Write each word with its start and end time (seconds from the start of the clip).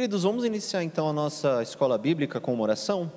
Queridos, 0.00 0.22
vamos 0.22 0.46
iniciar 0.46 0.82
então 0.82 1.10
a 1.10 1.12
nossa 1.12 1.62
escola 1.62 1.98
bíblica 1.98 2.40
com 2.40 2.54
uma 2.54 2.62
oração? 2.62 3.12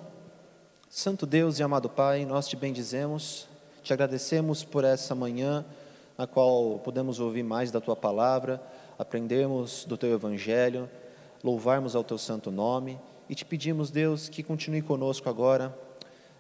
Santo 0.90 1.26
Deus 1.26 1.58
e 1.58 1.64
amado 1.64 1.88
Pai, 1.88 2.26
nós 2.26 2.46
te 2.46 2.58
bendizemos, 2.58 3.48
te 3.82 3.94
agradecemos 3.94 4.66
por 4.66 4.84
essa 4.84 5.16
manhã 5.16 5.64
na 6.18 6.28
qual 6.28 6.82
podemos 6.84 7.22
ouvir 7.22 7.42
mais 7.42 7.72
da 7.72 7.80
tua 7.80 7.96
palavra, 7.96 8.62
aprendermos 9.00 9.86
do 9.86 9.96
teu 9.96 10.12
evangelho, 10.12 10.90
louvarmos 11.42 11.96
ao 11.96 12.04
teu 12.04 12.18
santo 12.18 12.52
nome 12.52 13.00
e 13.30 13.34
te 13.34 13.46
pedimos, 13.46 13.90
Deus, 13.90 14.28
que 14.28 14.44
continue 14.44 14.82
conosco 14.82 15.30
agora 15.30 15.74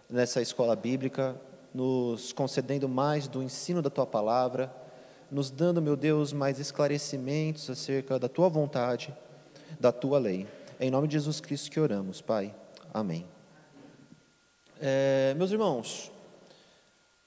nessa 0.09 0.41
escola 0.41 0.75
bíblica, 0.75 1.37
nos 1.73 2.33
concedendo 2.33 2.89
mais 2.89 3.29
do 3.29 3.41
ensino 3.41 3.81
da 3.81 3.89
tua 3.89 4.05
palavra, 4.05 4.69
nos 5.31 5.49
dando, 5.49 5.81
meu 5.81 5.95
Deus, 5.95 6.33
mais 6.33 6.59
esclarecimentos 6.59 7.69
acerca 7.69 8.19
da 8.19 8.27
tua 8.27 8.49
vontade 8.49 9.15
da 9.79 9.91
tua 9.91 10.19
lei. 10.19 10.47
É 10.79 10.85
em 10.85 10.91
nome 10.91 11.07
de 11.07 11.13
Jesus 11.13 11.39
Cristo 11.39 11.69
que 11.69 11.79
oramos, 11.79 12.21
Pai. 12.21 12.53
Amém. 12.93 13.25
É, 14.81 15.33
meus 15.37 15.51
irmãos, 15.51 16.11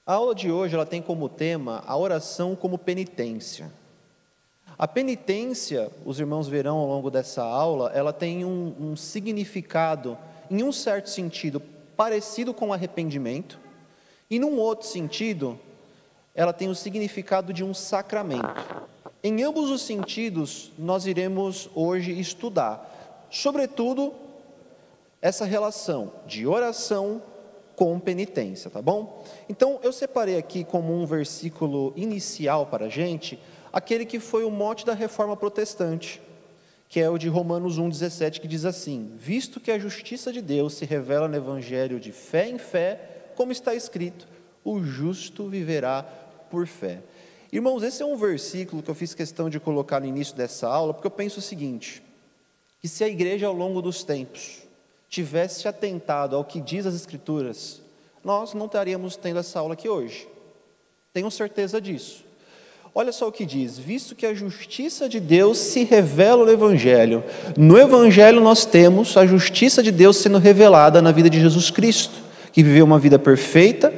a 0.05 0.13
aula 0.13 0.35
de 0.35 0.51
hoje 0.51 0.75
ela 0.75 0.85
tem 0.85 1.01
como 1.01 1.27
tema 1.27 1.83
a 1.85 1.97
oração 1.97 2.55
como 2.55 2.77
penitência. 2.77 3.71
A 4.77 4.87
penitência, 4.87 5.89
os 6.05 6.19
irmãos 6.19 6.47
verão 6.47 6.77
ao 6.77 6.85
longo 6.85 7.09
dessa 7.09 7.43
aula, 7.43 7.91
ela 7.95 8.13
tem 8.13 8.45
um, 8.45 8.75
um 8.79 8.95
significado, 8.95 10.17
em 10.51 10.61
um 10.61 10.71
certo 10.71 11.09
sentido, 11.09 11.59
parecido 11.95 12.53
com 12.53 12.71
arrependimento, 12.71 13.59
e 14.29 14.37
num 14.37 14.57
outro 14.59 14.87
sentido, 14.87 15.59
ela 16.35 16.53
tem 16.53 16.69
o 16.69 16.75
significado 16.75 17.51
de 17.51 17.63
um 17.63 17.73
sacramento. 17.73 18.87
Em 19.23 19.43
ambos 19.43 19.69
os 19.69 19.81
sentidos, 19.81 20.71
nós 20.77 21.05
iremos 21.07 21.69
hoje 21.73 22.17
estudar, 22.19 23.27
sobretudo, 23.31 24.13
essa 25.21 25.45
relação 25.45 26.11
de 26.27 26.45
oração 26.45 27.21
com 27.75 27.99
penitência, 27.99 28.69
tá 28.69 28.81
bom? 28.81 29.23
Então, 29.49 29.79
eu 29.83 29.91
separei 29.91 30.37
aqui 30.37 30.63
como 30.63 30.93
um 30.93 31.05
versículo 31.05 31.93
inicial 31.95 32.65
para 32.65 32.85
a 32.85 32.89
gente, 32.89 33.39
aquele 33.71 34.05
que 34.05 34.19
foi 34.19 34.43
o 34.43 34.51
mote 34.51 34.85
da 34.85 34.93
reforma 34.93 35.35
protestante, 35.35 36.21
que 36.89 36.99
é 36.99 37.09
o 37.09 37.17
de 37.17 37.27
Romanos 37.27 37.79
1,17, 37.79 38.39
que 38.39 38.47
diz 38.47 38.65
assim: 38.65 39.11
Visto 39.15 39.59
que 39.59 39.71
a 39.71 39.79
justiça 39.79 40.31
de 40.31 40.41
Deus 40.41 40.75
se 40.75 40.85
revela 40.85 41.27
no 41.27 41.35
evangelho 41.35 41.99
de 41.99 42.11
fé 42.11 42.47
em 42.47 42.57
fé, 42.57 43.31
como 43.35 43.51
está 43.51 43.75
escrito, 43.75 44.27
o 44.63 44.81
justo 44.81 45.47
viverá 45.47 46.03
por 46.49 46.65
fé. 46.65 47.01
Irmãos, 47.51 47.81
esse 47.81 48.01
é 48.03 48.05
um 48.05 48.17
versículo 48.17 48.83
que 48.83 48.89
eu 48.89 48.95
fiz 48.95 49.13
questão 49.13 49.49
de 49.49 49.59
colocar 49.59 49.99
no 50.01 50.05
início 50.05 50.35
dessa 50.35 50.67
aula, 50.67 50.93
porque 50.93 51.07
eu 51.07 51.11
penso 51.11 51.39
o 51.39 51.41
seguinte: 51.41 52.03
que 52.81 52.87
se 52.87 53.03
a 53.03 53.07
igreja 53.07 53.47
ao 53.47 53.53
longo 53.53 53.81
dos 53.81 54.03
tempos 54.03 54.63
tivesse 55.09 55.67
atentado 55.67 56.35
ao 56.35 56.43
que 56.43 56.59
diz 56.59 56.85
as 56.85 56.93
Escrituras, 56.93 57.81
nós 58.23 58.53
não 58.53 58.65
estaríamos 58.65 59.15
tendo 59.15 59.39
essa 59.39 59.59
aula 59.59 59.73
aqui 59.73 59.87
hoje. 59.87 60.27
Tenho 61.13 61.31
certeza 61.31 61.79
disso. 61.79 62.25
Olha 62.93 63.11
só 63.11 63.27
o 63.27 63.31
que 63.31 63.45
diz: 63.45 63.77
visto 63.77 64.15
que 64.15 64.25
a 64.25 64.33
justiça 64.33 65.07
de 65.07 65.19
Deus 65.19 65.57
se 65.57 65.83
revela 65.83 66.43
no 66.43 66.51
Evangelho, 66.51 67.23
no 67.57 67.77
Evangelho 67.77 68.41
nós 68.41 68.65
temos 68.65 69.15
a 69.15 69.25
justiça 69.25 69.81
de 69.81 69.91
Deus 69.91 70.17
sendo 70.17 70.37
revelada 70.37 71.01
na 71.01 71.11
vida 71.11 71.29
de 71.29 71.39
Jesus 71.39 71.71
Cristo, 71.71 72.15
que 72.51 72.61
viveu 72.61 72.83
uma 72.83 72.99
vida 72.99 73.17
perfeita, 73.17 73.93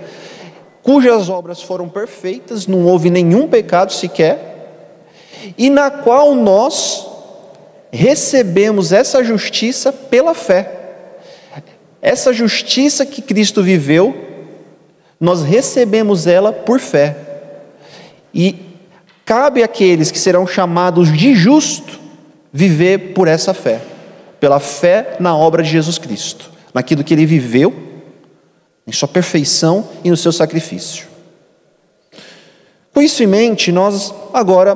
cujas 0.89 1.29
obras 1.29 1.61
foram 1.61 1.87
perfeitas, 1.87 2.65
não 2.65 2.83
houve 2.87 3.11
nenhum 3.11 3.47
pecado 3.47 3.93
sequer, 3.93 5.05
e 5.55 5.69
na 5.69 5.91
qual 5.91 6.33
nós 6.33 7.05
recebemos 7.91 8.91
essa 8.91 9.23
justiça 9.23 9.93
pela 9.93 10.33
fé. 10.33 10.77
Essa 12.01 12.33
justiça 12.33 13.05
que 13.05 13.21
Cristo 13.21 13.61
viveu, 13.61 14.15
nós 15.19 15.43
recebemos 15.43 16.25
ela 16.25 16.51
por 16.51 16.79
fé. 16.79 17.15
E 18.33 18.55
cabe 19.23 19.61
àqueles 19.61 20.09
que 20.09 20.17
serão 20.17 20.47
chamados 20.47 21.15
de 21.15 21.35
justo 21.35 21.99
viver 22.51 23.13
por 23.13 23.27
essa 23.27 23.53
fé, 23.53 23.79
pela 24.39 24.59
fé 24.59 25.17
na 25.19 25.37
obra 25.37 25.61
de 25.61 25.69
Jesus 25.69 25.99
Cristo, 25.99 26.49
naquilo 26.73 27.03
que 27.03 27.13
ele 27.13 27.27
viveu 27.27 27.88
em 28.89 28.91
sua 28.91 29.07
perfeição 29.07 29.87
e 30.03 30.09
no 30.09 30.17
seu 30.17 30.31
sacrifício. 30.31 31.07
Com 32.91 33.01
isso 33.01 33.21
em 33.21 33.27
mente, 33.27 33.71
nós 33.71 34.11
agora 34.33 34.75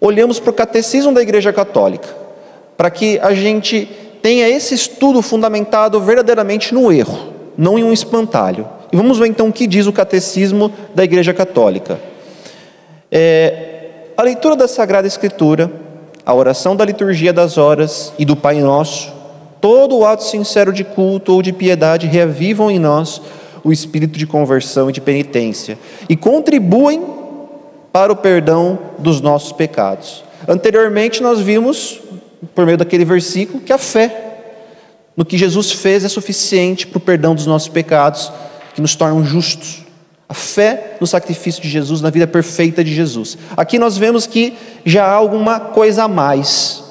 olhamos 0.00 0.38
para 0.38 0.50
o 0.50 0.54
catecismo 0.54 1.12
da 1.12 1.20
Igreja 1.20 1.52
Católica, 1.52 2.08
para 2.76 2.90
que 2.90 3.18
a 3.18 3.34
gente 3.34 3.88
tenha 4.22 4.48
esse 4.48 4.72
estudo 4.72 5.20
fundamentado 5.20 6.00
verdadeiramente 6.00 6.72
no 6.72 6.92
erro, 6.92 7.34
não 7.58 7.76
em 7.76 7.82
um 7.82 7.92
espantalho. 7.92 8.68
E 8.92 8.96
vamos 8.96 9.18
ver 9.18 9.26
então 9.26 9.48
o 9.48 9.52
que 9.52 9.66
diz 9.66 9.86
o 9.86 9.92
catecismo 9.92 10.72
da 10.94 11.02
Igreja 11.02 11.34
Católica. 11.34 11.98
É, 13.10 14.10
a 14.16 14.22
leitura 14.22 14.54
da 14.54 14.68
Sagrada 14.68 15.08
Escritura, 15.08 15.72
a 16.24 16.32
oração 16.32 16.76
da 16.76 16.84
liturgia 16.84 17.32
das 17.32 17.58
horas 17.58 18.12
e 18.16 18.24
do 18.24 18.36
Pai 18.36 18.60
Nosso, 18.60 19.12
todo 19.64 19.96
o 19.96 20.04
ato 20.04 20.24
sincero 20.24 20.74
de 20.74 20.84
culto 20.84 21.32
ou 21.32 21.40
de 21.40 21.50
piedade 21.50 22.06
reavivam 22.06 22.70
em 22.70 22.78
nós 22.78 23.22
o 23.64 23.72
espírito 23.72 24.18
de 24.18 24.26
conversão 24.26 24.90
e 24.90 24.92
de 24.92 25.00
penitência 25.00 25.78
e 26.06 26.14
contribuem 26.14 27.02
para 27.90 28.12
o 28.12 28.16
perdão 28.16 28.78
dos 28.98 29.22
nossos 29.22 29.52
pecados. 29.52 30.22
Anteriormente 30.46 31.22
nós 31.22 31.40
vimos, 31.40 31.98
por 32.54 32.66
meio 32.66 32.76
daquele 32.76 33.06
versículo, 33.06 33.58
que 33.58 33.72
a 33.72 33.78
fé 33.78 34.36
no 35.16 35.24
que 35.24 35.38
Jesus 35.38 35.72
fez 35.72 36.04
é 36.04 36.10
suficiente 36.10 36.86
para 36.86 36.98
o 36.98 37.00
perdão 37.00 37.34
dos 37.34 37.46
nossos 37.46 37.68
pecados, 37.68 38.30
que 38.74 38.82
nos 38.82 38.94
tornam 38.94 39.24
justos. 39.24 39.82
A 40.28 40.34
fé 40.34 40.98
no 41.00 41.06
sacrifício 41.06 41.62
de 41.62 41.70
Jesus, 41.70 42.02
na 42.02 42.10
vida 42.10 42.26
perfeita 42.26 42.84
de 42.84 42.94
Jesus. 42.94 43.38
Aqui 43.56 43.78
nós 43.78 43.96
vemos 43.96 44.26
que 44.26 44.58
já 44.84 45.06
há 45.06 45.14
alguma 45.14 45.58
coisa 45.58 46.04
a 46.04 46.08
mais 46.08 46.83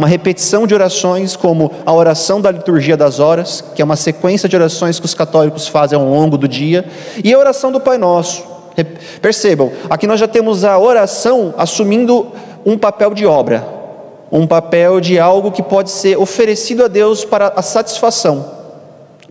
uma 0.00 0.08
repetição 0.08 0.66
de 0.66 0.72
orações, 0.72 1.36
como 1.36 1.70
a 1.84 1.92
oração 1.92 2.40
da 2.40 2.50
liturgia 2.50 2.96
das 2.96 3.20
horas, 3.20 3.62
que 3.74 3.82
é 3.82 3.84
uma 3.84 3.96
sequência 3.96 4.48
de 4.48 4.56
orações 4.56 4.98
que 4.98 5.04
os 5.04 5.12
católicos 5.12 5.68
fazem 5.68 5.98
ao 5.98 6.06
longo 6.06 6.38
do 6.38 6.48
dia, 6.48 6.86
e 7.22 7.34
a 7.34 7.38
oração 7.38 7.70
do 7.70 7.78
Pai 7.78 7.98
Nosso. 7.98 8.42
Percebam, 9.20 9.70
aqui 9.90 10.06
nós 10.06 10.18
já 10.18 10.26
temos 10.26 10.64
a 10.64 10.78
oração 10.78 11.52
assumindo 11.58 12.28
um 12.64 12.78
papel 12.78 13.12
de 13.12 13.26
obra, 13.26 13.62
um 14.32 14.46
papel 14.46 15.02
de 15.02 15.18
algo 15.18 15.52
que 15.52 15.62
pode 15.62 15.90
ser 15.90 16.18
oferecido 16.18 16.82
a 16.82 16.88
Deus 16.88 17.22
para 17.22 17.52
a 17.54 17.60
satisfação 17.60 18.58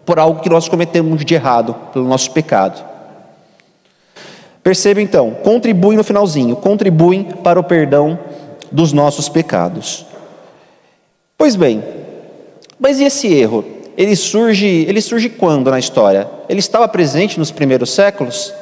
por 0.05 0.19
algo 0.19 0.41
que 0.41 0.49
nós 0.49 0.69
cometemos 0.69 1.25
de 1.25 1.33
errado, 1.33 1.75
pelo 1.91 2.07
nosso 2.07 2.29
pecado. 2.29 2.79
Perceba 4.61 5.01
então, 5.01 5.31
contribuem 5.31 5.97
no 5.97 6.03
finalzinho, 6.03 6.55
contribuem 6.55 7.23
para 7.23 7.59
o 7.59 7.63
perdão 7.63 8.19
dos 8.71 8.93
nossos 8.93 9.27
pecados. 9.27 10.08
Pois 11.39 11.55
bem, 11.55 11.81
mas 12.77 12.99
e 12.99 13.05
esse 13.05 13.33
erro? 13.33 13.63
Ele 13.97 14.13
surge, 14.13 14.67
ele 14.67 14.99
surge 14.99 15.29
quando 15.29 15.71
na 15.71 15.79
história? 15.79 16.29
Ele 16.49 16.59
estava 16.59 16.85
presente 16.85 17.39
nos 17.39 17.49
primeiros 17.49 17.91
séculos? 17.91 18.53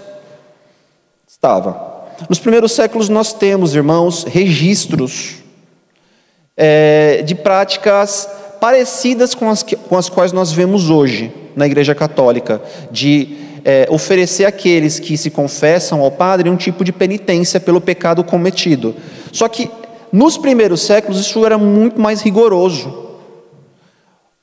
Estava. 1.28 2.06
Nos 2.30 2.38
primeiros 2.38 2.74
séculos 2.74 3.10
nós 3.10 3.34
temos, 3.34 3.74
irmãos, 3.74 4.26
registros 4.26 5.38
é, 6.56 7.24
de 7.26 7.34
práticas 7.34 8.30
parecidas 8.62 9.34
com 9.34 9.50
as, 9.50 9.64
que, 9.64 9.76
com 9.76 9.98
as 9.98 10.08
quais 10.08 10.32
nós 10.32 10.52
vemos 10.52 10.92
hoje 10.92 11.34
na 11.56 11.66
Igreja 11.66 11.96
Católica, 11.96 12.62
de 12.92 13.38
é, 13.66 13.88
oferecer 13.90 14.46
àqueles 14.46 15.00
que 15.00 15.18
se 15.18 15.32
confessam 15.32 16.02
ao 16.02 16.12
Padre 16.12 16.48
um 16.48 16.56
tipo 16.56 16.84
de 16.84 16.92
penitência 16.92 17.60
pelo 17.60 17.82
pecado 17.82 18.24
cometido. 18.24 18.96
Só 19.32 19.48
que 19.48 19.68
nos 20.12 20.38
primeiros 20.38 20.82
séculos, 20.82 21.20
isso 21.20 21.46
era 21.46 21.58
muito 21.58 22.00
mais 22.00 22.22
rigoroso. 22.22 23.08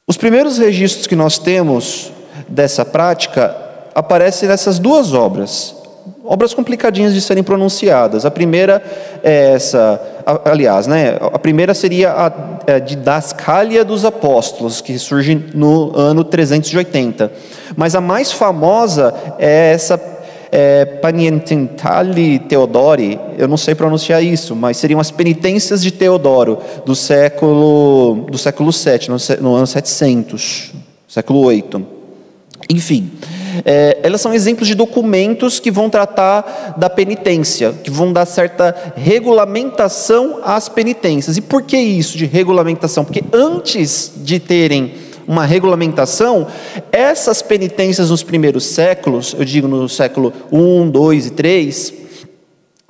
Os 0.06 0.16
primeiros 0.16 0.58
registros 0.58 1.06
que 1.06 1.16
nós 1.16 1.38
temos 1.38 2.12
dessa 2.48 2.84
prática 2.84 3.56
aparecem 3.94 4.48
nessas 4.48 4.78
duas 4.78 5.14
obras, 5.14 5.74
obras 6.22 6.52
complicadinhas 6.52 7.14
de 7.14 7.20
serem 7.20 7.42
pronunciadas. 7.42 8.26
A 8.26 8.30
primeira 8.30 8.82
é 9.22 9.52
essa, 9.52 10.00
aliás, 10.44 10.86
né, 10.86 11.16
a 11.20 11.38
primeira 11.38 11.72
seria 11.72 12.10
a, 12.10 12.26
a 12.74 12.78
Didascalia 12.78 13.84
dos 13.84 14.04
Apóstolos, 14.04 14.80
que 14.80 14.98
surge 14.98 15.46
no 15.54 15.96
ano 15.96 16.22
380. 16.24 17.32
Mas 17.74 17.94
a 17.94 18.00
mais 18.00 18.30
famosa 18.30 19.14
é 19.38 19.72
essa 19.72 20.13
é, 20.50 20.84
Panientintali 20.84 22.38
Teodori, 22.40 23.18
eu 23.38 23.48
não 23.48 23.56
sei 23.56 23.74
pronunciar 23.74 24.22
isso, 24.22 24.54
mas 24.54 24.76
seriam 24.76 25.00
as 25.00 25.10
penitências 25.10 25.82
de 25.82 25.90
Teodoro 25.90 26.58
do 26.84 26.94
século 26.94 28.26
do 28.30 28.38
século 28.38 28.72
7, 28.72 29.10
no, 29.10 29.16
no 29.40 29.54
ano 29.54 29.66
700, 29.66 30.72
século 31.08 31.40
8. 31.40 31.86
Enfim, 32.70 33.10
É, 33.64 33.98
elas 34.02 34.20
são 34.20 34.34
exemplos 34.34 34.66
de 34.66 34.74
documentos 34.74 35.60
que 35.60 35.70
vão 35.70 35.88
tratar 35.88 36.74
da 36.76 36.90
penitência, 36.90 37.72
que 37.72 37.90
vão 37.90 38.12
dar 38.12 38.26
certa 38.26 38.74
regulamentação 38.96 40.40
às 40.42 40.68
penitências. 40.68 41.36
E 41.36 41.40
por 41.40 41.62
que 41.62 41.76
isso 41.76 42.18
de 42.18 42.26
regulamentação? 42.26 43.04
Porque 43.04 43.22
antes 43.32 44.12
de 44.16 44.40
terem 44.40 44.92
uma 45.26 45.44
regulamentação, 45.44 46.46
essas 46.92 47.42
penitências 47.42 48.10
nos 48.10 48.22
primeiros 48.22 48.64
séculos, 48.64 49.34
eu 49.38 49.44
digo 49.44 49.68
no 49.68 49.88
século 49.88 50.32
1, 50.52 50.90
2 50.90 51.26
e 51.26 51.30
3, 51.30 51.94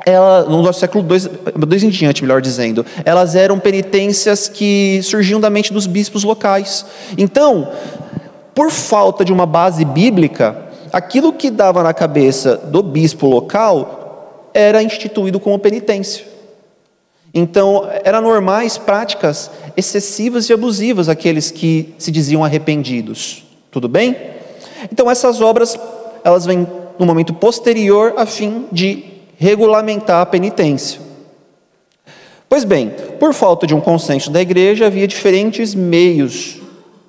ela, 0.06 0.44
no 0.44 0.72
século 0.72 1.04
II, 1.08 1.86
em 1.86 1.88
diante, 1.88 2.22
melhor 2.22 2.40
dizendo, 2.40 2.84
elas 3.04 3.34
eram 3.34 3.58
penitências 3.58 4.48
que 4.48 5.00
surgiam 5.02 5.40
da 5.40 5.48
mente 5.48 5.72
dos 5.72 5.86
bispos 5.86 6.24
locais. 6.24 6.84
Então, 7.16 7.72
por 8.54 8.70
falta 8.70 9.24
de 9.24 9.32
uma 9.32 9.46
base 9.46 9.84
bíblica, 9.84 10.56
aquilo 10.92 11.32
que 11.32 11.50
dava 11.50 11.82
na 11.82 11.94
cabeça 11.94 12.56
do 12.56 12.82
bispo 12.82 13.26
local 13.26 14.50
era 14.52 14.82
instituído 14.82 15.40
como 15.40 15.58
penitência. 15.58 16.33
Então, 17.34 17.88
eram 18.04 18.20
normais 18.20 18.78
práticas 18.78 19.50
excessivas 19.76 20.48
e 20.48 20.52
abusivas 20.52 21.08
aqueles 21.08 21.50
que 21.50 21.92
se 21.98 22.12
diziam 22.12 22.44
arrependidos. 22.44 23.44
Tudo 23.72 23.88
bem? 23.88 24.16
Então, 24.92 25.10
essas 25.10 25.40
obras, 25.40 25.76
elas 26.22 26.46
vêm 26.46 26.64
no 26.96 27.04
momento 27.04 27.34
posterior 27.34 28.14
a 28.16 28.24
fim 28.24 28.66
de 28.70 29.04
regulamentar 29.36 30.20
a 30.20 30.26
penitência. 30.26 31.00
Pois 32.48 32.62
bem, 32.62 32.92
por 33.18 33.34
falta 33.34 33.66
de 33.66 33.74
um 33.74 33.80
consenso 33.80 34.30
da 34.30 34.40
igreja, 34.40 34.86
havia 34.86 35.08
diferentes 35.08 35.74
meios 35.74 36.60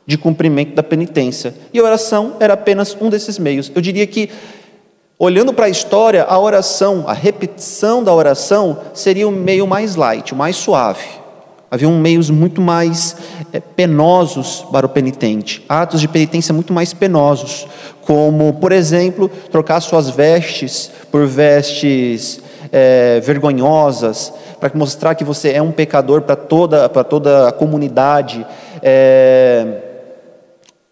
de 0.08 0.18
cumprimento 0.18 0.74
da 0.74 0.82
penitência. 0.82 1.54
E 1.72 1.80
a 1.80 1.84
oração 1.84 2.36
era 2.40 2.54
apenas 2.54 2.98
um 3.00 3.12
desses 3.12 3.38
meios. 3.38 3.72
Eu 3.76 3.82
diria 3.82 4.08
que 4.08 4.30
Olhando 5.18 5.54
para 5.54 5.68
a 5.68 5.70
história, 5.70 6.26
a 6.26 6.38
oração, 6.38 7.06
a 7.08 7.14
repetição 7.14 8.04
da 8.04 8.14
oração 8.14 8.78
seria 8.94 9.26
o 9.26 9.32
meio 9.32 9.66
mais 9.66 9.96
light, 9.96 10.34
o 10.34 10.36
mais 10.36 10.58
suave. 10.58 11.06
Havia 11.72 11.90
meios 11.90 12.30
muito 12.30 12.60
mais 12.60 13.16
é, 13.54 13.62
penosos 13.62 14.66
para 14.70 14.86
o 14.86 14.90
penitente, 14.90 15.64
atos 15.70 16.02
de 16.02 16.08
penitência 16.10 16.54
muito 16.54 16.74
mais 16.74 16.94
penosos, 16.94 17.66
como, 18.02 18.54
por 18.56 18.74
exemplo, 18.74 19.30
trocar 19.50 19.80
suas 19.80 20.10
vestes 20.10 20.92
por 21.10 21.26
vestes 21.26 22.42
é, 22.72 23.22
vergonhosas, 23.22 24.34
para 24.60 24.70
mostrar 24.76 25.16
que 25.16 25.24
você 25.24 25.52
é 25.52 25.62
um 25.62 25.72
pecador 25.72 26.24
para 26.24 26.36
toda, 26.36 26.90
toda 26.90 27.48
a 27.48 27.52
comunidade, 27.54 28.46
é, 28.82 29.82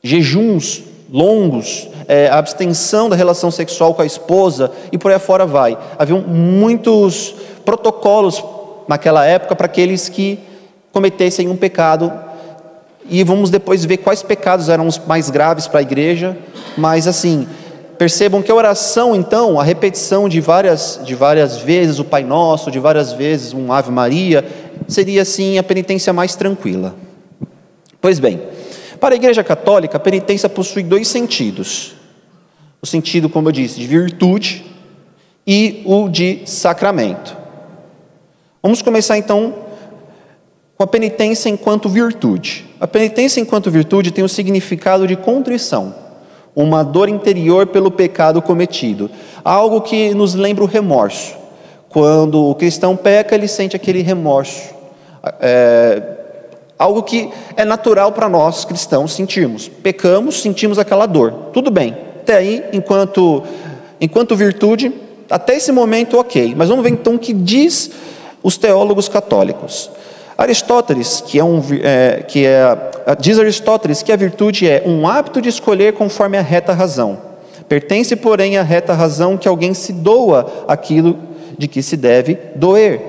jejuns 0.01 0.83
longos, 1.11 1.89
é, 2.07 2.27
a 2.27 2.38
abstenção 2.38 3.09
da 3.09 3.15
relação 3.15 3.51
sexual 3.51 3.94
com 3.94 4.01
a 4.01 4.05
esposa 4.05 4.71
e 4.91 4.97
por 4.97 5.11
aí 5.11 5.19
fora 5.19 5.45
vai. 5.45 5.77
Havia 5.97 6.15
muitos 6.15 7.35
protocolos 7.65 8.44
naquela 8.88 9.25
época 9.25 9.55
para 9.55 9.65
aqueles 9.65 10.09
que 10.09 10.39
cometessem 10.91 11.47
um 11.47 11.55
pecado. 11.55 12.11
E 13.09 13.23
vamos 13.23 13.50
depois 13.50 13.83
ver 13.83 13.97
quais 13.97 14.23
pecados 14.23 14.69
eram 14.69 14.88
os 14.88 14.97
mais 14.97 15.29
graves 15.29 15.67
para 15.67 15.79
a 15.79 15.83
igreja. 15.83 16.38
Mas 16.77 17.07
assim, 17.07 17.47
percebam 17.97 18.41
que 18.41 18.51
a 18.51 18.56
oração, 18.56 19.15
então, 19.15 19.59
a 19.59 19.63
repetição 19.63 20.29
de 20.29 20.39
várias, 20.39 20.99
de 21.03 21.15
várias 21.15 21.57
vezes 21.57 21.99
o 21.99 22.03
Pai 22.03 22.23
Nosso, 22.23 22.71
de 22.71 22.79
várias 22.79 23.11
vezes 23.13 23.53
um 23.53 23.71
Ave 23.71 23.91
Maria, 23.91 24.45
seria 24.88 25.21
assim 25.21 25.57
a 25.57 25.63
penitência 25.63 26.13
mais 26.13 26.35
tranquila. 26.35 26.95
Pois 28.01 28.19
bem, 28.19 28.41
para 29.03 29.15
a 29.15 29.17
Igreja 29.17 29.44
Católica, 29.44 29.97
a 29.97 30.00
penitência 30.00 30.47
possui 30.47 30.81
dois 30.81 31.09
sentidos: 31.09 31.94
o 32.81 32.85
sentido, 32.85 33.27
como 33.27 33.50
eu 33.50 33.51
disse, 33.51 33.77
de 33.77 33.85
virtude 33.85 34.65
e 35.45 35.83
o 35.85 36.07
de 36.07 36.44
sacramento. 36.45 37.35
Vamos 38.61 38.81
começar 38.81 39.17
então 39.17 39.55
com 40.77 40.85
a 40.85 40.88
penitência 40.88 41.50
enquanto 41.50 41.89
virtude. 41.89 42.65
A 42.79 42.88
penitência 42.88 43.41
enquanto 43.41 43.69
virtude 43.69 44.09
tem 44.09 44.23
o 44.23 44.29
significado 44.29 45.06
de 45.06 45.17
contrição, 45.17 45.94
uma 46.56 46.81
dor 46.81 47.09
interior 47.09 47.67
pelo 47.67 47.91
pecado 47.91 48.41
cometido, 48.41 49.11
algo 49.44 49.81
que 49.81 50.13
nos 50.13 50.33
lembra 50.33 50.63
o 50.63 50.67
remorso. 50.67 51.35
Quando 51.89 52.41
o 52.41 52.56
cristão 52.56 52.95
peca, 52.95 53.35
ele 53.35 53.49
sente 53.49 53.75
aquele 53.75 54.01
remorso. 54.01 54.73
É, 55.41 56.22
Algo 56.83 57.01
que 57.01 57.30
é 57.56 57.63
natural 57.63 58.12
para 58.12 58.27
nós 58.27 58.65
cristãos 58.65 59.13
sentirmos. 59.13 59.69
Pecamos, 59.69 60.41
sentimos 60.41 60.77
aquela 60.77 61.06
dor. 61.06 61.31
Tudo 61.53 61.71
bem. 61.71 61.95
Até 62.19 62.35
aí, 62.35 62.62
enquanto, 62.74 63.41
enquanto 64.01 64.35
virtude, 64.35 64.91
até 65.30 65.56
esse 65.56 65.71
momento, 65.71 66.19
ok. 66.19 66.53
Mas 66.57 66.68
vamos 66.68 66.83
ver 66.83 66.89
então 66.89 67.15
o 67.15 67.19
que 67.19 67.31
diz 67.31 67.89
os 68.44 68.57
teólogos 68.57 69.07
católicos. 69.07 69.89
Aristóteles, 70.38 71.24
que 71.25 71.39
é 71.39 71.44
um, 71.45 71.62
é, 71.81 72.25
que 72.27 72.45
é, 72.45 72.77
diz 73.18 73.39
Aristóteles 73.39 74.03
que 74.03 74.12
a 74.12 74.18
virtude 74.18 74.68
é 74.68 74.83
um 74.85 75.07
hábito 75.07 75.41
de 75.41 75.47
escolher 75.47 75.94
conforme 75.94 76.38
a 76.38 76.41
reta 76.41 76.74
razão. 76.74 77.18
Pertence, 77.69 78.13
porém, 78.18 78.57
à 78.57 78.62
reta 78.62 78.91
razão 78.91 79.38
que 79.38 79.47
alguém 79.47 79.74
se 79.74 79.94
doa 79.94 80.65
aquilo 80.68 81.18
de 81.57 81.65
que 81.65 81.81
se 81.81 81.95
deve 81.95 82.38
doer. 82.56 83.00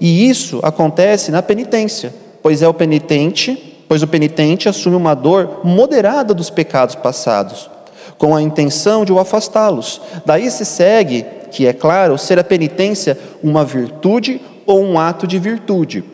E 0.00 0.30
isso 0.30 0.60
acontece 0.62 1.32
na 1.32 1.42
penitência 1.42 2.27
pois 2.42 2.62
é 2.62 2.68
o 2.68 2.74
penitente, 2.74 3.82
pois 3.88 4.02
o 4.02 4.06
penitente 4.06 4.68
assume 4.68 4.96
uma 4.96 5.14
dor 5.14 5.60
moderada 5.64 6.34
dos 6.34 6.50
pecados 6.50 6.94
passados, 6.94 7.70
com 8.16 8.34
a 8.34 8.42
intenção 8.42 9.04
de 9.04 9.12
o 9.12 9.18
afastá-los. 9.18 10.00
Daí 10.24 10.50
se 10.50 10.64
segue 10.64 11.24
que 11.50 11.66
é 11.66 11.72
claro 11.72 12.18
ser 12.18 12.38
a 12.38 12.44
penitência 12.44 13.18
uma 13.42 13.64
virtude 13.64 14.40
ou 14.66 14.82
um 14.82 14.98
ato 14.98 15.26
de 15.26 15.38
virtude. 15.38 16.04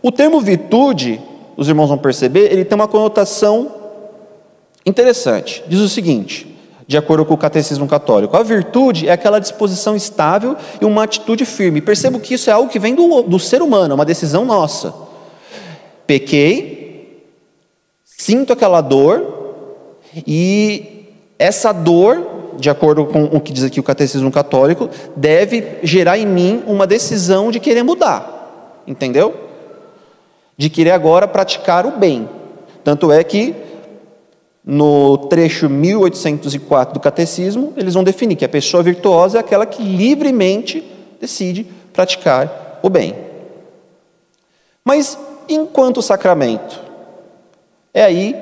O 0.00 0.12
termo 0.12 0.40
virtude, 0.40 1.20
os 1.56 1.68
irmãos 1.68 1.88
vão 1.88 1.98
perceber, 1.98 2.52
ele 2.52 2.64
tem 2.64 2.76
uma 2.76 2.86
conotação 2.86 3.72
interessante. 4.84 5.64
Diz 5.66 5.80
o 5.80 5.88
seguinte: 5.88 6.53
de 6.86 6.96
acordo 6.96 7.24
com 7.24 7.34
o 7.34 7.38
catecismo 7.38 7.86
católico. 7.86 8.36
A 8.36 8.42
virtude 8.42 9.08
é 9.08 9.12
aquela 9.12 9.38
disposição 9.38 9.96
estável 9.96 10.56
e 10.80 10.84
uma 10.84 11.04
atitude 11.04 11.44
firme. 11.44 11.80
Percebo 11.80 12.20
que 12.20 12.34
isso 12.34 12.50
é 12.50 12.52
algo 12.52 12.70
que 12.70 12.78
vem 12.78 12.94
do, 12.94 13.22
do 13.22 13.38
ser 13.38 13.62
humano, 13.62 13.92
é 13.92 13.94
uma 13.94 14.04
decisão 14.04 14.44
nossa. 14.44 14.94
Pequei, 16.06 17.24
sinto 18.04 18.52
aquela 18.52 18.80
dor, 18.80 19.34
e 20.26 21.06
essa 21.38 21.72
dor, 21.72 22.54
de 22.58 22.70
acordo 22.70 23.06
com 23.06 23.24
o 23.24 23.40
que 23.40 23.52
diz 23.52 23.64
aqui 23.64 23.80
o 23.80 23.82
catecismo 23.82 24.30
católico, 24.30 24.88
deve 25.16 25.78
gerar 25.82 26.18
em 26.18 26.26
mim 26.26 26.62
uma 26.66 26.86
decisão 26.86 27.50
de 27.50 27.58
querer 27.58 27.82
mudar. 27.82 28.82
Entendeu? 28.86 29.34
De 30.56 30.68
querer 30.68 30.92
agora 30.92 31.26
praticar 31.26 31.86
o 31.86 31.92
bem. 31.92 32.28
Tanto 32.84 33.10
é 33.10 33.24
que 33.24 33.54
no 34.64 35.18
trecho 35.18 35.68
1804 35.68 36.94
do 36.94 37.00
Catecismo, 37.00 37.74
eles 37.76 37.94
vão 37.94 38.02
definir 38.02 38.36
que 38.36 38.44
a 38.44 38.48
pessoa 38.48 38.82
virtuosa 38.82 39.38
é 39.38 39.40
aquela 39.40 39.66
que 39.66 39.82
livremente 39.82 40.82
decide 41.20 41.66
praticar 41.92 42.80
o 42.82 42.88
bem. 42.88 43.14
Mas 44.84 45.18
enquanto 45.48 46.00
sacramento, 46.00 46.80
é 47.92 48.02
aí 48.04 48.36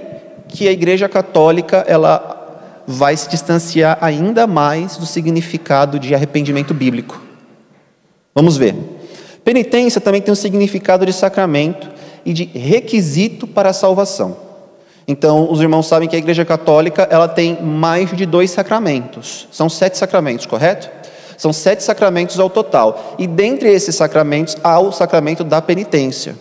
que 0.48 0.68
a 0.68 0.72
Igreja 0.72 1.08
Católica 1.08 1.84
ela 1.88 2.82
vai 2.86 3.16
se 3.16 3.28
distanciar 3.28 3.98
ainda 4.00 4.46
mais 4.46 4.96
do 4.96 5.06
significado 5.06 5.98
de 5.98 6.14
arrependimento 6.14 6.74
bíblico. 6.74 7.20
Vamos 8.34 8.56
ver. 8.56 8.74
Penitência 9.44 10.00
também 10.00 10.20
tem 10.20 10.32
um 10.32 10.36
significado 10.36 11.04
de 11.04 11.12
sacramento 11.12 11.90
e 12.24 12.32
de 12.32 12.44
requisito 12.44 13.46
para 13.46 13.70
a 13.70 13.72
salvação. 13.72 14.51
Então, 15.06 15.50
os 15.50 15.61
irmãos 15.61 15.87
sabem 15.87 16.09
que 16.09 16.16
a 16.16 16.18
Igreja 16.18 16.44
Católica 16.44 17.06
ela 17.11 17.28
tem 17.28 17.61
mais 17.61 18.14
de 18.16 18.25
dois 18.25 18.50
sacramentos. 18.50 19.49
São 19.50 19.68
sete 19.68 19.99
sacramentos, 19.99 20.47
correto? 20.47 20.88
São 21.37 21.52
sete 21.52 21.82
sacramentos 21.82 22.38
ao 22.38 22.49
total. 22.49 23.16
E 23.18 23.26
dentre 23.26 23.68
esses 23.73 23.97
sacramentos 23.97 24.56
há 24.62 24.78
o 24.78 24.92
sacramento 24.92 25.42
da 25.42 25.61
penitência. 25.61 26.37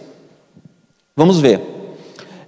Vamos 1.16 1.40
ver. 1.40 1.60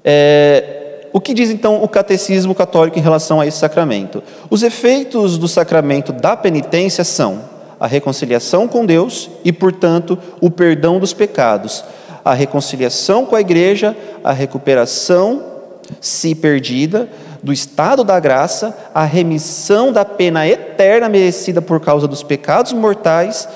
É, 0.04 1.08
o 1.12 1.20
que 1.20 1.34
diz 1.34 1.50
então 1.50 1.84
o 1.84 1.88
catecismo 1.88 2.54
católico 2.54 3.00
em 3.00 3.02
relação 3.02 3.40
a 3.40 3.48
esse 3.48 3.58
sacramento? 3.58 4.22
Os 4.50 4.64
efeitos 4.64 5.38
do 5.38 5.48
sacramento 5.48 6.12
da 6.12 6.36
penitência 6.38 7.04
são 7.04 7.42
a 7.80 7.88
reconciliação 7.88 8.68
com 8.68 8.86
Deus 8.86 9.30
e, 9.44 9.52
portanto, 9.52 10.18
o 10.40 10.50
perdão 10.50 11.00
dos 11.00 11.14
pecados, 11.14 11.84
a 12.24 12.34
reconciliação 12.34 13.26
com 13.26 13.36
a 13.36 13.42
igreja, 13.42 13.96
a 14.24 14.32
recuperação 14.32 15.53
se 16.00 16.36
perdida, 16.36 17.10
do 17.42 17.52
estado 17.52 18.04
da 18.04 18.20
graça, 18.20 18.76
a 18.96 19.04
remissão 19.04 19.92
da 19.92 20.06
pena 20.06 20.48
eterna 20.48 21.10
merecida 21.10 21.62
por 21.62 21.82
causa 21.82 22.08
dos 22.08 22.24
pecados 22.24 22.72
mortais 22.72 23.48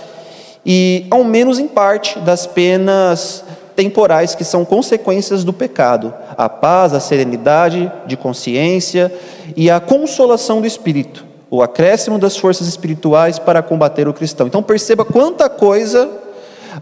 e, 0.65 1.07
ao 1.09 1.23
menos 1.23 1.57
em 1.57 1.67
parte, 1.67 2.19
das 2.19 2.45
penas 2.45 3.45
temporais 3.77 4.35
que 4.35 4.43
são 4.43 4.65
consequências 4.65 5.45
do 5.45 5.53
pecado: 5.53 6.13
a 6.37 6.49
paz, 6.49 6.93
a 6.93 6.99
serenidade 6.99 7.89
de 8.05 8.17
consciência 8.17 9.13
e 9.55 9.69
a 9.69 9.79
consolação 9.79 10.59
do 10.59 10.67
espírito, 10.67 11.25
o 11.49 11.61
acréscimo 11.61 12.19
das 12.19 12.35
forças 12.35 12.67
espirituais 12.67 13.39
para 13.39 13.61
combater 13.61 14.07
o 14.07 14.13
cristão. 14.13 14.47
Então 14.47 14.61
perceba 14.61 15.05
quanta 15.05 15.49
coisa 15.49 16.09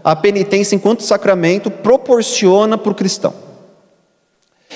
a 0.02 0.16
penitência 0.16 0.74
enquanto 0.74 1.02
sacramento 1.02 1.70
proporciona 1.70 2.76
para 2.76 2.90
o 2.90 2.94
cristão. 2.94 3.45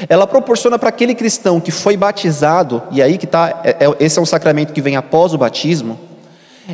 Ela 0.09 0.27
proporciona 0.27 0.79
para 0.79 0.89
aquele 0.89 1.15
cristão 1.15 1.61
que 1.61 1.71
foi 1.71 1.97
batizado, 1.97 2.83
e 2.91 3.03
aí 3.03 3.19
que 3.19 3.25
está, 3.25 3.61
é, 3.65 3.71
é, 3.71 3.97
esse 4.05 4.19
é 4.19 4.23
um 4.23 4.27
sacramento 4.27 4.73
que 4.73 4.81
vem 4.81 4.97
após 4.97 5.35
o 5.35 5.39
batismo, 5.39 5.99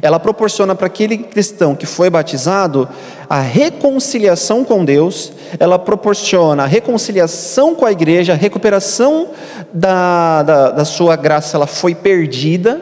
ela 0.03 0.21
proporciona 0.21 0.75
para 0.75 0.87
aquele 0.87 1.17
cristão 1.17 1.75
que 1.75 1.87
foi 1.87 2.11
batizado 2.11 2.89
a 3.31 3.41
reconciliação 3.41 4.65
com 4.65 4.85
Deus, 4.85 5.33
ela 5.59 5.79
proporciona 5.79 6.65
a 6.65 6.67
reconciliação 6.67 7.75
com 7.75 7.87
a 7.87 7.93
igreja, 7.93 8.33
a 8.35 8.37
recuperação 8.37 9.29
da, 9.73 10.43
da, 10.43 10.71
da 10.71 10.85
sua 10.85 11.17
graça, 11.17 11.57
ela 11.57 11.67
foi 11.67 11.95
perdida, 11.95 12.81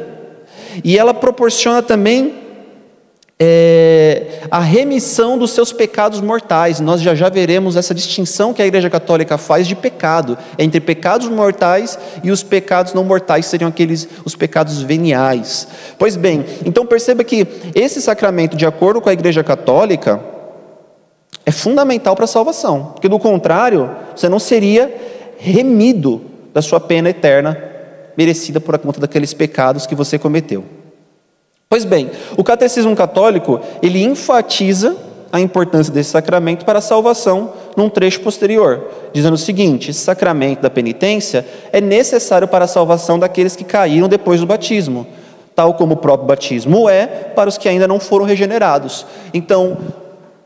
e 0.82 0.98
ela 0.98 1.14
proporciona 1.14 1.82
também 1.82 2.43
é, 3.38 4.42
a 4.50 4.60
remissão 4.60 5.36
dos 5.36 5.50
seus 5.50 5.72
pecados 5.72 6.20
mortais. 6.20 6.80
Nós 6.80 7.00
já 7.00 7.14
já 7.14 7.28
veremos 7.28 7.76
essa 7.76 7.94
distinção 7.94 8.54
que 8.54 8.62
a 8.62 8.66
Igreja 8.66 8.88
Católica 8.88 9.36
faz 9.36 9.66
de 9.66 9.74
pecado 9.74 10.38
entre 10.58 10.80
pecados 10.80 11.28
mortais 11.28 11.98
e 12.22 12.30
os 12.30 12.42
pecados 12.42 12.94
não 12.94 13.04
mortais 13.04 13.46
seriam 13.46 13.68
aqueles 13.68 14.08
os 14.24 14.36
pecados 14.36 14.80
veniais. 14.82 15.66
Pois 15.98 16.16
bem, 16.16 16.44
então 16.64 16.86
perceba 16.86 17.24
que 17.24 17.46
esse 17.74 18.00
sacramento, 18.00 18.56
de 18.56 18.66
acordo 18.66 19.00
com 19.00 19.08
a 19.08 19.12
Igreja 19.12 19.42
Católica, 19.42 20.20
é 21.44 21.50
fundamental 21.50 22.14
para 22.14 22.24
a 22.24 22.28
salvação, 22.28 22.92
porque 22.94 23.08
do 23.08 23.18
contrário 23.18 23.90
você 24.14 24.28
não 24.28 24.38
seria 24.38 24.94
remido 25.36 26.22
da 26.54 26.62
sua 26.62 26.80
pena 26.80 27.10
eterna 27.10 27.58
merecida 28.16 28.60
por 28.60 28.78
conta 28.78 29.00
daqueles 29.00 29.34
pecados 29.34 29.86
que 29.86 29.94
você 29.94 30.18
cometeu. 30.18 30.64
Pois 31.74 31.84
bem, 31.84 32.08
o 32.36 32.44
catecismo 32.44 32.94
católico, 32.94 33.60
ele 33.82 34.00
enfatiza 34.00 34.96
a 35.32 35.40
importância 35.40 35.92
desse 35.92 36.10
sacramento 36.10 36.64
para 36.64 36.78
a 36.78 36.80
salvação 36.80 37.52
num 37.76 37.88
trecho 37.88 38.20
posterior, 38.20 38.88
dizendo 39.12 39.34
o 39.34 39.36
seguinte: 39.36 39.90
esse 39.90 39.98
sacramento 39.98 40.60
da 40.60 40.70
penitência 40.70 41.44
é 41.72 41.80
necessário 41.80 42.46
para 42.46 42.66
a 42.66 42.68
salvação 42.68 43.18
daqueles 43.18 43.56
que 43.56 43.64
caíram 43.64 44.06
depois 44.06 44.38
do 44.38 44.46
batismo, 44.46 45.04
tal 45.52 45.74
como 45.74 45.94
o 45.94 45.96
próprio 45.96 46.28
batismo 46.28 46.88
é 46.88 47.08
para 47.08 47.48
os 47.48 47.58
que 47.58 47.68
ainda 47.68 47.88
não 47.88 47.98
foram 47.98 48.24
regenerados. 48.24 49.04
Então, 49.34 49.76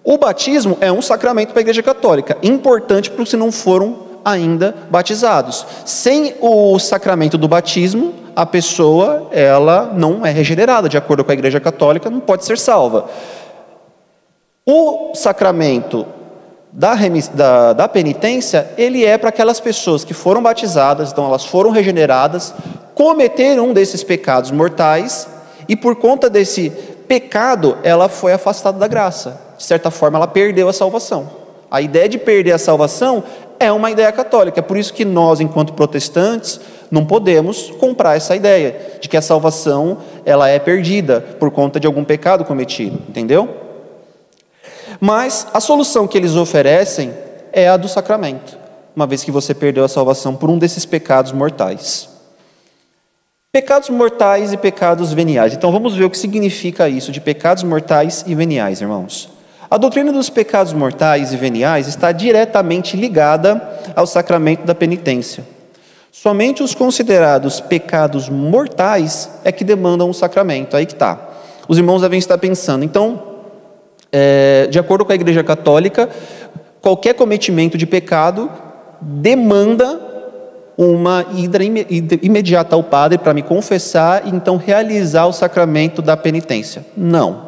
o 0.02 0.16
batismo 0.16 0.78
é 0.80 0.90
um 0.90 1.02
sacramento 1.02 1.50
para 1.50 1.60
a 1.60 1.60
Igreja 1.60 1.82
Católica, 1.82 2.38
importante 2.42 3.10
para 3.10 3.22
os 3.22 3.28
que 3.28 3.36
não 3.36 3.52
foram 3.52 4.07
ainda 4.30 4.74
batizados. 4.90 5.66
Sem 5.84 6.34
o 6.40 6.78
sacramento 6.78 7.38
do 7.38 7.48
batismo, 7.48 8.14
a 8.36 8.46
pessoa 8.46 9.28
ela 9.32 9.90
não 9.94 10.24
é 10.24 10.30
regenerada, 10.30 10.88
de 10.88 10.96
acordo 10.96 11.24
com 11.24 11.30
a 11.30 11.34
Igreja 11.34 11.58
Católica, 11.58 12.10
não 12.10 12.20
pode 12.20 12.44
ser 12.44 12.58
salva. 12.58 13.06
O 14.64 15.12
sacramento 15.14 16.06
da, 16.72 16.94
da, 17.34 17.72
da 17.72 17.88
penitência, 17.88 18.70
ele 18.76 19.04
é 19.04 19.16
para 19.16 19.30
aquelas 19.30 19.58
pessoas 19.58 20.04
que 20.04 20.14
foram 20.14 20.42
batizadas, 20.42 21.10
então 21.10 21.26
elas 21.26 21.44
foram 21.44 21.70
regeneradas, 21.70 22.54
cometeram 22.94 23.70
um 23.70 23.72
desses 23.72 24.04
pecados 24.04 24.50
mortais 24.50 25.26
e 25.68 25.74
por 25.74 25.96
conta 25.96 26.28
desse 26.28 26.70
pecado 27.08 27.78
ela 27.82 28.08
foi 28.08 28.32
afastada 28.32 28.78
da 28.78 28.86
graça. 28.86 29.40
De 29.56 29.64
certa 29.64 29.90
forma, 29.90 30.18
ela 30.18 30.28
perdeu 30.28 30.68
a 30.68 30.72
salvação. 30.72 31.28
A 31.70 31.80
ideia 31.82 32.08
de 32.08 32.18
perder 32.18 32.52
a 32.52 32.58
salvação 32.58 33.24
é 33.58 33.72
uma 33.72 33.90
ideia 33.90 34.10
católica. 34.12 34.60
É 34.60 34.62
por 34.62 34.76
isso 34.76 34.92
que 34.92 35.04
nós, 35.04 35.40
enquanto 35.40 35.72
protestantes, 35.72 36.60
não 36.90 37.04
podemos 37.04 37.70
comprar 37.78 38.16
essa 38.16 38.34
ideia 38.34 38.98
de 39.00 39.08
que 39.08 39.16
a 39.16 39.22
salvação 39.22 39.98
ela 40.24 40.48
é 40.48 40.58
perdida 40.58 41.20
por 41.20 41.50
conta 41.50 41.78
de 41.78 41.86
algum 41.86 42.04
pecado 42.04 42.44
cometido, 42.44 42.98
entendeu? 43.08 43.48
Mas 45.00 45.46
a 45.52 45.60
solução 45.60 46.06
que 46.06 46.16
eles 46.16 46.34
oferecem 46.34 47.12
é 47.52 47.68
a 47.68 47.76
do 47.76 47.88
sacramento, 47.88 48.58
uma 48.94 49.06
vez 49.06 49.22
que 49.22 49.30
você 49.30 49.54
perdeu 49.54 49.84
a 49.84 49.88
salvação 49.88 50.34
por 50.34 50.50
um 50.50 50.58
desses 50.58 50.84
pecados 50.84 51.32
mortais. 51.32 52.08
Pecados 53.52 53.88
mortais 53.88 54.52
e 54.52 54.56
pecados 54.56 55.12
veniais. 55.12 55.54
Então 55.54 55.72
vamos 55.72 55.94
ver 55.94 56.04
o 56.04 56.10
que 56.10 56.18
significa 56.18 56.88
isso 56.88 57.10
de 57.10 57.20
pecados 57.20 57.62
mortais 57.62 58.24
e 58.26 58.34
veniais, 58.34 58.80
irmãos. 58.80 59.37
A 59.70 59.76
doutrina 59.76 60.10
dos 60.10 60.30
pecados 60.30 60.72
mortais 60.72 61.34
e 61.34 61.36
veniais 61.36 61.86
está 61.88 62.10
diretamente 62.10 62.96
ligada 62.96 63.60
ao 63.94 64.06
sacramento 64.06 64.64
da 64.64 64.74
penitência. 64.74 65.44
Somente 66.10 66.62
os 66.62 66.74
considerados 66.74 67.60
pecados 67.60 68.30
mortais 68.30 69.30
é 69.44 69.52
que 69.52 69.64
demandam 69.64 70.08
o 70.08 70.14
sacramento. 70.14 70.74
Aí 70.74 70.86
que 70.86 70.94
está. 70.94 71.18
Os 71.68 71.76
irmãos 71.76 72.00
devem 72.00 72.18
estar 72.18 72.38
pensando. 72.38 72.82
Então, 72.82 73.22
é, 74.10 74.68
de 74.70 74.78
acordo 74.78 75.04
com 75.04 75.12
a 75.12 75.14
Igreja 75.14 75.44
Católica, 75.44 76.08
qualquer 76.80 77.12
cometimento 77.12 77.76
de 77.76 77.86
pecado 77.86 78.50
demanda 79.02 80.00
uma 80.78 81.26
ida 81.34 81.58
imediata 82.22 82.74
ao 82.74 82.82
padre 82.82 83.18
para 83.18 83.34
me 83.34 83.42
confessar 83.42 84.26
e 84.26 84.30
então 84.30 84.56
realizar 84.56 85.26
o 85.26 85.32
sacramento 85.32 86.00
da 86.00 86.16
penitência. 86.16 86.86
Não 86.96 87.47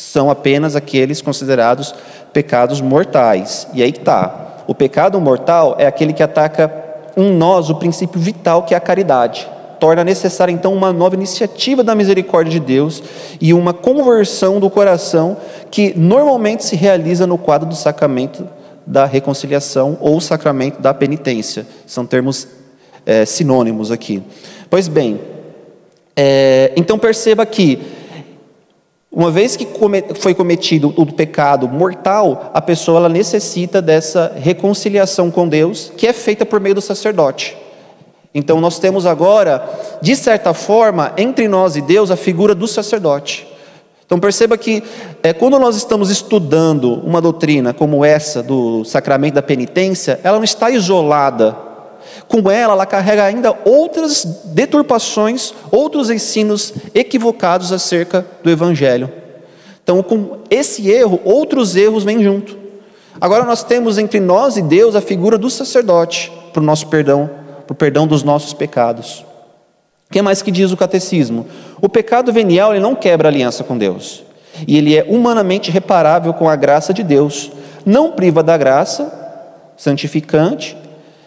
são 0.00 0.30
apenas 0.30 0.74
aqueles 0.74 1.20
considerados 1.20 1.94
pecados 2.32 2.80
mortais. 2.80 3.68
E 3.74 3.82
aí 3.82 3.90
está. 3.90 4.62
O 4.66 4.74
pecado 4.74 5.20
mortal 5.20 5.76
é 5.78 5.86
aquele 5.86 6.14
que 6.14 6.22
ataca 6.22 6.72
em 7.14 7.30
nós 7.30 7.68
o 7.68 7.74
princípio 7.74 8.18
vital 8.18 8.62
que 8.62 8.72
é 8.72 8.76
a 8.78 8.80
caridade. 8.80 9.46
Torna 9.78 10.02
necessária 10.02 10.52
então 10.52 10.72
uma 10.72 10.90
nova 10.90 11.14
iniciativa 11.14 11.84
da 11.84 11.94
misericórdia 11.94 12.52
de 12.52 12.60
Deus 12.60 13.02
e 13.40 13.52
uma 13.52 13.74
conversão 13.74 14.58
do 14.58 14.70
coração 14.70 15.36
que 15.70 15.92
normalmente 15.96 16.64
se 16.64 16.76
realiza 16.76 17.26
no 17.26 17.36
quadro 17.36 17.68
do 17.68 17.74
sacramento 17.74 18.48
da 18.86 19.04
reconciliação 19.04 19.98
ou 20.00 20.18
sacramento 20.18 20.80
da 20.80 20.94
penitência. 20.94 21.66
São 21.86 22.06
termos 22.06 22.48
é, 23.04 23.26
sinônimos 23.26 23.90
aqui. 23.90 24.22
Pois 24.70 24.88
bem, 24.88 25.20
é, 26.16 26.72
então 26.74 26.98
perceba 26.98 27.44
que 27.44 27.99
uma 29.20 29.30
vez 29.30 29.54
que 29.54 29.68
foi 30.14 30.34
cometido 30.34 30.94
o 30.96 31.04
pecado 31.04 31.68
mortal, 31.68 32.50
a 32.54 32.62
pessoa 32.62 33.00
ela 33.00 33.08
necessita 33.10 33.82
dessa 33.82 34.32
reconciliação 34.34 35.30
com 35.30 35.46
Deus, 35.46 35.92
que 35.94 36.06
é 36.06 36.12
feita 36.14 36.46
por 36.46 36.58
meio 36.58 36.74
do 36.74 36.80
sacerdote. 36.80 37.54
Então 38.34 38.62
nós 38.62 38.78
temos 38.78 39.04
agora, 39.04 39.62
de 40.00 40.16
certa 40.16 40.54
forma, 40.54 41.12
entre 41.18 41.48
nós 41.48 41.76
e 41.76 41.82
Deus, 41.82 42.10
a 42.10 42.16
figura 42.16 42.54
do 42.54 42.66
sacerdote. 42.66 43.46
Então 44.06 44.18
perceba 44.18 44.56
que 44.56 44.82
é, 45.22 45.34
quando 45.34 45.58
nós 45.58 45.76
estamos 45.76 46.08
estudando 46.08 46.94
uma 47.04 47.20
doutrina 47.20 47.74
como 47.74 48.02
essa 48.02 48.42
do 48.42 48.86
sacramento 48.86 49.34
da 49.34 49.42
penitência, 49.42 50.18
ela 50.24 50.38
não 50.38 50.44
está 50.44 50.70
isolada 50.70 51.54
com 52.28 52.50
ela, 52.50 52.74
ela 52.74 52.86
carrega 52.86 53.24
ainda 53.24 53.56
outras 53.64 54.24
deturpações, 54.46 55.52
outros 55.70 56.10
ensinos 56.10 56.72
equivocados 56.94 57.72
acerca 57.72 58.24
do 58.42 58.50
Evangelho. 58.50 59.10
Então, 59.82 60.02
com 60.02 60.38
esse 60.50 60.88
erro, 60.88 61.20
outros 61.24 61.74
erros 61.74 62.04
vêm 62.04 62.22
junto. 62.22 62.56
Agora 63.20 63.44
nós 63.44 63.62
temos 63.62 63.98
entre 63.98 64.20
nós 64.20 64.56
e 64.56 64.62
Deus 64.62 64.94
a 64.94 65.00
figura 65.00 65.36
do 65.36 65.50
sacerdote 65.50 66.32
para 66.52 66.62
o 66.62 66.64
nosso 66.64 66.86
perdão, 66.86 67.28
para 67.66 67.72
o 67.72 67.76
perdão 67.76 68.06
dos 68.06 68.22
nossos 68.22 68.52
pecados. 68.52 69.24
O 70.08 70.12
que 70.12 70.22
mais 70.22 70.42
que 70.42 70.50
diz 70.50 70.72
o 70.72 70.76
catecismo? 70.76 71.46
O 71.80 71.88
pecado 71.88 72.32
venial 72.32 72.72
ele 72.72 72.82
não 72.82 72.94
quebra 72.94 73.28
aliança 73.28 73.62
com 73.62 73.76
Deus. 73.76 74.24
E 74.66 74.76
ele 74.76 74.96
é 74.96 75.04
humanamente 75.08 75.70
reparável 75.70 76.34
com 76.34 76.48
a 76.48 76.56
graça 76.56 76.92
de 76.92 77.02
Deus. 77.02 77.50
Não 77.84 78.12
priva 78.12 78.42
da 78.42 78.56
graça 78.56 79.12
santificante 79.76 80.76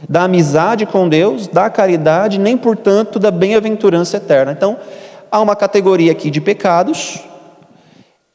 da 0.08 0.24
amizade 0.24 0.86
com 0.86 1.08
Deus, 1.08 1.48
da 1.48 1.70
caridade, 1.70 2.40
nem 2.40 2.58
portanto 2.58 3.20
da 3.20 3.32
bem-aventurança 3.32 4.18
eterna. 4.18 4.52
Então, 4.52 4.78
há 5.32 5.40
uma 5.40 5.56
categoria 5.56 6.12
aqui 6.12 6.30
de 6.30 6.42
pecados 6.42 7.20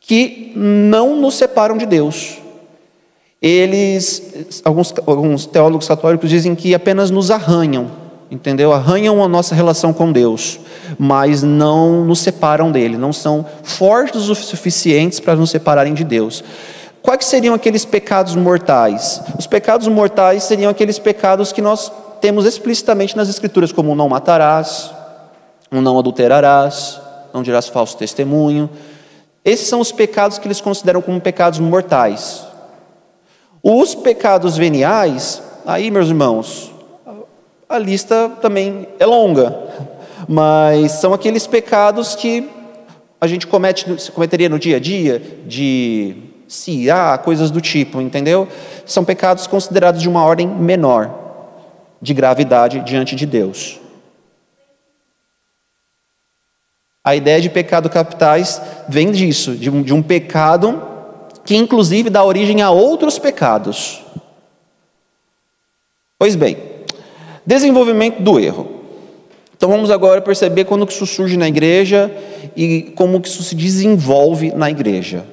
que 0.00 0.52
não 0.56 1.16
nos 1.16 1.34
separam 1.34 1.76
de 1.76 1.86
Deus. 1.86 2.38
Eles, 3.40 4.62
alguns, 4.64 4.92
alguns 5.06 5.46
teólogos 5.46 5.86
católicos 5.86 6.28
dizem 6.28 6.54
que 6.54 6.74
apenas 6.74 7.10
nos 7.10 7.30
arranham, 7.30 7.88
entendeu? 8.30 8.72
Arranham 8.72 9.22
a 9.22 9.28
nossa 9.28 9.54
relação 9.54 9.92
com 9.92 10.10
Deus, 10.10 10.58
mas 10.98 11.42
não 11.42 12.04
nos 12.04 12.18
separam 12.18 12.72
dele, 12.72 12.96
não 12.96 13.12
são 13.12 13.46
fortes 13.62 14.28
o 14.28 14.34
suficientes 14.34 15.20
para 15.20 15.36
nos 15.36 15.50
separarem 15.50 15.94
de 15.94 16.02
Deus. 16.02 16.42
Quais 17.08 17.24
seriam 17.24 17.54
aqueles 17.54 17.86
pecados 17.86 18.36
mortais? 18.36 19.22
Os 19.38 19.46
pecados 19.46 19.88
mortais 19.88 20.42
seriam 20.42 20.70
aqueles 20.70 20.98
pecados 20.98 21.52
que 21.52 21.62
nós 21.62 21.90
temos 22.20 22.44
explicitamente 22.44 23.16
nas 23.16 23.30
Escrituras, 23.30 23.72
como 23.72 23.94
não 23.94 24.10
matarás, 24.10 24.90
não 25.70 25.98
adulterarás, 25.98 27.00
não 27.32 27.42
dirás 27.42 27.66
falso 27.66 27.96
testemunho. 27.96 28.68
Esses 29.42 29.68
são 29.68 29.80
os 29.80 29.90
pecados 29.90 30.36
que 30.36 30.46
eles 30.46 30.60
consideram 30.60 31.00
como 31.00 31.18
pecados 31.18 31.58
mortais. 31.58 32.46
Os 33.62 33.94
pecados 33.94 34.58
veniais, 34.58 35.42
aí, 35.64 35.90
meus 35.90 36.08
irmãos, 36.08 36.70
a 37.66 37.78
lista 37.78 38.32
também 38.42 38.86
é 38.98 39.06
longa, 39.06 39.58
mas 40.28 40.92
são 40.92 41.14
aqueles 41.14 41.46
pecados 41.46 42.14
que 42.14 42.50
a 43.18 43.26
gente 43.26 43.46
comete, 43.46 43.86
cometeria 44.12 44.50
no 44.50 44.58
dia 44.58 44.76
a 44.76 44.80
dia, 44.80 45.22
de 45.46 46.27
ciar, 46.48 47.18
coisas 47.18 47.50
do 47.50 47.60
tipo, 47.60 48.00
entendeu? 48.00 48.48
São 48.86 49.04
pecados 49.04 49.46
considerados 49.46 50.00
de 50.00 50.08
uma 50.08 50.24
ordem 50.24 50.48
menor 50.48 51.14
de 52.00 52.14
gravidade 52.14 52.80
diante 52.80 53.14
de 53.14 53.26
Deus. 53.26 53.78
A 57.04 57.14
ideia 57.14 57.40
de 57.40 57.48
pecado 57.48 57.88
capitais 57.88 58.60
vem 58.88 59.10
disso, 59.10 59.54
de 59.54 59.70
um, 59.70 59.82
de 59.82 59.92
um 59.94 60.02
pecado 60.02 60.82
que 61.44 61.56
inclusive 61.56 62.10
dá 62.10 62.22
origem 62.24 62.60
a 62.60 62.70
outros 62.70 63.18
pecados. 63.18 64.02
Pois 66.18 66.34
bem, 66.34 66.58
desenvolvimento 67.46 68.20
do 68.20 68.38
erro. 68.38 68.78
Então 69.56 69.70
vamos 69.70 69.90
agora 69.90 70.20
perceber 70.20 70.66
quando 70.66 70.86
que 70.86 70.92
isso 70.92 71.06
surge 71.06 71.36
na 71.36 71.48
igreja 71.48 72.14
e 72.54 72.92
como 72.94 73.20
que 73.20 73.28
isso 73.28 73.42
se 73.42 73.54
desenvolve 73.54 74.52
na 74.54 74.70
igreja. 74.70 75.24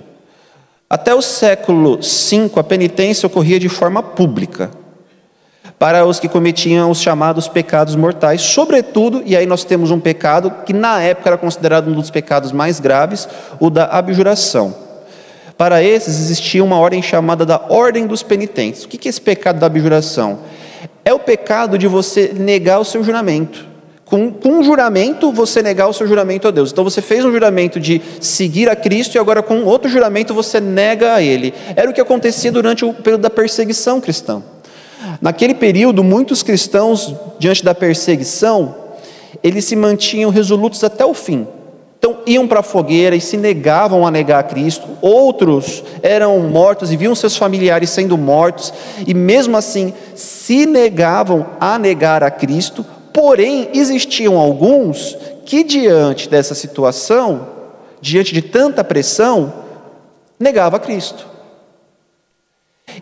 Até 0.96 1.14
o 1.14 1.22
século 1.22 1.98
V, 1.98 2.52
a 2.56 2.64
penitência 2.64 3.28
ocorria 3.28 3.60
de 3.60 3.68
forma 3.68 4.02
pública 4.02 4.72
para 5.78 6.06
os 6.06 6.22
que 6.22 6.30
cometiam 6.30 6.90
os 6.90 7.02
chamados 7.02 7.50
pecados 7.50 7.98
mortais, 7.98 8.40
sobretudo, 8.40 9.22
e 9.26 9.36
aí 9.36 9.46
nós 9.46 9.66
temos 9.66 9.92
um 9.92 10.00
pecado 10.00 10.50
que 10.66 10.72
na 10.72 11.02
época 11.02 11.32
era 11.32 11.38
considerado 11.38 11.90
um 11.90 11.96
dos 11.96 12.10
pecados 12.10 12.54
mais 12.54 12.80
graves, 12.80 13.28
o 13.60 13.70
da 13.70 13.88
abjuração. 13.88 14.74
Para 15.58 15.84
esses 15.84 16.18
existia 16.18 16.64
uma 16.64 16.80
ordem 16.80 17.02
chamada 17.02 17.46
da 17.46 17.62
ordem 17.68 18.08
dos 18.08 18.24
penitentes. 18.24 18.86
O 18.86 18.88
que 18.88 19.06
é 19.06 19.10
esse 19.10 19.20
pecado 19.20 19.60
da 19.60 19.66
abjuração? 19.66 20.40
É 21.04 21.14
o 21.14 21.20
pecado 21.20 21.78
de 21.78 21.88
você 21.90 22.32
negar 22.34 22.80
o 22.80 22.86
seu 22.86 23.04
juramento. 23.04 23.68
Com, 24.06 24.32
com 24.32 24.50
um 24.60 24.64
juramento, 24.64 25.32
você 25.32 25.64
negar 25.64 25.88
o 25.88 25.94
seu 25.94 26.08
juramento 26.08 26.48
a 26.48 26.52
Deus. 26.52 26.72
Então 26.72 26.84
você 26.84 27.02
fez 27.02 27.26
um 27.26 27.32
juramento 27.32 27.80
de 27.80 28.00
seguir 28.22 28.70
a 28.70 28.76
Cristo 28.76 29.16
e 29.16 29.20
agora 29.20 29.42
com 29.42 29.64
outro 29.64 29.90
juramento 29.90 30.34
você 30.34 30.62
nega 30.62 31.16
a 31.16 31.22
Ele. 31.22 31.54
Era 31.76 31.90
o 31.90 31.94
que 31.94 32.00
acontecia 32.00 32.52
durante 32.52 32.86
o 32.86 32.94
período 32.94 33.22
da 33.22 33.30
perseguição 33.30 34.00
cristã. 34.00 34.44
Naquele 35.22 35.54
período, 35.54 36.04
muitos 36.04 36.44
cristãos, 36.44 37.16
diante 37.40 37.64
da 37.64 37.74
perseguição, 37.74 38.76
eles 39.44 39.66
se 39.66 39.76
mantinham 39.76 40.30
resolutos 40.30 40.84
até 40.84 41.06
o 41.06 41.14
fim. 41.14 41.48
Então, 41.98 42.18
iam 42.28 42.48
para 42.48 42.60
a 42.60 42.64
fogueira 42.64 43.16
e 43.16 43.22
se 43.22 43.36
negavam 43.36 44.06
a 44.06 44.12
negar 44.12 44.40
a 44.40 44.44
Cristo. 44.44 44.88
Outros 45.02 45.84
eram 46.04 46.40
mortos 46.42 46.92
e 46.92 46.98
viam 46.98 47.16
seus 47.16 47.36
familiares 47.36 47.90
sendo 47.90 48.18
mortos, 48.18 48.72
e 49.08 49.14
mesmo 49.14 49.58
assim 49.58 49.94
se 50.14 50.68
negavam 50.68 51.48
a 51.60 51.80
negar 51.80 52.24
a 52.24 52.30
Cristo. 52.30 52.86
Porém, 53.16 53.70
existiam 53.74 54.38
alguns 54.38 55.18
que, 55.46 55.64
diante 55.64 56.28
dessa 56.28 56.54
situação, 56.54 57.48
diante 58.02 58.34
de 58.34 58.42
tanta 58.42 58.84
pressão, 58.84 59.54
negavam 60.38 60.76
a 60.76 60.82
Cristo. 60.82 61.26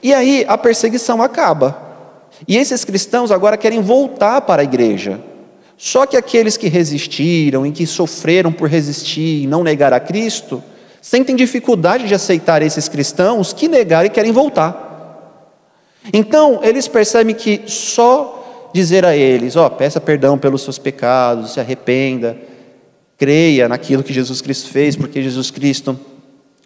E 0.03 0.13
aí 0.13 0.45
a 0.47 0.55
perseguição 0.55 1.19
acaba. 1.19 1.75
E 2.47 2.55
esses 2.57 2.85
cristãos 2.85 3.31
agora 3.31 3.57
querem 3.57 3.81
voltar 3.81 4.41
para 4.41 4.61
a 4.61 4.63
igreja. 4.63 5.19
Só 5.75 6.05
que 6.05 6.15
aqueles 6.15 6.57
que 6.57 6.67
resistiram 6.67 7.65
e 7.65 7.71
que 7.71 7.87
sofreram 7.87 8.51
por 8.51 8.69
resistir 8.69 9.41
e 9.41 9.47
não 9.47 9.63
negar 9.63 9.93
a 9.93 9.99
Cristo, 9.99 10.63
sentem 11.01 11.35
dificuldade 11.35 12.07
de 12.07 12.13
aceitar 12.13 12.61
esses 12.61 12.87
cristãos 12.87 13.51
que 13.51 13.67
negaram 13.67 14.05
e 14.05 14.11
querem 14.11 14.31
voltar. 14.31 15.41
Então, 16.13 16.59
eles 16.61 16.87
percebem 16.87 17.33
que 17.33 17.63
só 17.65 18.42
dizer 18.73 19.05
a 19.05 19.15
eles: 19.15 19.55
ó, 19.55 19.67
oh, 19.67 19.69
peça 19.69 20.01
perdão 20.01 20.37
pelos 20.37 20.63
seus 20.63 20.77
pecados, 20.77 21.53
se 21.53 21.59
arrependa, 21.59 22.35
creia 23.17 23.69
naquilo 23.69 24.03
que 24.03 24.11
Jesus 24.11 24.41
Cristo 24.41 24.69
fez, 24.69 24.95
porque 24.95 25.21
Jesus 25.21 25.51
Cristo 25.51 25.97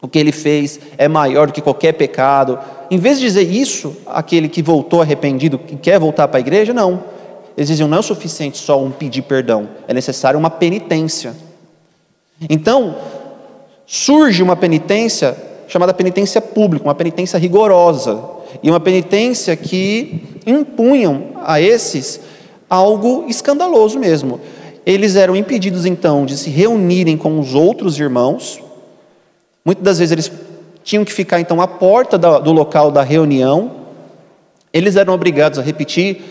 o 0.02 0.08
que 0.08 0.20
ele 0.20 0.32
fez 0.32 0.80
é 0.98 1.08
maior 1.08 1.48
do 1.48 1.54
que 1.54 1.62
qualquer 1.62 1.94
pecado. 1.94 2.60
Em 2.90 2.98
vez 2.98 3.20
de 3.20 3.26
dizer 3.26 3.52
isso, 3.52 3.98
aquele 4.06 4.48
que 4.48 4.62
voltou 4.62 5.02
arrependido, 5.02 5.58
que 5.58 5.76
quer 5.76 6.00
voltar 6.00 6.28
para 6.28 6.38
a 6.38 6.40
igreja, 6.40 6.74
não. 6.74 7.04
Eles 7.58 7.68
diziam: 7.68 7.88
não 7.88 7.98
é 7.98 8.00
o 8.00 8.04
suficiente 8.04 8.58
só 8.58 8.82
um 8.82 8.92
pedir 8.92 9.24
perdão, 9.24 9.70
é 9.88 9.94
necessário 9.94 10.40
uma 10.40 10.50
penitência. 10.50 11.36
Então, 12.50 12.96
surge 13.86 14.44
uma 14.44 14.56
penitência 14.56 15.36
chamada 15.68 15.94
penitência 15.94 16.42
pública, 16.42 16.86
uma 16.86 16.96
penitência 16.96 17.38
rigorosa, 17.38 18.20
e 18.64 18.70
uma 18.70 18.80
penitência 18.80 19.56
que 19.56 20.40
impunham 20.46 21.32
a 21.44 21.60
esses 21.60 22.20
algo 22.70 23.26
escandaloso 23.28 24.00
mesmo. 24.00 24.40
Eles 24.86 25.16
eram 25.16 25.36
impedidos 25.36 25.86
então 25.86 26.26
de 26.26 26.38
se 26.38 26.50
reunirem 26.50 27.18
com 27.18 27.40
os 27.40 27.54
outros 27.54 28.00
irmãos, 28.00 28.62
Muitas 29.68 29.84
das 29.84 30.00
vezes 30.00 30.12
eles 30.14 30.32
tinham 30.82 31.04
que 31.04 31.12
ficar 31.12 31.42
então 31.42 31.60
à 31.60 31.68
porta 31.68 32.18
do 32.18 32.54
local 32.54 32.90
da 32.90 33.04
reunião, 33.04 33.72
eles 34.72 34.96
eram 34.96 35.14
obrigados 35.14 35.60
a 35.60 35.62
repetir 35.62 36.22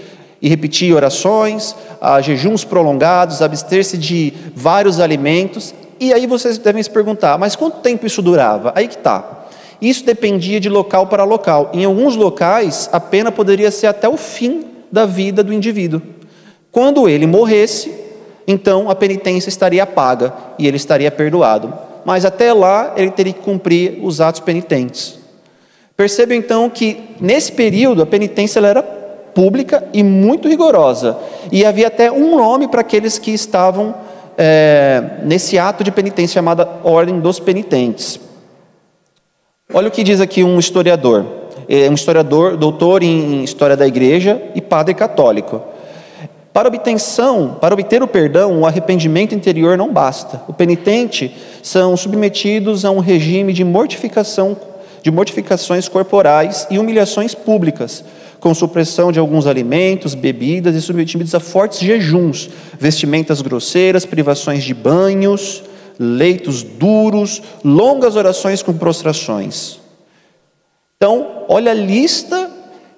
e 0.40 0.49
repetir 0.49 0.94
orações, 0.94 1.77
a 2.01 2.18
jejuns 2.22 2.64
prolongados, 2.64 3.42
abster-se 3.42 3.99
de 3.99 4.33
vários 4.55 5.01
alimentos, 5.01 5.75
e 5.98 6.12
aí 6.12 6.26
vocês 6.26 6.59
devem 6.59 6.82
se 6.82 6.90
perguntar, 6.90 7.38
mas 7.38 7.56
quanto 7.56 7.80
tempo 7.80 8.06
isso 8.06 8.22
durava? 8.22 8.72
Aí 8.74 8.88
que 8.88 8.96
está. 8.96 9.46
Isso 9.80 10.04
dependia 10.04 10.59
de 10.59 10.68
local 10.68 11.06
para 11.06 11.24
local. 11.24 11.70
Em 11.74 11.85
alguns 11.85 12.16
locais, 12.16 12.88
a 12.92 13.00
pena 13.00 13.30
poderia 13.30 13.70
ser 13.70 13.87
até 13.87 14.09
o 14.09 14.16
fim 14.16 14.64
da 14.90 15.04
vida 15.04 15.42
do 15.42 15.52
indivíduo. 15.52 16.00
Quando 16.72 17.09
ele 17.09 17.26
morresse, 17.26 17.92
então 18.46 18.88
a 18.88 18.94
penitência 18.94 19.48
estaria 19.48 19.87
paga 19.87 20.32
e 20.59 20.66
ele 20.66 20.76
estaria 20.76 21.11
perdoado 21.11 21.87
mas 22.06 22.24
até 22.24 22.52
lá 22.52 22.92
ele 22.96 23.11
teria 23.11 23.32
que 23.32 23.40
cumprir 23.40 23.98
os 24.00 24.20
atos 24.20 24.40
penitentes. 24.40 25.18
Perceba 25.96 26.37
então 26.37 26.70
que 26.70 27.00
nesse 27.20 27.50
período 27.50 28.00
a 28.00 28.06
penitência 28.06 28.61
era 28.61 28.80
pública 28.80 29.82
e 29.92 30.04
muito 30.04 30.48
rigorosa, 30.48 31.18
e 31.50 31.64
havia 31.64 31.88
até 31.88 32.11
um 32.11 32.37
nome 32.37 32.68
para 32.68 32.82
aqueles 32.82 33.18
que 33.18 33.32
estavam 33.32 33.92
é, 34.37 35.03
nesse 35.22 35.59
ato 35.59 35.83
de 35.83 35.90
penitência 35.90 36.35
chamada 36.35 36.68
Ordem 36.85 37.20
dos 37.20 37.40
Penitentes. 37.40 38.20
Olha 39.72 39.88
o 39.88 39.90
que 39.90 40.05
diz 40.05 40.20
aqui 40.20 40.44
um 40.44 40.59
historiador, 40.59 41.25
é 41.68 41.90
um 41.90 41.94
historiador, 41.94 42.57
doutor 42.57 43.03
em 43.03 43.42
História 43.42 43.77
da 43.77 43.87
Igreja 43.87 44.40
e 44.55 44.61
padre 44.61 44.94
católico. 44.94 45.61
Para 46.53 46.68
obtenção, 46.68 47.59
para 47.61 47.75
obter 47.75 48.03
o 48.03 48.09
perdão, 48.09 48.61
o 48.61 48.66
arrependimento 48.66 49.35
interior 49.35 49.77
não 49.77 49.92
basta. 49.92 50.40
O 50.49 50.55
penitente 50.55 51.37
são 51.62 51.96
submetidos 51.96 52.85
a 52.85 52.90
um 52.90 52.99
regime 52.99 53.53
de 53.53 53.62
mortificação, 53.62 54.57
de 55.03 55.11
mortificações 55.11 55.87
corporais 55.87 56.66
e 56.70 56.79
humilhações 56.79 57.35
públicas, 57.35 58.03
com 58.40 58.55
supressão 58.55 59.11
de 59.11 59.18
alguns 59.18 59.46
alimentos, 59.46 60.14
bebidas 60.14 60.75
e 60.75 60.83
submetidos 60.83 61.35
a 61.35 61.40
fortes 61.40 61.81
jejuns, 61.81 62.51
vestimentas 62.79 63.40
grosseiras, 63.40 64.05
privações 64.05 64.64
de 64.64 64.75
banhos, 64.75 65.62
leitos 65.99 66.62
duros, 66.62 67.42
longas 67.64 68.16
orações 68.16 68.62
com 68.62 68.72
prostrações. 68.72 69.79
Então, 70.96 71.44
olha 71.49 71.72
a 71.72 71.75
lista 71.75 72.51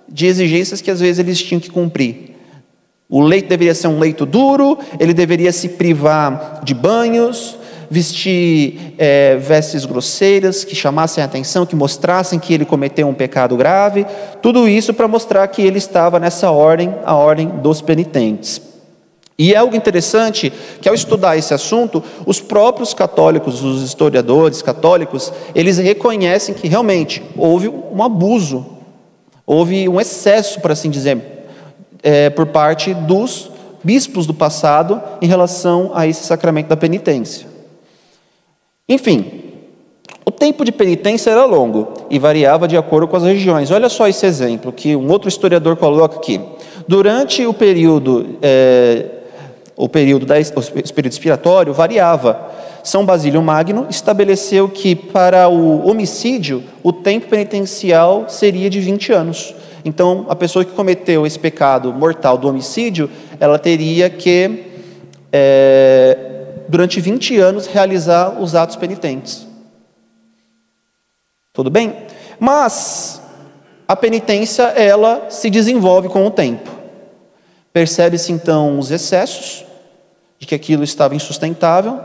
de 0.09 0.27
exigências 0.27 0.81
que 0.81 0.91
às 0.91 1.01
vezes 1.01 1.19
eles 1.19 1.43
tinham 1.43 1.61
que 1.61 1.71
cumprir. 1.71 2.37
O 3.09 3.23
leito 3.23 3.49
deveria 3.49 3.75
ser 3.75 3.89
um 3.89 3.99
leito 3.99 4.27
duro, 4.27 4.79
ele 5.01 5.15
deveria 5.15 5.51
se 5.51 5.71
privar 5.71 6.61
de 6.63 6.75
banhos, 6.75 7.58
vestir 7.91 8.95
é, 8.99 9.37
vestes 9.37 9.85
grosseiras 9.85 10.65
que 10.65 10.75
chamassem 10.75 11.23
a 11.23 11.27
atenção, 11.27 11.65
que 11.65 11.77
mostrassem 11.77 12.39
que 12.39 12.53
ele 12.53 12.65
cometeu 12.65 13.09
um 13.09 13.15
pecado 13.15 13.57
grave, 13.57 14.07
tudo 14.43 14.69
isso 14.69 14.93
para 14.93 15.09
mostrar 15.09 15.47
que 15.49 15.63
ele 15.63 15.79
estava 15.79 16.19
nessa 16.19 16.51
ordem, 16.51 16.95
a 17.05 17.15
ordem 17.15 17.49
dos 17.49 17.81
penitentes. 17.81 18.61
E 19.39 19.55
é 19.55 19.57
algo 19.57 19.77
interessante 19.77 20.53
que 20.83 20.89
ao 20.89 20.95
estudar 20.95 21.37
esse 21.37 21.55
assunto, 21.55 22.03
os 22.27 22.41
próprios 22.41 22.93
católicos, 22.93 23.63
os 23.63 23.83
historiadores 23.83 24.63
católicos, 24.63 25.33
eles 25.55 25.79
reconhecem 25.79 26.55
que 26.55 26.67
realmente 26.67 27.23
houve 27.37 27.69
um 27.69 28.03
abuso, 28.03 28.67
houve 29.47 29.89
um 29.89 30.01
excesso, 30.01 30.61
por 30.61 30.73
assim 30.73 30.91
dizer, 30.91 31.47
é, 32.03 32.29
por 32.31 32.47
parte 32.47 32.93
dos 32.93 33.49
bispos 33.85 34.27
do 34.27 34.35
passado 34.35 35.01
em 35.23 35.27
relação 35.29 35.93
a 35.95 36.05
esse 36.05 36.25
sacramento 36.25 36.67
da 36.67 36.77
penitência. 36.77 37.58
Enfim, 38.89 39.43
o 40.25 40.31
tempo 40.31 40.65
de 40.65 40.73
penitência 40.73 41.31
era 41.31 41.45
longo 41.45 41.89
e 42.11 42.19
variava 42.19 42.67
de 42.67 42.77
acordo 42.77 43.07
com 43.09 43.17
as 43.17 43.23
regiões. 43.23 43.71
Olha 43.71 43.89
só 43.89 44.09
esse 44.09 44.25
exemplo 44.25 44.73
que 44.73 44.97
um 44.97 45.11
outro 45.11 45.29
historiador 45.29 45.77
coloca 45.77 46.17
aqui. 46.17 46.41
Durante 46.87 47.45
o 47.47 47.53
período, 47.53 48.37
é, 48.41 49.05
o 49.77 49.89
período, 49.89 50.27
da, 50.27 50.35
o 50.39 50.93
período 50.93 51.13
expiratório 51.13 51.73
variava 51.73 52.41
São 52.83 53.05
Basílio 53.05 53.43
Magno 53.43 53.87
estabeleceu 53.91 54.69
que 54.69 54.95
para 54.95 55.49
o 55.49 55.89
homicídio 55.89 56.65
o 56.83 56.93
tempo 56.93 57.29
penitencial 57.29 58.25
seria 58.29 58.71
de 58.71 58.81
20 58.81 59.13
anos. 59.13 59.55
Então, 59.85 60.27
a 60.29 60.35
pessoa 60.35 60.65
que 60.65 60.73
cometeu 60.73 61.27
esse 61.27 61.39
pecado 61.39 61.93
mortal 61.93 62.37
do 62.37 62.49
homicídio, 62.49 63.09
ela 63.39 63.59
teria 63.59 64.11
que, 64.11 64.65
é, 65.33 66.28
durante 66.69 67.01
20 67.01 67.39
anos, 67.39 67.67
realizar 67.67 68.41
os 68.41 68.55
atos 68.55 68.77
penitentes. 68.77 69.47
Tudo 71.53 71.71
bem? 71.71 71.97
Mas 72.39 73.21
a 73.87 73.97
penitência, 73.97 74.65
ela 74.65 75.31
se 75.31 75.49
desenvolve 75.49 76.09
com 76.09 76.27
o 76.27 76.31
tempo. 76.31 76.71
Percebe-se 77.73 78.31
então 78.33 78.79
os 78.79 78.91
excessos, 78.91 79.65
de 80.39 80.47
que 80.47 80.55
aquilo 80.55 80.85
estava 80.85 81.17
insustentável, 81.17 81.99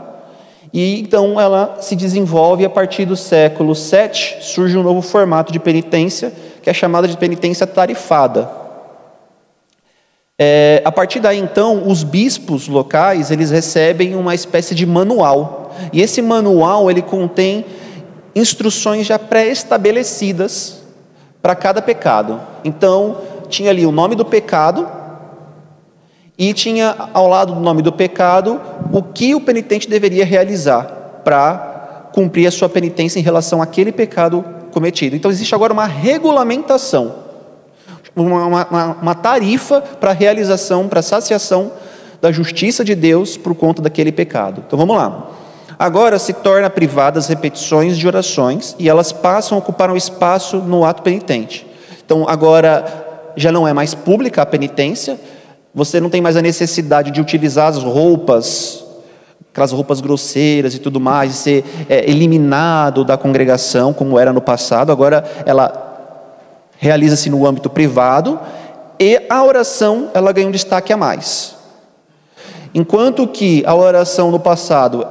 e 0.72 1.00
então 1.00 1.40
ela 1.40 1.76
se 1.80 1.94
desenvolve 1.94 2.64
a 2.64 2.70
partir 2.70 3.04
do 3.04 3.16
século 3.16 3.74
VII, 3.74 4.42
surge 4.42 4.76
um 4.76 4.82
novo 4.82 5.02
formato 5.02 5.52
de 5.52 5.60
penitência, 5.60 6.32
que 6.62 6.68
é 6.68 6.74
chamada 6.74 7.06
de 7.06 7.16
penitência 7.16 7.66
tarifada. 7.66 8.63
É, 10.38 10.82
a 10.84 10.90
partir 10.90 11.20
daí, 11.20 11.38
então, 11.38 11.86
os 11.88 12.02
bispos 12.02 12.66
locais 12.66 13.30
eles 13.30 13.50
recebem 13.50 14.16
uma 14.16 14.34
espécie 14.34 14.74
de 14.74 14.84
manual, 14.84 15.72
e 15.92 16.00
esse 16.00 16.20
manual 16.20 16.90
ele 16.90 17.02
contém 17.02 17.64
instruções 18.34 19.06
já 19.06 19.18
pré-estabelecidas 19.18 20.82
para 21.40 21.54
cada 21.54 21.80
pecado. 21.80 22.40
Então, 22.64 23.18
tinha 23.48 23.70
ali 23.70 23.86
o 23.86 23.92
nome 23.92 24.16
do 24.16 24.24
pecado, 24.24 24.88
e 26.36 26.52
tinha 26.52 26.94
ao 27.12 27.28
lado 27.28 27.54
do 27.54 27.60
nome 27.60 27.80
do 27.80 27.92
pecado 27.92 28.60
o 28.92 29.02
que 29.02 29.34
o 29.34 29.40
penitente 29.40 29.88
deveria 29.88 30.24
realizar 30.24 31.20
para 31.24 32.10
cumprir 32.12 32.46
a 32.46 32.50
sua 32.50 32.68
penitência 32.68 33.18
em 33.18 33.22
relação 33.22 33.62
àquele 33.62 33.92
pecado 33.92 34.44
cometido. 34.72 35.14
Então 35.14 35.30
existe 35.30 35.54
agora 35.54 35.72
uma 35.72 35.86
regulamentação, 35.86 37.23
uma, 38.14 38.46
uma, 38.46 38.96
uma 39.02 39.14
tarifa 39.14 39.80
para 39.80 40.10
a 40.10 40.14
realização, 40.14 40.88
para 40.88 41.00
a 41.00 41.02
saciação 41.02 41.72
da 42.20 42.30
justiça 42.32 42.84
de 42.84 42.94
Deus 42.94 43.36
por 43.36 43.54
conta 43.54 43.82
daquele 43.82 44.12
pecado. 44.12 44.62
Então 44.66 44.78
vamos 44.78 44.96
lá. 44.96 45.30
Agora 45.78 46.18
se 46.18 46.32
torna 46.32 46.70
privadas 46.70 47.26
repetições 47.26 47.98
de 47.98 48.06
orações 48.06 48.76
e 48.78 48.88
elas 48.88 49.12
passam 49.12 49.56
a 49.56 49.58
ocupar 49.58 49.90
um 49.90 49.96
espaço 49.96 50.58
no 50.58 50.84
ato 50.84 51.02
penitente. 51.02 51.66
Então 52.04 52.26
agora 52.28 53.32
já 53.36 53.50
não 53.50 53.66
é 53.66 53.72
mais 53.72 53.94
pública 53.94 54.42
a 54.42 54.46
penitência, 54.46 55.18
você 55.74 56.00
não 56.00 56.08
tem 56.08 56.20
mais 56.20 56.36
a 56.36 56.42
necessidade 56.42 57.10
de 57.10 57.20
utilizar 57.20 57.68
as 57.68 57.82
roupas, 57.82 58.84
aquelas 59.50 59.72
roupas 59.72 60.00
grosseiras 60.00 60.74
e 60.74 60.78
tudo 60.78 61.00
mais, 61.00 61.32
de 61.32 61.36
ser 61.36 61.64
é, 61.88 62.08
eliminado 62.08 63.04
da 63.04 63.16
congregação, 63.16 63.92
como 63.92 64.18
era 64.18 64.32
no 64.32 64.40
passado. 64.40 64.92
Agora 64.92 65.24
ela 65.44 65.93
realiza-se 66.78 67.30
no 67.30 67.46
âmbito 67.46 67.70
privado 67.70 68.38
e 68.98 69.20
a 69.28 69.42
oração 69.42 70.10
ela 70.14 70.32
ganha 70.32 70.48
um 70.48 70.52
destaque 70.52 70.92
a 70.92 70.96
mais. 70.96 71.56
Enquanto 72.74 73.26
que 73.26 73.62
a 73.66 73.74
oração 73.74 74.30
no 74.30 74.40
passado, 74.40 75.06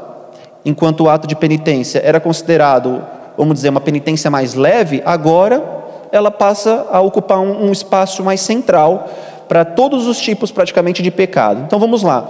enquanto 0.65 1.07
ato 1.07 1.27
de 1.27 1.35
penitência, 1.35 2.01
era 2.03 2.19
considerado, 2.19 3.03
vamos 3.37 3.55
dizer, 3.55 3.69
uma 3.69 3.81
penitência 3.81 4.29
mais 4.29 4.53
leve, 4.53 5.01
agora 5.05 5.63
ela 6.11 6.29
passa 6.29 6.87
a 6.91 6.99
ocupar 7.01 7.39
um, 7.39 7.67
um 7.67 7.71
espaço 7.71 8.23
mais 8.23 8.41
central 8.41 9.09
para 9.47 9.65
todos 9.65 10.07
os 10.07 10.19
tipos 10.19 10.51
praticamente 10.51 11.01
de 11.01 11.09
pecado. 11.09 11.61
Então 11.65 11.79
vamos 11.79 12.03
lá. 12.03 12.29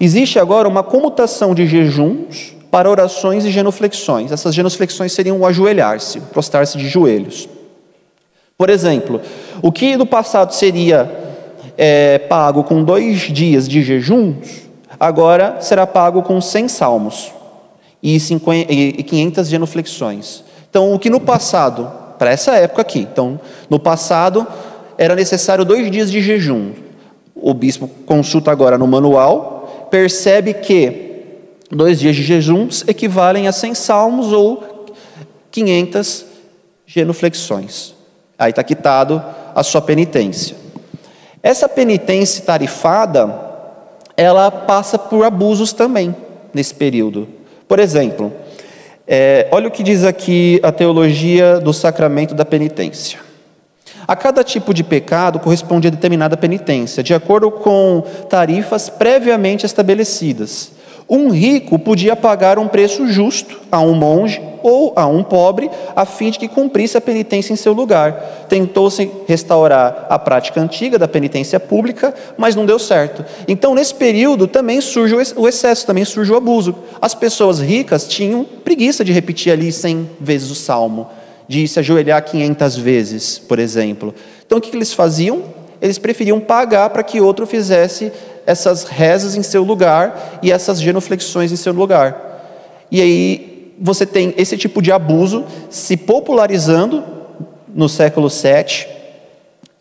Existe 0.00 0.38
agora 0.38 0.68
uma 0.68 0.82
comutação 0.82 1.54
de 1.54 1.66
jejuns 1.66 2.54
para 2.70 2.90
orações 2.90 3.44
e 3.44 3.50
genuflexões. 3.50 4.32
Essas 4.32 4.54
genuflexões 4.54 5.12
seriam 5.12 5.38
o 5.38 5.46
ajoelhar-se, 5.46 6.20
prostrar-se 6.20 6.76
de 6.76 6.88
joelhos. 6.88 7.48
Por 8.58 8.70
exemplo, 8.70 9.20
o 9.60 9.70
que 9.70 9.96
no 9.96 10.06
passado 10.06 10.54
seria 10.54 11.10
é, 11.76 12.18
pago 12.18 12.64
com 12.64 12.82
dois 12.82 13.20
dias 13.20 13.68
de 13.68 13.82
jejuns, 13.82 14.62
agora 14.98 15.58
será 15.60 15.86
pago 15.86 16.22
com 16.22 16.40
100 16.40 16.68
salmos 16.68 17.32
e, 18.02 18.18
50, 18.18 18.72
e 18.72 19.02
500 19.02 19.48
genuflexões. 19.48 20.44
Então, 20.70 20.94
o 20.94 20.98
que 20.98 21.10
no 21.10 21.20
passado, 21.20 21.90
para 22.18 22.30
essa 22.30 22.54
época 22.54 22.82
aqui, 22.82 23.00
então, 23.00 23.38
no 23.68 23.78
passado 23.78 24.46
era 24.96 25.14
necessário 25.14 25.64
dois 25.64 25.90
dias 25.90 26.10
de 26.10 26.22
jejum. 26.22 26.72
O 27.34 27.52
bispo 27.52 27.88
consulta 28.06 28.50
agora 28.50 28.78
no 28.78 28.86
manual, 28.86 29.88
percebe 29.90 30.54
que 30.54 31.24
dois 31.70 31.98
dias 31.98 32.16
de 32.16 32.22
jejuns 32.22 32.84
equivalem 32.88 33.48
a 33.48 33.52
100 33.52 33.74
salmos 33.74 34.32
ou 34.32 34.86
500 35.50 36.24
genuflexões. 36.86 37.95
Aí 38.38 38.50
está 38.50 38.62
quitado 38.62 39.22
a 39.54 39.62
sua 39.62 39.80
penitência. 39.80 40.56
Essa 41.42 41.68
penitência 41.68 42.44
tarifada, 42.44 43.32
ela 44.16 44.50
passa 44.50 44.98
por 44.98 45.24
abusos 45.24 45.72
também 45.72 46.14
nesse 46.52 46.74
período. 46.74 47.28
Por 47.68 47.78
exemplo, 47.78 48.32
é, 49.06 49.48
olha 49.52 49.68
o 49.68 49.70
que 49.70 49.82
diz 49.82 50.04
aqui 50.04 50.60
a 50.62 50.72
teologia 50.72 51.58
do 51.60 51.72
sacramento 51.72 52.34
da 52.34 52.44
penitência. 52.44 53.20
A 54.06 54.14
cada 54.14 54.44
tipo 54.44 54.74
de 54.74 54.84
pecado 54.84 55.40
corresponde 55.40 55.88
a 55.88 55.90
determinada 55.90 56.36
penitência, 56.36 57.02
de 57.02 57.14
acordo 57.14 57.50
com 57.50 58.04
tarifas 58.28 58.88
previamente 58.88 59.66
estabelecidas. 59.66 60.72
Um 61.08 61.30
rico 61.30 61.78
podia 61.78 62.16
pagar 62.16 62.58
um 62.58 62.66
preço 62.66 63.06
justo 63.06 63.60
a 63.70 63.80
um 63.80 63.94
monge 63.94 64.42
ou 64.60 64.92
a 64.96 65.06
um 65.06 65.22
pobre, 65.22 65.70
a 65.94 66.04
fim 66.04 66.30
de 66.30 66.38
que 66.40 66.48
cumprisse 66.48 66.96
a 66.96 67.00
penitência 67.00 67.52
em 67.52 67.56
seu 67.56 67.72
lugar. 67.72 68.46
Tentou-se 68.48 69.08
restaurar 69.28 70.06
a 70.10 70.18
prática 70.18 70.60
antiga 70.60 70.98
da 70.98 71.06
penitência 71.06 71.60
pública, 71.60 72.12
mas 72.36 72.56
não 72.56 72.66
deu 72.66 72.78
certo. 72.78 73.24
Então, 73.46 73.74
nesse 73.76 73.94
período, 73.94 74.48
também 74.48 74.80
surge 74.80 75.14
o 75.36 75.48
excesso, 75.48 75.86
também 75.86 76.04
surge 76.04 76.32
o 76.32 76.36
abuso. 76.36 76.74
As 77.00 77.14
pessoas 77.14 77.60
ricas 77.60 78.08
tinham 78.08 78.44
preguiça 78.44 79.04
de 79.04 79.12
repetir 79.12 79.52
ali 79.52 79.70
cem 79.70 80.10
vezes 80.20 80.50
o 80.50 80.56
salmo 80.56 81.06
de 81.48 81.68
se 81.68 81.78
ajoelhar 81.78 82.24
500 82.24 82.76
vezes, 82.76 83.38
por 83.38 83.60
exemplo. 83.60 84.12
Então 84.44 84.58
o 84.58 84.60
que 84.60 84.74
eles 84.76 84.92
faziam? 84.92 85.44
Eles 85.80 85.98
preferiam 85.98 86.40
pagar 86.40 86.90
para 86.90 87.02
que 87.02 87.20
outro 87.20 87.46
fizesse 87.46 88.10
essas 88.46 88.84
rezas 88.84 89.34
em 89.34 89.42
seu 89.42 89.62
lugar 89.62 90.38
e 90.42 90.52
essas 90.52 90.80
genuflexões 90.80 91.50
em 91.52 91.56
seu 91.56 91.72
lugar. 91.72 92.86
E 92.90 93.00
aí 93.00 93.74
você 93.78 94.06
tem 94.06 94.32
esse 94.36 94.56
tipo 94.56 94.80
de 94.80 94.92
abuso 94.92 95.44
se 95.68 95.96
popularizando 95.96 97.02
no 97.74 97.88
século 97.88 98.28
VII 98.28 98.86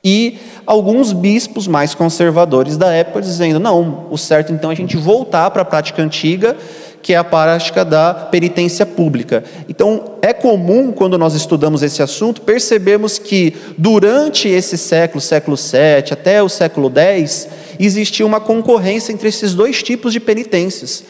e 0.04 0.38
alguns 0.68 1.14
bispos 1.14 1.68
mais 1.68 1.96
conservadores 1.96 2.78
da 2.78 2.92
época 2.92 3.22
dizendo: 3.22 3.60
não, 3.60 4.08
o 4.12 4.18
certo 4.18 4.52
então 4.52 4.70
é 4.70 4.74
a 4.74 4.76
gente 4.78 4.98
voltar 4.98 5.50
para 5.52 5.62
a 5.62 5.66
prática 5.66 6.02
antiga 6.02 6.58
que 7.06 7.14
é 7.14 7.18
a 7.18 7.24
prática 7.24 7.86
da 7.86 8.16
penitência 8.16 8.84
pública. 8.84 9.44
Então, 9.70 10.16
é 10.24 10.34
comum, 10.34 10.92
quando 10.92 11.20
nós 11.20 11.36
estudamos 11.36 11.84
esse 11.84 12.02
assunto, 12.02 12.42
percebemos 12.42 13.20
que 13.20 13.56
durante 13.78 14.48
esse 14.48 14.76
século, 14.76 15.22
século 15.22 15.56
VII, 15.56 16.12
até 16.12 16.42
o 16.42 16.50
século 16.50 16.92
X, 16.92 17.48
existia 17.80 18.26
uma 18.26 18.40
concorrência 18.40 19.14
entre 19.14 19.30
esses 19.30 19.54
dois 19.54 19.84
tipos 19.84 20.14
de 20.14 20.20
penitências. 20.20 21.04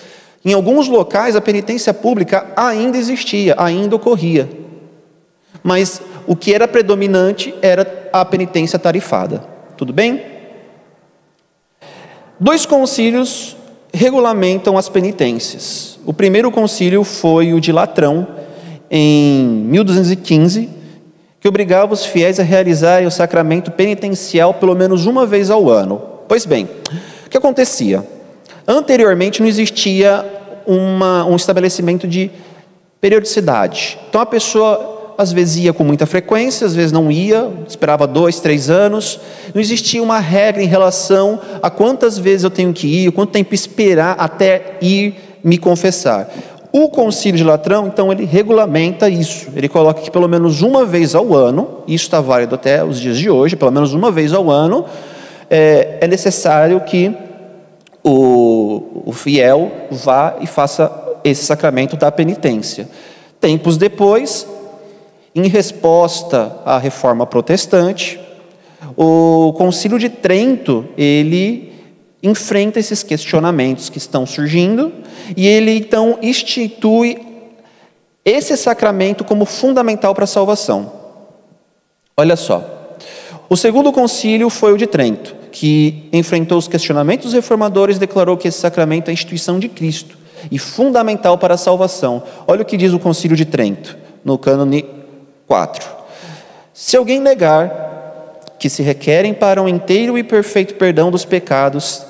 Em 0.43 0.51
alguns 0.51 0.89
locais, 0.89 1.33
a 1.33 1.39
penitência 1.39 1.93
pública 1.93 2.45
ainda 2.57 2.97
existia, 2.97 3.55
ainda 3.57 3.95
ocorria. 3.95 4.49
Mas 5.63 6.01
o 6.27 6.35
que 6.35 6.53
era 6.53 6.67
predominante 6.67 7.55
era 7.61 8.09
a 8.11 8.25
penitência 8.25 8.77
tarifada. 8.77 9.45
Tudo 9.77 9.93
bem? 9.93 10.21
Dois 12.37 12.65
concílios 12.65 13.55
regulamentam 13.95 14.77
as 14.77 14.89
penitências. 14.89 15.97
O 16.05 16.13
primeiro 16.13 16.51
concílio 16.51 17.03
foi 17.03 17.53
o 17.53 17.59
de 17.59 17.71
Latrão, 17.71 18.27
em 18.91 19.43
1215, 19.67 20.69
que 21.39 21.47
obrigava 21.47 21.93
os 21.93 22.05
fiéis 22.05 22.39
a 22.39 22.43
realizarem 22.43 23.07
o 23.07 23.11
sacramento 23.11 23.71
penitencial 23.71 24.53
pelo 24.53 24.75
menos 24.75 25.05
uma 25.05 25.25
vez 25.25 25.49
ao 25.49 25.69
ano. 25.69 26.01
Pois 26.27 26.45
bem, 26.45 26.69
o 27.25 27.29
que 27.29 27.37
acontecia? 27.37 28.05
Anteriormente 28.67 29.41
não 29.41 29.47
existia 29.47 30.25
uma, 30.65 31.25
um 31.25 31.35
estabelecimento 31.35 32.07
de 32.07 32.31
periodicidade. 32.99 33.97
Então 34.09 34.21
a 34.21 34.25
pessoa 34.25 34.94
às 35.17 35.31
vezes 35.31 35.63
ia 35.63 35.73
com 35.73 35.83
muita 35.83 36.05
frequência, 36.05 36.67
às 36.67 36.75
vezes 36.75 36.91
não 36.91 37.11
ia, 37.11 37.49
esperava 37.67 38.05
dois, 38.05 38.39
três 38.39 38.69
anos. 38.69 39.19
Não 39.53 39.61
existia 39.61 40.01
uma 40.01 40.19
regra 40.19 40.61
em 40.61 40.67
relação 40.67 41.39
a 41.61 41.69
quantas 41.69 42.17
vezes 42.17 42.43
eu 42.43 42.49
tenho 42.49 42.73
que 42.73 42.87
ir, 42.87 43.11
quanto 43.11 43.31
tempo 43.31 43.53
esperar 43.53 44.15
até 44.19 44.77
ir 44.81 45.15
me 45.43 45.57
confessar. 45.57 46.29
O 46.71 46.89
Concílio 46.89 47.37
de 47.37 47.43
Latrão, 47.43 47.87
então, 47.87 48.11
ele 48.11 48.25
regulamenta 48.25 49.07
isso. 49.07 49.47
Ele 49.55 49.69
coloca 49.69 50.01
que 50.01 50.11
pelo 50.11 50.27
menos 50.27 50.61
uma 50.61 50.83
vez 50.83 51.15
ao 51.15 51.33
ano, 51.33 51.83
isso 51.87 52.03
está 52.03 52.19
válido 52.19 52.55
até 52.55 52.83
os 52.83 52.99
dias 52.99 53.17
de 53.17 53.29
hoje, 53.29 53.55
pelo 53.55 53.71
menos 53.71 53.93
uma 53.93 54.11
vez 54.11 54.33
ao 54.33 54.51
ano, 54.51 54.85
é, 55.49 55.99
é 56.01 56.07
necessário 56.07 56.81
que 56.81 57.15
o, 58.03 59.03
o 59.05 59.13
fiel 59.13 59.71
vá 59.89 60.35
e 60.41 60.47
faça 60.47 60.91
esse 61.23 61.45
sacramento 61.45 61.95
da 61.95 62.11
penitência. 62.11 62.89
Tempos 63.39 63.77
depois, 63.77 64.47
em 65.35 65.47
resposta 65.49 66.61
à 66.63 66.77
reforma 66.77 67.27
protestante, 67.27 68.17
o 68.95 69.53
Concílio 69.57 69.99
de 69.99 70.07
Trento, 70.07 70.85
ele 70.97 71.73
enfrenta 72.23 72.79
esses 72.79 73.03
questionamentos 73.03 73.89
que 73.89 73.97
estão 73.97 74.25
surgindo 74.25 74.91
e 75.35 75.45
ele 75.45 75.77
então 75.77 76.17
institui 76.21 77.19
esse 78.23 78.55
sacramento 78.55 79.23
como 79.23 79.45
fundamental 79.45 80.15
para 80.15 80.23
a 80.23 80.27
salvação. 80.27 80.91
Olha 82.15 82.37
só. 82.37 82.97
O 83.49 83.57
segundo 83.57 83.91
concílio 83.91 84.49
foi 84.49 84.73
o 84.73 84.77
de 84.77 84.87
Trento, 84.87 85.35
que 85.51 86.09
enfrentou 86.11 86.57
os 86.57 86.67
questionamentos 86.67 87.33
reformadores 87.33 87.97
e 87.97 87.99
declarou 87.99 88.37
que 88.37 88.47
esse 88.47 88.57
sacramento 88.57 89.09
é 89.09 89.11
a 89.11 89.13
instituição 89.13 89.59
de 89.59 89.67
Cristo 89.67 90.17
e 90.49 90.57
fundamental 90.57 91.37
para 91.37 91.55
a 91.55 91.57
salvação. 91.57 92.23
Olha 92.47 92.61
o 92.61 92.65
que 92.65 92.77
diz 92.77 92.93
o 92.93 92.99
concílio 92.99 93.37
de 93.37 93.45
Trento, 93.45 93.97
no 94.23 94.37
cânone 94.37 94.94
4. 95.47 95.87
Se 96.73 96.97
alguém 96.97 97.19
negar 97.19 97.71
que 98.57 98.69
se 98.69 98.81
requerem 98.81 99.33
para 99.33 99.61
um 99.61 99.67
inteiro 99.67 100.17
e 100.17 100.23
perfeito 100.23 100.75
perdão 100.75 101.11
dos 101.11 101.25
pecados, 101.25 102.05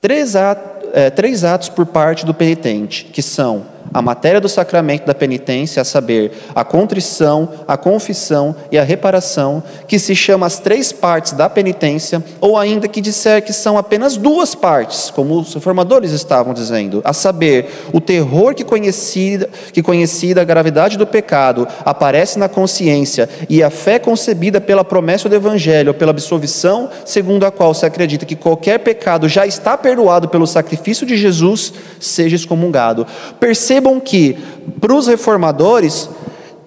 três 0.00 0.34
atos, 0.36 0.88
é, 0.92 1.10
três 1.10 1.44
atos 1.44 1.68
por 1.68 1.86
parte 1.86 2.24
do 2.24 2.32
penitente, 2.32 3.04
que 3.04 3.20
são 3.22 3.66
a 3.96 4.02
matéria 4.02 4.42
do 4.42 4.46
sacramento 4.46 5.06
da 5.06 5.14
penitência, 5.14 5.80
a 5.80 5.84
saber, 5.84 6.30
a 6.54 6.62
contrição, 6.62 7.48
a 7.66 7.78
confissão 7.78 8.54
e 8.70 8.76
a 8.76 8.84
reparação, 8.84 9.62
que 9.88 9.98
se 9.98 10.14
chama 10.14 10.44
as 10.44 10.58
três 10.58 10.92
partes 10.92 11.32
da 11.32 11.48
penitência, 11.48 12.22
ou 12.38 12.58
ainda 12.58 12.88
que 12.88 13.00
disser 13.00 13.42
que 13.42 13.54
são 13.54 13.78
apenas 13.78 14.18
duas 14.18 14.54
partes, 14.54 15.10
como 15.10 15.40
os 15.40 15.54
reformadores 15.54 16.10
estavam 16.10 16.52
dizendo, 16.52 17.00
a 17.06 17.14
saber, 17.14 17.70
o 17.90 17.98
terror 17.98 18.54
que 18.54 18.64
conhecida, 18.64 19.48
que 19.72 19.82
conhecida 19.82 20.42
a 20.42 20.44
gravidade 20.44 20.98
do 20.98 21.06
pecado 21.06 21.66
aparece 21.82 22.38
na 22.38 22.50
consciência 22.50 23.26
e 23.48 23.62
a 23.62 23.70
fé 23.70 23.98
concebida 23.98 24.60
pela 24.60 24.84
promessa 24.84 25.26
do 25.26 25.34
evangelho, 25.34 25.94
pela 25.94 26.10
absolvição, 26.10 26.90
segundo 27.06 27.46
a 27.46 27.50
qual 27.50 27.72
se 27.72 27.86
acredita 27.86 28.26
que 28.26 28.36
qualquer 28.36 28.80
pecado 28.80 29.26
já 29.26 29.46
está 29.46 29.74
perdoado 29.74 30.28
pelo 30.28 30.46
sacrifício 30.46 31.06
de 31.06 31.16
Jesus, 31.16 31.72
seja 31.98 32.36
excomungado. 32.36 33.06
Perceba 33.40 33.85
Percebam 33.86 34.00
que, 34.00 34.36
para 34.80 34.92
os 34.92 35.06
reformadores, 35.06 36.10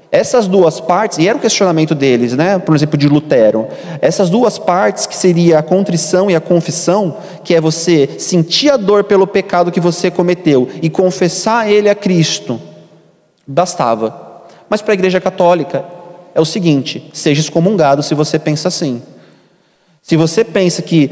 essas 0.09 0.47
duas 0.47 0.79
partes, 0.79 1.17
e 1.17 1.27
era 1.27 1.37
o 1.37 1.41
questionamento 1.41 1.93
deles, 1.93 2.33
né? 2.33 2.57
por 2.57 2.73
exemplo, 2.73 2.97
de 2.97 3.09
Lutero, 3.09 3.67
essas 4.01 4.29
duas 4.29 4.57
partes, 4.57 5.05
que 5.05 5.15
seria 5.15 5.59
a 5.59 5.63
contrição 5.63 6.31
e 6.31 6.35
a 6.35 6.39
confissão, 6.39 7.17
que 7.43 7.53
é 7.53 7.59
você 7.59 8.09
sentir 8.17 8.71
a 8.71 8.77
dor 8.77 9.03
pelo 9.03 9.27
pecado 9.27 9.71
que 9.71 9.81
você 9.81 10.09
cometeu 10.09 10.69
e 10.81 10.89
confessar 10.89 11.69
ele 11.69 11.89
a 11.89 11.95
Cristo, 11.95 12.59
bastava. 13.45 14.45
Mas 14.69 14.81
para 14.81 14.93
a 14.93 14.95
Igreja 14.95 15.19
Católica 15.19 15.83
é 16.33 16.39
o 16.39 16.45
seguinte: 16.45 17.09
seja 17.11 17.41
excomungado 17.41 18.01
se 18.01 18.15
você 18.15 18.39
pensa 18.39 18.69
assim. 18.69 19.01
Se 20.01 20.15
você 20.15 20.45
pensa 20.45 20.81
que 20.81 21.11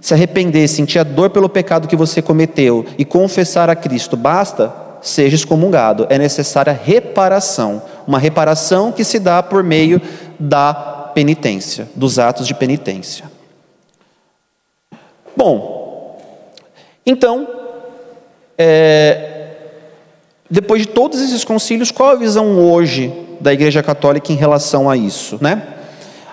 se 0.00 0.14
arrepender, 0.14 0.68
sentir 0.68 1.00
a 1.00 1.02
dor 1.02 1.30
pelo 1.30 1.48
pecado 1.48 1.88
que 1.88 1.96
você 1.96 2.22
cometeu 2.22 2.86
e 2.96 3.04
confessar 3.04 3.68
a 3.68 3.74
Cristo 3.74 4.16
basta, 4.16 4.87
seja 5.00 5.36
excomungado. 5.36 6.06
É 6.10 6.18
necessária 6.18 6.72
reparação, 6.72 7.82
uma 8.06 8.18
reparação 8.18 8.92
que 8.92 9.04
se 9.04 9.18
dá 9.18 9.42
por 9.42 9.62
meio 9.62 10.00
da 10.38 10.74
penitência, 11.14 11.88
dos 11.94 12.18
atos 12.18 12.46
de 12.46 12.54
penitência. 12.54 13.24
Bom, 15.36 16.18
então, 17.04 17.48
é, 18.56 19.46
depois 20.50 20.82
de 20.82 20.88
todos 20.88 21.20
esses 21.20 21.44
concílios, 21.44 21.90
qual 21.90 22.10
a 22.10 22.14
visão 22.14 22.58
hoje 22.58 23.12
da 23.40 23.52
Igreja 23.52 23.82
Católica 23.82 24.32
em 24.32 24.36
relação 24.36 24.90
a 24.90 24.96
isso, 24.96 25.38
né? 25.40 25.62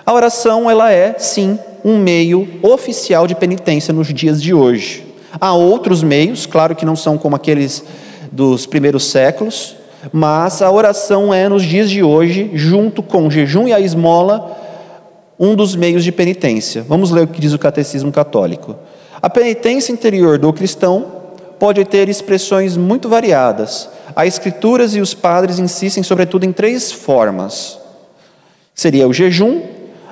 A 0.04 0.12
oração, 0.12 0.70
ela 0.70 0.92
é, 0.92 1.14
sim, 1.18 1.58
um 1.84 1.98
meio 1.98 2.48
oficial 2.62 3.26
de 3.26 3.34
penitência 3.34 3.92
nos 3.92 4.12
dias 4.12 4.42
de 4.42 4.52
hoje. 4.52 5.06
Há 5.40 5.52
outros 5.52 6.02
meios, 6.02 6.46
claro 6.46 6.74
que 6.74 6.84
não 6.84 6.96
são 6.96 7.18
como 7.18 7.36
aqueles 7.36 7.84
dos 8.36 8.66
primeiros 8.66 9.04
séculos, 9.06 9.74
mas 10.12 10.60
a 10.60 10.70
oração 10.70 11.32
é 11.32 11.48
nos 11.48 11.62
dias 11.62 11.88
de 11.88 12.02
hoje, 12.02 12.50
junto 12.52 13.02
com 13.02 13.26
o 13.26 13.30
jejum 13.30 13.66
e 13.66 13.72
a 13.72 13.80
esmola, 13.80 14.54
um 15.40 15.54
dos 15.56 15.74
meios 15.74 16.04
de 16.04 16.12
penitência. 16.12 16.84
Vamos 16.86 17.10
ler 17.10 17.24
o 17.24 17.26
que 17.26 17.40
diz 17.40 17.54
o 17.54 17.58
Catecismo 17.58 18.12
Católico. 18.12 18.76
A 19.22 19.30
penitência 19.30 19.90
interior 19.90 20.36
do 20.38 20.52
cristão 20.52 21.12
pode 21.58 21.82
ter 21.86 22.10
expressões 22.10 22.76
muito 22.76 23.08
variadas. 23.08 23.88
As 24.14 24.28
Escrituras 24.28 24.94
e 24.94 25.00
os 25.00 25.14
padres 25.14 25.58
insistem, 25.58 26.02
sobretudo, 26.02 26.44
em 26.44 26.52
três 26.52 26.92
formas: 26.92 27.78
seria 28.74 29.08
o 29.08 29.14
jejum, 29.14 29.62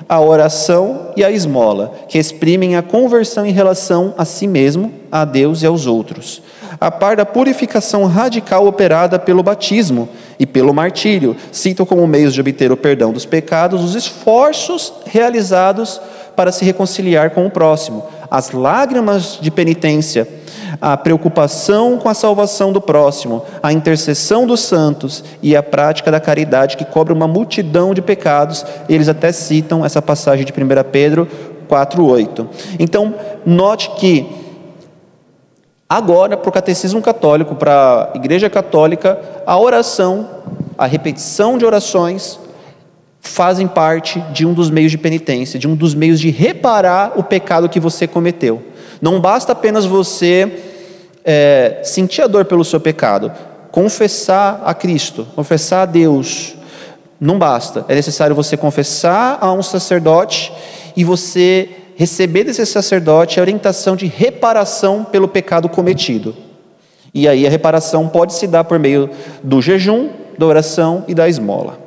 a 0.07 0.19
oração 0.19 1.11
e 1.15 1.23
a 1.23 1.31
esmola, 1.31 1.93
que 2.07 2.17
exprimem 2.17 2.75
a 2.75 2.81
conversão 2.83 3.45
em 3.45 3.51
relação 3.51 4.13
a 4.17 4.25
si 4.25 4.47
mesmo, 4.47 4.91
a 5.11 5.25
Deus 5.25 5.61
e 5.61 5.65
aos 5.65 5.87
outros 5.87 6.41
a 6.79 6.91
par 6.91 7.15
da 7.15 7.25
purificação 7.25 8.05
radical 8.05 8.67
operada 8.67 9.17
pelo 9.17 9.43
batismo 9.43 10.09
e 10.39 10.45
pelo 10.45 10.73
martírio. 10.73 11.35
Citam 11.51 11.85
como 11.85 12.05
meios 12.07 12.33
de 12.33 12.41
obter 12.41 12.71
o 12.71 12.77
perdão 12.77 13.11
dos 13.11 13.25
pecados 13.25 13.83
os 13.83 13.95
esforços 13.95 14.93
realizados 15.05 16.01
para 16.35 16.51
se 16.51 16.65
reconciliar 16.65 17.31
com 17.31 17.45
o 17.45 17.51
próximo, 17.51 18.03
as 18.35 18.51
lágrimas 18.51 19.39
de 19.39 19.49
penitência, 19.49 20.27
a 20.81 20.97
preocupação 20.97 21.97
com 21.97 22.09
a 22.09 22.13
salvação 22.13 22.73
do 22.73 22.81
próximo, 22.81 23.45
a 23.63 23.71
intercessão 23.71 24.45
dos 24.45 24.59
santos 24.59 25.23
e 25.41 25.55
a 25.55 25.63
prática 25.63 26.11
da 26.11 26.19
caridade 26.19 26.75
que 26.75 26.83
cobre 26.83 27.13
uma 27.13 27.29
multidão 27.29 27.93
de 27.93 28.01
pecados. 28.01 28.65
Eles 28.89 29.07
até 29.07 29.31
citam 29.31 29.85
essa 29.85 30.01
passagem 30.01 30.45
de 30.45 30.51
1 30.51 30.83
Pedro 30.91 31.29
4:8. 31.69 32.45
Então, 32.77 33.13
note 33.45 33.91
que 33.91 34.43
Agora, 35.87 36.35
para 36.35 36.49
o 36.49 36.51
catecismo 36.51 36.99
católico, 36.99 37.53
para 37.53 38.09
a 38.11 38.17
igreja 38.17 38.49
católica, 38.49 39.19
a 39.45 39.55
oração, 39.57 40.27
a 40.75 40.87
repetição 40.87 41.59
de 41.59 41.63
orações, 41.63 42.39
fazem 43.27 43.67
parte 43.67 44.19
de 44.31 44.45
um 44.45 44.53
dos 44.53 44.69
meios 44.69 44.91
de 44.91 44.97
penitência, 44.97 45.59
de 45.59 45.67
um 45.67 45.75
dos 45.75 45.93
meios 45.93 46.19
de 46.19 46.29
reparar 46.29 47.13
o 47.15 47.23
pecado 47.23 47.69
que 47.69 47.79
você 47.79 48.07
cometeu. 48.07 48.61
Não 49.01 49.19
basta 49.19 49.51
apenas 49.51 49.85
você 49.85 50.59
é, 51.23 51.81
sentir 51.83 52.21
a 52.21 52.27
dor 52.27 52.45
pelo 52.45 52.63
seu 52.63 52.79
pecado, 52.79 53.31
confessar 53.71 54.61
a 54.63 54.73
Cristo, 54.73 55.27
confessar 55.35 55.81
a 55.81 55.85
Deus. 55.85 56.55
Não 57.19 57.37
basta. 57.37 57.85
É 57.87 57.95
necessário 57.95 58.35
você 58.35 58.55
confessar 58.55 59.37
a 59.41 59.51
um 59.51 59.63
sacerdote 59.63 60.51
e 60.95 61.03
você 61.03 61.69
receber 61.95 62.43
desse 62.43 62.65
sacerdote 62.65 63.39
a 63.39 63.43
orientação 63.43 63.95
de 63.95 64.05
reparação 64.05 65.03
pelo 65.03 65.27
pecado 65.27 65.67
cometido. 65.67 66.35
E 67.13 67.27
aí 67.27 67.47
a 67.47 67.49
reparação 67.49 68.07
pode 68.07 68.33
se 68.33 68.45
dar 68.45 68.65
por 68.65 68.77
meio 68.77 69.09
do 69.41 69.61
jejum, 69.61 70.09
da 70.37 70.45
oração 70.45 71.05
e 71.07 71.15
da 71.15 71.27
esmola. 71.27 71.84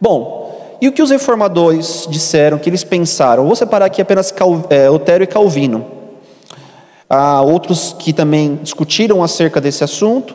Bom, 0.00 0.76
e 0.80 0.86
o 0.86 0.92
que 0.92 1.02
os 1.02 1.10
reformadores 1.10 2.06
disseram, 2.08 2.58
que 2.58 2.70
eles 2.70 2.84
pensaram? 2.84 3.46
Vou 3.46 3.56
separar 3.56 3.86
aqui 3.86 4.00
apenas 4.00 4.30
Cal, 4.30 4.64
é, 4.70 4.88
Lutero 4.88 5.24
e 5.24 5.26
Calvino. 5.26 5.84
Há 7.10 7.40
outros 7.42 7.96
que 7.98 8.12
também 8.12 8.60
discutiram 8.62 9.22
acerca 9.22 9.60
desse 9.60 9.82
assunto, 9.82 10.34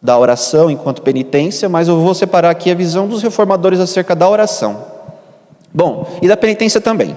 da 0.00 0.16
oração 0.16 0.70
enquanto 0.70 1.02
penitência, 1.02 1.68
mas 1.68 1.88
eu 1.88 2.00
vou 2.00 2.14
separar 2.14 2.50
aqui 2.50 2.70
a 2.70 2.74
visão 2.74 3.08
dos 3.08 3.22
reformadores 3.22 3.80
acerca 3.80 4.14
da 4.14 4.28
oração. 4.28 4.98
Bom, 5.74 6.08
e 6.22 6.28
da 6.28 6.36
penitência 6.36 6.80
também. 6.80 7.14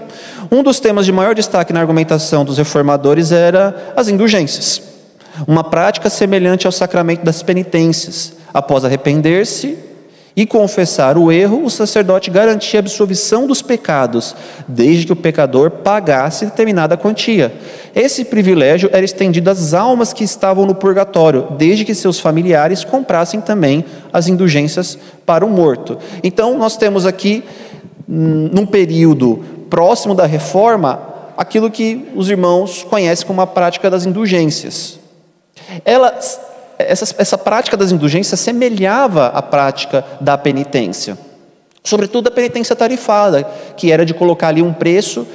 Um 0.52 0.62
dos 0.62 0.80
temas 0.80 1.06
de 1.06 1.12
maior 1.12 1.34
destaque 1.34 1.72
na 1.72 1.80
argumentação 1.80 2.44
dos 2.44 2.58
reformadores 2.58 3.32
era 3.32 3.94
as 3.96 4.10
indulgências, 4.10 4.82
uma 5.48 5.64
prática 5.64 6.10
semelhante 6.10 6.66
ao 6.66 6.72
sacramento 6.72 7.24
das 7.24 7.42
penitências. 7.42 8.34
Após 8.54 8.84
arrepender-se 8.84 9.91
e 10.36 10.46
confessar 10.46 11.18
o 11.18 11.32
erro, 11.32 11.64
o 11.64 11.70
sacerdote 11.70 12.32
garantia 12.32 12.80
a 12.80 12.82
absolvição 12.82 13.46
dos 13.48 13.62
pecados, 13.62 14.36
desde 14.68 15.06
que 15.06 15.14
o 15.14 15.16
pecador 15.16 15.70
pagasse 15.70 16.46
determinada 16.46 16.98
quantia. 16.98 17.54
Esse 17.94 18.24
privilégio 18.24 18.90
era 18.94 19.04
estendido 19.04 19.50
às 19.50 19.74
almas 19.74 20.14
que 20.14 20.24
estavam 20.24 20.66
no 20.66 20.76
purgatório, 20.76 21.48
desde 21.58 21.84
que 21.84 21.94
seus 21.94 22.20
familiares 22.20 22.84
comprassem 22.84 23.42
também 23.42 23.84
as 24.14 24.28
indulgências 24.28 24.98
para 25.26 25.46
o 25.46 25.50
morto. 25.50 25.98
Então, 26.24 26.58
nós 26.58 26.78
temos 26.78 27.06
aqui 27.06 27.44
num 28.08 28.66
período 28.66 29.44
próximo 29.70 30.14
da 30.14 30.26
reforma, 30.26 31.02
aquilo 31.38 31.72
que 31.72 32.08
os 32.16 32.30
irmãos 32.30 32.84
conhecem 32.84 33.26
como 33.26 33.42
a 33.42 33.48
prática 33.48 33.90
das 33.90 34.06
indulgências. 34.06 35.00
Ela, 35.86 36.18
essa, 36.90 37.16
essa 37.18 37.38
prática 37.38 37.76
das 37.76 37.92
indulgências 37.92 38.40
semelhava 38.40 39.28
à 39.28 39.42
prática 39.42 40.06
da 40.20 40.38
penitência, 40.38 41.18
sobretudo 41.84 42.28
a 42.28 42.32
penitência 42.32 42.76
tarifada, 42.76 43.44
que 43.76 43.92
era 43.92 44.06
de 44.06 44.14
colocar 44.14 44.50
ali 44.50 44.62
um 44.62 44.74
preço 44.74 45.28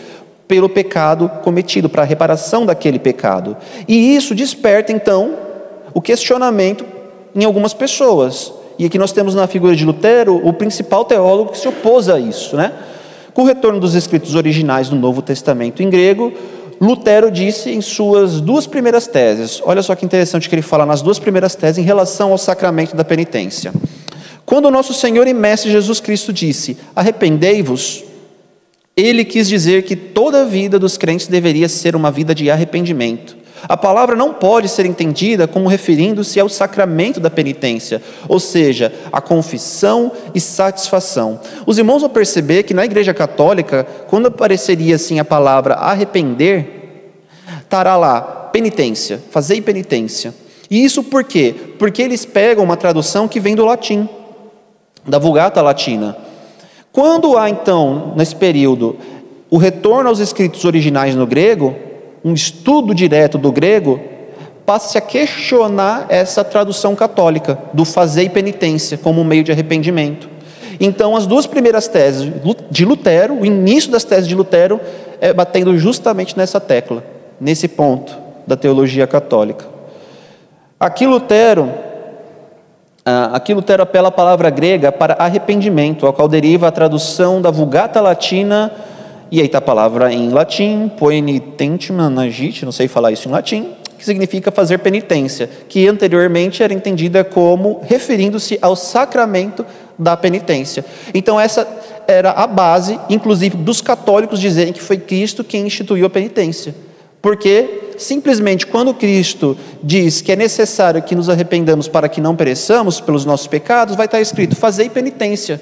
pelo 0.48 0.68
pecado 0.68 1.28
cometido, 1.42 1.88
para 1.88 2.02
a 2.02 2.04
reparação 2.04 2.64
daquele 2.64 2.98
pecado. 2.98 3.56
E 3.88 4.16
isso 4.16 4.34
desperta 4.34 4.92
então 4.92 5.34
o 5.92 6.00
questionamento 6.00 6.84
em 7.34 7.44
algumas 7.44 7.74
pessoas. 7.74 8.52
E 8.78 8.84
aqui 8.84 8.98
nós 8.98 9.12
temos 9.12 9.34
na 9.34 9.46
figura 9.46 9.74
de 9.74 9.84
Lutero 9.84 10.40
o 10.46 10.52
principal 10.52 11.04
teólogo 11.04 11.52
que 11.52 11.58
se 11.58 11.68
opôs 11.68 12.08
a 12.08 12.18
isso. 12.18 12.56
Né? 12.56 12.72
Com 13.34 13.42
o 13.42 13.44
retorno 13.44 13.80
dos 13.80 13.94
escritos 13.94 14.34
originais 14.34 14.88
do 14.88 14.96
Novo 14.96 15.22
Testamento 15.22 15.82
em 15.82 15.90
grego, 15.90 16.32
Lutero 16.80 17.30
disse 17.30 17.70
em 17.70 17.80
suas 17.80 18.40
duas 18.40 18.66
primeiras 18.66 19.06
teses, 19.06 19.62
olha 19.64 19.82
só 19.82 19.94
que 19.94 20.04
interessante 20.04 20.48
que 20.48 20.54
ele 20.54 20.62
fala 20.62 20.84
nas 20.84 21.02
duas 21.02 21.18
primeiras 21.18 21.54
teses 21.54 21.78
em 21.78 21.82
relação 21.82 22.32
ao 22.32 22.38
sacramento 22.38 22.94
da 22.94 23.04
penitência. 23.04 23.72
Quando 24.44 24.66
o 24.66 24.70
nosso 24.70 24.94
Senhor 24.94 25.26
e 25.26 25.34
Mestre 25.34 25.70
Jesus 25.70 25.98
Cristo 25.98 26.32
disse: 26.32 26.76
Arrependei-vos, 26.94 28.04
ele 28.96 29.24
quis 29.24 29.48
dizer 29.48 29.82
que 29.82 29.96
toda 29.96 30.42
a 30.42 30.44
vida 30.44 30.78
dos 30.78 30.96
crentes 30.96 31.26
deveria 31.26 31.68
ser 31.68 31.96
uma 31.96 32.10
vida 32.10 32.34
de 32.34 32.50
arrependimento. 32.50 33.36
A 33.68 33.76
palavra 33.76 34.14
não 34.14 34.34
pode 34.34 34.68
ser 34.68 34.86
entendida 34.86 35.48
como 35.48 35.68
referindo-se 35.68 36.38
ao 36.38 36.48
sacramento 36.48 37.18
da 37.18 37.30
penitência, 37.30 38.02
ou 38.28 38.38
seja, 38.38 38.92
a 39.10 39.20
confissão 39.20 40.12
e 40.34 40.40
satisfação. 40.40 41.40
Os 41.64 41.78
irmãos 41.78 42.00
vão 42.00 42.10
perceber 42.10 42.62
que 42.64 42.74
na 42.74 42.84
Igreja 42.84 43.14
Católica, 43.14 43.86
quando 44.08 44.26
apareceria 44.26 44.96
assim 44.96 45.18
a 45.18 45.24
palavra 45.24 45.74
arrepender, 45.74 47.12
estará 47.62 47.96
lá 47.96 48.20
penitência, 48.52 49.20
fazer 49.30 49.60
penitência. 49.62 50.34
E 50.70 50.84
isso 50.84 51.02
por 51.02 51.24
quê? 51.24 51.54
Porque 51.78 52.02
eles 52.02 52.24
pegam 52.24 52.64
uma 52.64 52.76
tradução 52.76 53.28
que 53.28 53.40
vem 53.40 53.54
do 53.54 53.64
latim, 53.64 54.08
da 55.06 55.18
Vulgata 55.18 55.62
Latina. 55.62 56.16
Quando 56.92 57.36
há 57.36 57.48
então, 57.48 58.14
nesse 58.16 58.34
período, 58.34 58.96
o 59.50 59.58
retorno 59.58 60.08
aos 60.08 60.18
escritos 60.18 60.64
originais 60.64 61.14
no 61.14 61.26
grego, 61.26 61.76
um 62.26 62.34
estudo 62.34 62.92
direto 62.92 63.38
do 63.38 63.52
grego, 63.52 64.00
passe 64.66 64.98
a 64.98 65.00
questionar 65.00 66.06
essa 66.08 66.42
tradução 66.42 66.96
católica 66.96 67.56
do 67.72 67.84
fazer 67.84 68.28
penitência 68.30 68.98
como 68.98 69.20
um 69.20 69.24
meio 69.24 69.44
de 69.44 69.52
arrependimento. 69.52 70.28
Então, 70.80 71.14
as 71.14 71.24
duas 71.24 71.46
primeiras 71.46 71.86
teses 71.86 72.28
de 72.68 72.84
Lutero, 72.84 73.34
o 73.34 73.46
início 73.46 73.92
das 73.92 74.02
teses 74.02 74.26
de 74.26 74.34
Lutero, 74.34 74.80
é 75.20 75.32
batendo 75.32 75.78
justamente 75.78 76.36
nessa 76.36 76.58
tecla, 76.58 77.04
nesse 77.40 77.68
ponto 77.68 78.18
da 78.44 78.56
teologia 78.56 79.06
católica. 79.06 79.64
Aqui 80.80 81.06
Lutero, 81.06 81.70
ah, 83.04 83.36
aqui 83.36 83.54
Lutero 83.54 83.84
apela 83.84 84.08
a 84.08 84.10
palavra 84.12 84.50
grega 84.50 84.90
para 84.90 85.14
arrependimento, 85.14 86.04
ao 86.04 86.12
qual 86.12 86.26
deriva 86.26 86.66
a 86.66 86.72
tradução 86.72 87.40
da 87.40 87.52
Vulgata 87.52 88.00
Latina 88.00 88.72
e 89.30 89.40
aí 89.40 89.46
está 89.46 89.58
a 89.58 89.62
palavra 89.62 90.12
em 90.12 90.30
latim, 90.30 90.90
poenitentima 90.96 92.08
nagit, 92.08 92.64
não 92.64 92.72
sei 92.72 92.88
falar 92.88 93.12
isso 93.12 93.28
em 93.28 93.32
latim, 93.32 93.72
que 93.98 94.04
significa 94.04 94.50
fazer 94.50 94.78
penitência, 94.78 95.48
que 95.68 95.86
anteriormente 95.88 96.62
era 96.62 96.72
entendida 96.72 97.24
como 97.24 97.80
referindo-se 97.84 98.58
ao 98.60 98.76
sacramento 98.76 99.64
da 99.98 100.16
penitência. 100.16 100.84
Então 101.14 101.40
essa 101.40 101.66
era 102.06 102.30
a 102.30 102.46
base, 102.46 103.00
inclusive, 103.08 103.56
dos 103.56 103.80
católicos 103.80 104.40
dizerem 104.40 104.72
que 104.72 104.82
foi 104.82 104.98
Cristo 104.98 105.42
quem 105.42 105.66
instituiu 105.66 106.06
a 106.06 106.10
penitência. 106.10 106.74
Porque 107.20 107.94
simplesmente 107.98 108.66
quando 108.66 108.94
Cristo 108.94 109.56
diz 109.82 110.20
que 110.20 110.30
é 110.30 110.36
necessário 110.36 111.02
que 111.02 111.14
nos 111.14 111.28
arrependamos 111.28 111.88
para 111.88 112.08
que 112.08 112.20
não 112.20 112.36
pereçamos 112.36 113.00
pelos 113.00 113.24
nossos 113.24 113.46
pecados, 113.46 113.96
vai 113.96 114.06
estar 114.06 114.20
escrito: 114.20 114.54
fazei 114.54 114.88
penitência 114.88 115.60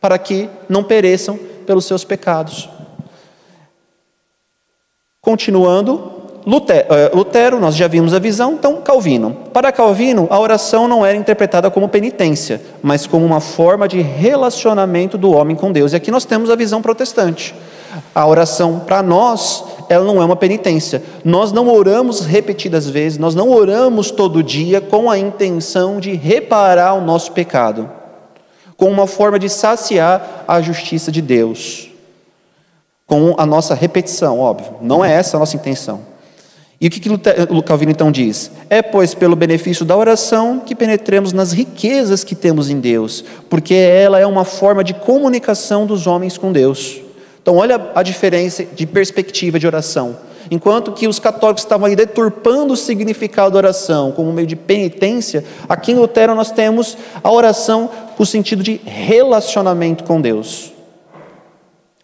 para 0.00 0.16
que 0.16 0.48
não 0.68 0.82
pereçam 0.82 1.38
pelos 1.66 1.84
seus 1.84 2.04
pecados. 2.04 2.70
Continuando, 5.26 6.12
Lutero, 6.46 6.86
eh, 6.88 7.10
Lutero, 7.12 7.58
nós 7.58 7.74
já 7.74 7.88
vimos 7.88 8.14
a 8.14 8.20
visão, 8.20 8.52
então 8.52 8.76
Calvino. 8.76 9.36
Para 9.52 9.72
Calvino, 9.72 10.28
a 10.30 10.38
oração 10.38 10.86
não 10.86 11.04
era 11.04 11.18
interpretada 11.18 11.68
como 11.68 11.88
penitência, 11.88 12.62
mas 12.80 13.08
como 13.08 13.26
uma 13.26 13.40
forma 13.40 13.88
de 13.88 14.00
relacionamento 14.00 15.18
do 15.18 15.32
homem 15.32 15.56
com 15.56 15.72
Deus. 15.72 15.92
E 15.92 15.96
aqui 15.96 16.12
nós 16.12 16.24
temos 16.24 16.48
a 16.48 16.54
visão 16.54 16.80
protestante. 16.80 17.56
A 18.14 18.24
oração, 18.24 18.78
para 18.86 19.02
nós, 19.02 19.64
ela 19.88 20.04
não 20.04 20.22
é 20.22 20.24
uma 20.24 20.36
penitência. 20.36 21.02
Nós 21.24 21.50
não 21.50 21.68
oramos 21.74 22.20
repetidas 22.20 22.88
vezes, 22.88 23.18
nós 23.18 23.34
não 23.34 23.50
oramos 23.50 24.12
todo 24.12 24.44
dia 24.44 24.80
com 24.80 25.10
a 25.10 25.18
intenção 25.18 25.98
de 25.98 26.12
reparar 26.12 26.94
o 26.94 27.00
nosso 27.00 27.32
pecado, 27.32 27.90
com 28.76 28.88
uma 28.88 29.08
forma 29.08 29.40
de 29.40 29.48
saciar 29.48 30.44
a 30.46 30.60
justiça 30.60 31.10
de 31.10 31.20
Deus 31.20 31.95
com 33.06 33.34
a 33.38 33.46
nossa 33.46 33.74
repetição, 33.74 34.40
óbvio. 34.40 34.74
Não 34.82 35.04
é 35.04 35.12
essa 35.12 35.36
a 35.36 35.40
nossa 35.40 35.56
intenção. 35.56 36.00
E 36.78 36.88
o 36.88 36.90
que, 36.90 37.00
que 37.00 37.08
Calvino 37.64 37.90
então 37.90 38.12
diz? 38.12 38.50
É, 38.68 38.82
pois, 38.82 39.14
pelo 39.14 39.34
benefício 39.34 39.84
da 39.84 39.96
oração 39.96 40.60
que 40.60 40.74
penetremos 40.74 41.32
nas 41.32 41.52
riquezas 41.52 42.22
que 42.22 42.34
temos 42.34 42.68
em 42.68 42.78
Deus, 42.78 43.24
porque 43.48 43.74
ela 43.74 44.18
é 44.18 44.26
uma 44.26 44.44
forma 44.44 44.84
de 44.84 44.92
comunicação 44.92 45.86
dos 45.86 46.06
homens 46.06 46.36
com 46.36 46.52
Deus. 46.52 47.00
Então, 47.40 47.56
olha 47.56 47.92
a 47.94 48.02
diferença 48.02 48.64
de 48.64 48.86
perspectiva 48.86 49.58
de 49.58 49.66
oração. 49.66 50.18
Enquanto 50.50 50.92
que 50.92 51.08
os 51.08 51.18
católicos 51.18 51.62
estavam 51.62 51.86
aí 51.86 51.96
deturpando 51.96 52.74
o 52.74 52.76
significado 52.76 53.52
da 53.52 53.58
oração 53.58 54.12
como 54.12 54.32
meio 54.32 54.46
de 54.46 54.54
penitência, 54.54 55.44
aqui 55.68 55.92
em 55.92 55.94
Lutero 55.94 56.34
nós 56.34 56.50
temos 56.50 56.96
a 57.22 57.30
oração 57.30 57.88
com 58.16 58.22
o 58.22 58.26
sentido 58.26 58.62
de 58.62 58.80
relacionamento 58.84 60.04
com 60.04 60.20
Deus. 60.20 60.75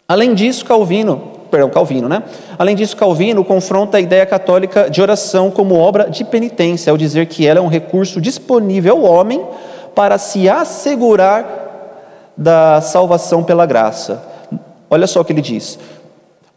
Além 0.07 0.33
disso, 0.33 0.65
Calvino, 0.65 1.31
perdão, 1.49 1.69
Calvino, 1.69 2.09
né? 2.09 2.23
Além 2.57 2.75
disso, 2.75 2.97
Calvino 2.97 3.43
confronta 3.43 3.97
a 3.97 4.01
ideia 4.01 4.25
católica 4.25 4.89
de 4.89 5.01
oração 5.01 5.49
como 5.49 5.75
obra 5.75 6.09
de 6.09 6.23
penitência, 6.23 6.91
ao 6.91 6.97
dizer 6.97 7.27
que 7.27 7.47
ela 7.47 7.59
é 7.59 7.61
um 7.61 7.67
recurso 7.67 8.19
disponível 8.19 8.97
ao 8.97 9.03
homem 9.03 9.43
para 9.95 10.17
se 10.17 10.49
assegurar 10.49 11.63
da 12.35 12.81
salvação 12.81 13.43
pela 13.43 13.65
graça. 13.65 14.23
Olha 14.89 15.07
só 15.07 15.21
o 15.21 15.25
que 15.25 15.31
ele 15.31 15.41
diz: 15.41 15.79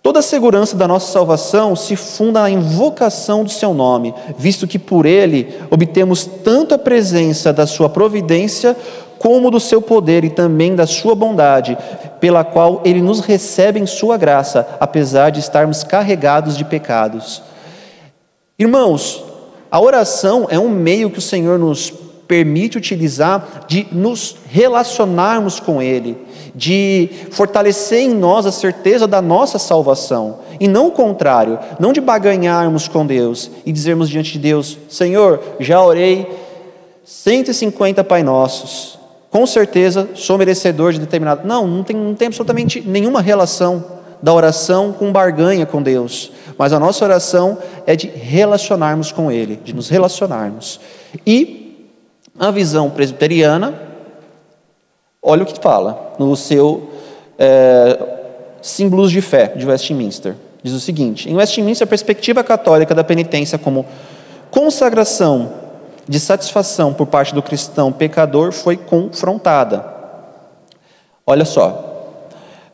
Toda 0.06 0.20
a 0.20 0.22
segurança 0.22 0.76
da 0.76 0.86
nossa 0.86 1.10
salvação 1.10 1.74
se 1.74 1.96
funda 1.96 2.42
na 2.42 2.48
invocação 2.48 3.42
do 3.42 3.50
seu 3.50 3.74
nome, 3.74 4.14
visto 4.38 4.66
que 4.66 4.78
por 4.78 5.04
ele 5.04 5.52
obtemos 5.68 6.24
tanto 6.24 6.74
a 6.74 6.78
presença 6.78 7.52
da 7.52 7.66
sua 7.66 7.88
providência 7.88 8.76
como 9.18 9.50
do 9.50 9.60
seu 9.60 9.80
poder 9.80 10.24
e 10.24 10.30
também 10.30 10.74
da 10.74 10.86
sua 10.86 11.14
bondade, 11.14 11.76
pela 12.20 12.44
qual 12.44 12.82
ele 12.84 13.00
nos 13.00 13.20
recebe 13.20 13.80
em 13.80 13.86
sua 13.86 14.16
graça, 14.16 14.66
apesar 14.80 15.30
de 15.30 15.40
estarmos 15.40 15.84
carregados 15.84 16.56
de 16.56 16.64
pecados. 16.64 17.42
Irmãos, 18.58 19.24
a 19.70 19.80
oração 19.80 20.46
é 20.48 20.58
um 20.58 20.68
meio 20.68 21.10
que 21.10 21.18
o 21.18 21.22
Senhor 21.22 21.58
nos 21.58 21.92
permite 22.26 22.78
utilizar 22.78 23.64
de 23.68 23.86
nos 23.92 24.36
relacionarmos 24.48 25.60
com 25.60 25.80
Ele, 25.80 26.16
de 26.54 27.08
fortalecer 27.30 28.00
em 28.00 28.14
nós 28.14 28.46
a 28.46 28.52
certeza 28.52 29.06
da 29.06 29.22
nossa 29.22 29.58
salvação, 29.58 30.38
e 30.58 30.66
não 30.66 30.88
o 30.88 30.92
contrário, 30.92 31.58
não 31.78 31.92
de 31.92 32.00
baganharmos 32.00 32.88
com 32.88 33.06
Deus 33.06 33.50
e 33.64 33.72
dizermos 33.72 34.08
diante 34.08 34.32
de 34.32 34.38
Deus: 34.38 34.78
Senhor, 34.88 35.40
já 35.60 35.82
orei 35.82 36.26
150 37.04 38.02
Pai 38.02 38.22
Nossos, 38.22 38.95
com 39.36 39.46
certeza 39.46 40.08
sou 40.14 40.38
merecedor 40.38 40.94
de 40.94 40.98
determinado. 40.98 41.46
Não, 41.46 41.66
não 41.66 41.84
tem, 41.84 41.94
não 41.94 42.14
tem 42.14 42.28
absolutamente 42.28 42.80
nenhuma 42.80 43.20
relação 43.20 43.84
da 44.22 44.32
oração 44.32 44.94
com 44.94 45.12
barganha 45.12 45.66
com 45.66 45.82
Deus. 45.82 46.32
Mas 46.56 46.72
a 46.72 46.80
nossa 46.80 47.04
oração 47.04 47.58
é 47.86 47.94
de 47.94 48.06
relacionarmos 48.06 49.12
com 49.12 49.30
Ele, 49.30 49.56
de 49.62 49.74
nos 49.74 49.90
relacionarmos. 49.90 50.80
E 51.26 51.86
a 52.38 52.50
visão 52.50 52.88
presbiteriana, 52.88 53.74
olha 55.20 55.42
o 55.42 55.46
que 55.46 55.60
fala 55.60 56.14
no 56.18 56.34
seu 56.34 56.92
é, 57.38 57.98
Símbolos 58.62 59.10
de 59.10 59.20
Fé 59.20 59.48
de 59.48 59.66
Westminster. 59.66 60.34
Diz 60.62 60.72
o 60.72 60.80
seguinte: 60.80 61.28
em 61.28 61.36
Westminster, 61.36 61.84
a 61.84 61.86
perspectiva 61.86 62.42
católica 62.42 62.94
da 62.94 63.04
penitência 63.04 63.58
como 63.58 63.84
consagração 64.50 65.65
de 66.08 66.20
satisfação 66.20 66.92
por 66.92 67.06
parte 67.06 67.34
do 67.34 67.42
cristão 67.42 67.90
pecador 67.90 68.52
foi 68.52 68.76
confrontada. 68.76 69.84
Olha 71.26 71.44
só. 71.44 71.94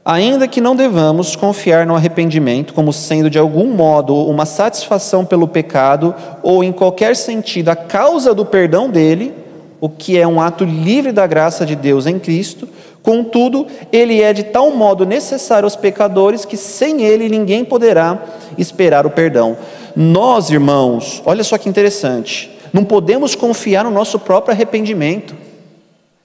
Ainda 0.05 0.49
que 0.49 0.61
não 0.61 0.75
devamos 0.75 1.37
confiar 1.37 1.87
no 1.87 1.95
arrependimento 1.95 2.75
como 2.75 2.93
sendo 2.93 3.31
de 3.31 3.39
algum 3.39 3.69
modo 3.69 4.15
uma 4.15 4.45
satisfação 4.45 5.25
pelo 5.25 5.47
pecado 5.47 6.13
ou 6.43 6.65
em 6.65 6.73
qualquer 6.73 7.15
sentido 7.15 7.69
a 7.69 7.77
causa 7.77 8.35
do 8.35 8.45
perdão 8.45 8.91
dele, 8.91 9.33
o 9.81 9.89
que 9.89 10.19
é 10.19 10.27
um 10.27 10.41
ato 10.41 10.65
livre 10.65 11.13
da 11.13 11.27
graça 11.27 11.65
de 11.65 11.77
Deus 11.77 12.07
em 12.07 12.19
Cristo, 12.19 12.69
contudo, 13.01 13.67
ele 13.93 14.21
é 14.21 14.33
de 14.33 14.43
tal 14.43 14.71
modo 14.73 15.07
necessário 15.07 15.67
aos 15.67 15.77
pecadores 15.77 16.45
que 16.45 16.57
sem 16.57 17.03
ele 17.03 17.29
ninguém 17.29 17.65
poderá 17.65 18.23
esperar 18.59 19.07
o 19.07 19.11
perdão. 19.11 19.57
Nós, 19.95 20.51
irmãos, 20.51 21.23
olha 21.25 21.45
só 21.45 21.57
que 21.59 21.69
interessante. 21.69 22.51
Não 22.73 22.85
podemos 22.85 23.35
confiar 23.35 23.85
no 23.85 23.91
nosso 23.91 24.19
próprio 24.19 24.55
arrependimento, 24.55 25.35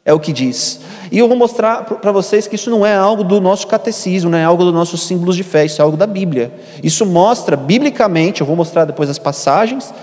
é 0.05 0.13
o 0.13 0.19
que 0.19 0.31
diz. 0.31 0.79
E 1.11 1.19
eu 1.19 1.27
vou 1.27 1.35
mostrar 1.35 1.83
para 1.83 2.11
vocês 2.13 2.47
que 2.47 2.55
isso 2.55 2.69
não 2.69 2.85
é 2.85 2.95
algo 2.95 3.25
do 3.25 3.41
nosso 3.41 3.67
catecismo, 3.67 4.29
não 4.29 4.37
é 4.37 4.43
algo 4.45 4.63
dos 4.63 4.73
nossos 4.73 5.03
símbolos 5.03 5.35
de 5.35 5.43
fé, 5.43 5.65
isso 5.65 5.81
é 5.81 5.83
algo 5.83 5.97
da 5.97 6.07
Bíblia. 6.07 6.53
Isso 6.81 7.05
mostra, 7.05 7.57
biblicamente, 7.57 8.39
eu 8.39 8.47
vou 8.47 8.55
mostrar 8.55 8.85
depois 8.85 9.09
as 9.09 9.19
passagens, 9.19 9.93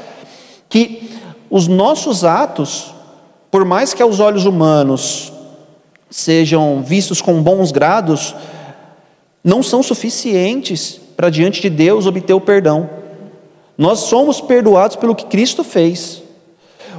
que 0.68 1.10
os 1.48 1.66
nossos 1.66 2.24
atos, 2.24 2.94
por 3.50 3.64
mais 3.64 3.94
que 3.94 4.02
aos 4.02 4.20
olhos 4.20 4.44
humanos 4.44 5.32
sejam 6.10 6.82
vistos 6.82 7.22
com 7.22 7.42
bons 7.42 7.72
grados, 7.72 8.34
não 9.42 9.62
são 9.62 9.82
suficientes 9.82 11.00
para 11.16 11.30
diante 11.30 11.62
de 11.62 11.70
Deus 11.70 12.06
obter 12.06 12.34
o 12.34 12.40
perdão. 12.40 12.90
Nós 13.78 14.00
somos 14.00 14.40
perdoados 14.40 14.96
pelo 14.96 15.14
que 15.14 15.24
Cristo 15.26 15.64
fez. 15.64 16.23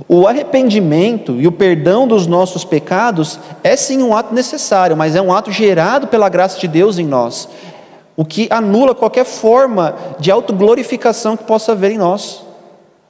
O 0.07 0.27
arrependimento 0.27 1.39
e 1.39 1.47
o 1.47 1.51
perdão 1.51 2.07
dos 2.07 2.27
nossos 2.27 2.65
pecados 2.65 3.39
é 3.63 3.75
sim 3.75 4.03
um 4.03 4.15
ato 4.15 4.33
necessário, 4.33 4.95
mas 4.95 5.15
é 5.15 5.21
um 5.21 5.33
ato 5.33 5.51
gerado 5.51 6.07
pela 6.07 6.29
graça 6.29 6.59
de 6.59 6.67
Deus 6.67 6.99
em 6.99 7.05
nós, 7.05 7.47
o 8.15 8.25
que 8.25 8.47
anula 8.49 8.93
qualquer 8.93 9.25
forma 9.25 9.95
de 10.19 10.31
autoglorificação 10.31 11.37
que 11.37 11.43
possa 11.43 11.71
haver 11.71 11.91
em 11.91 11.97
nós. 11.97 12.43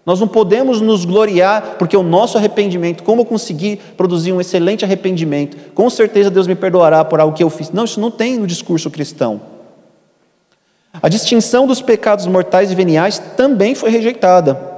Nós 0.06 0.20
não 0.20 0.28
podemos 0.28 0.82
nos 0.82 1.04
gloriar 1.04 1.78
porque 1.80 1.98
o 1.98 2.04
nosso 2.04 2.38
arrependimento, 2.38 3.04
como 3.04 3.22
eu 3.22 3.26
consegui 3.26 3.78
produzir 3.98 4.32
um 4.32 4.40
excelente 4.40 4.86
arrependimento, 4.86 5.74
com 5.74 5.90
certeza 5.90 6.30
Deus 6.30 6.46
me 6.46 6.54
perdoará 6.54 7.04
por 7.04 7.20
algo 7.20 7.36
que 7.36 7.44
eu 7.44 7.50
fiz. 7.50 7.72
Não, 7.72 7.86
isso 7.86 8.00
não 8.00 8.12
tem 8.12 8.38
no 8.38 8.46
discurso 8.46 8.92
cristão. 8.92 9.42
A 11.02 11.10
distinção 11.10 11.66
dos 11.66 11.82
pecados 11.82 12.28
mortais 12.28 12.72
e 12.72 12.76
veniais 12.76 13.18
também 13.36 13.74
foi 13.74 13.90
rejeitada. 13.90 14.75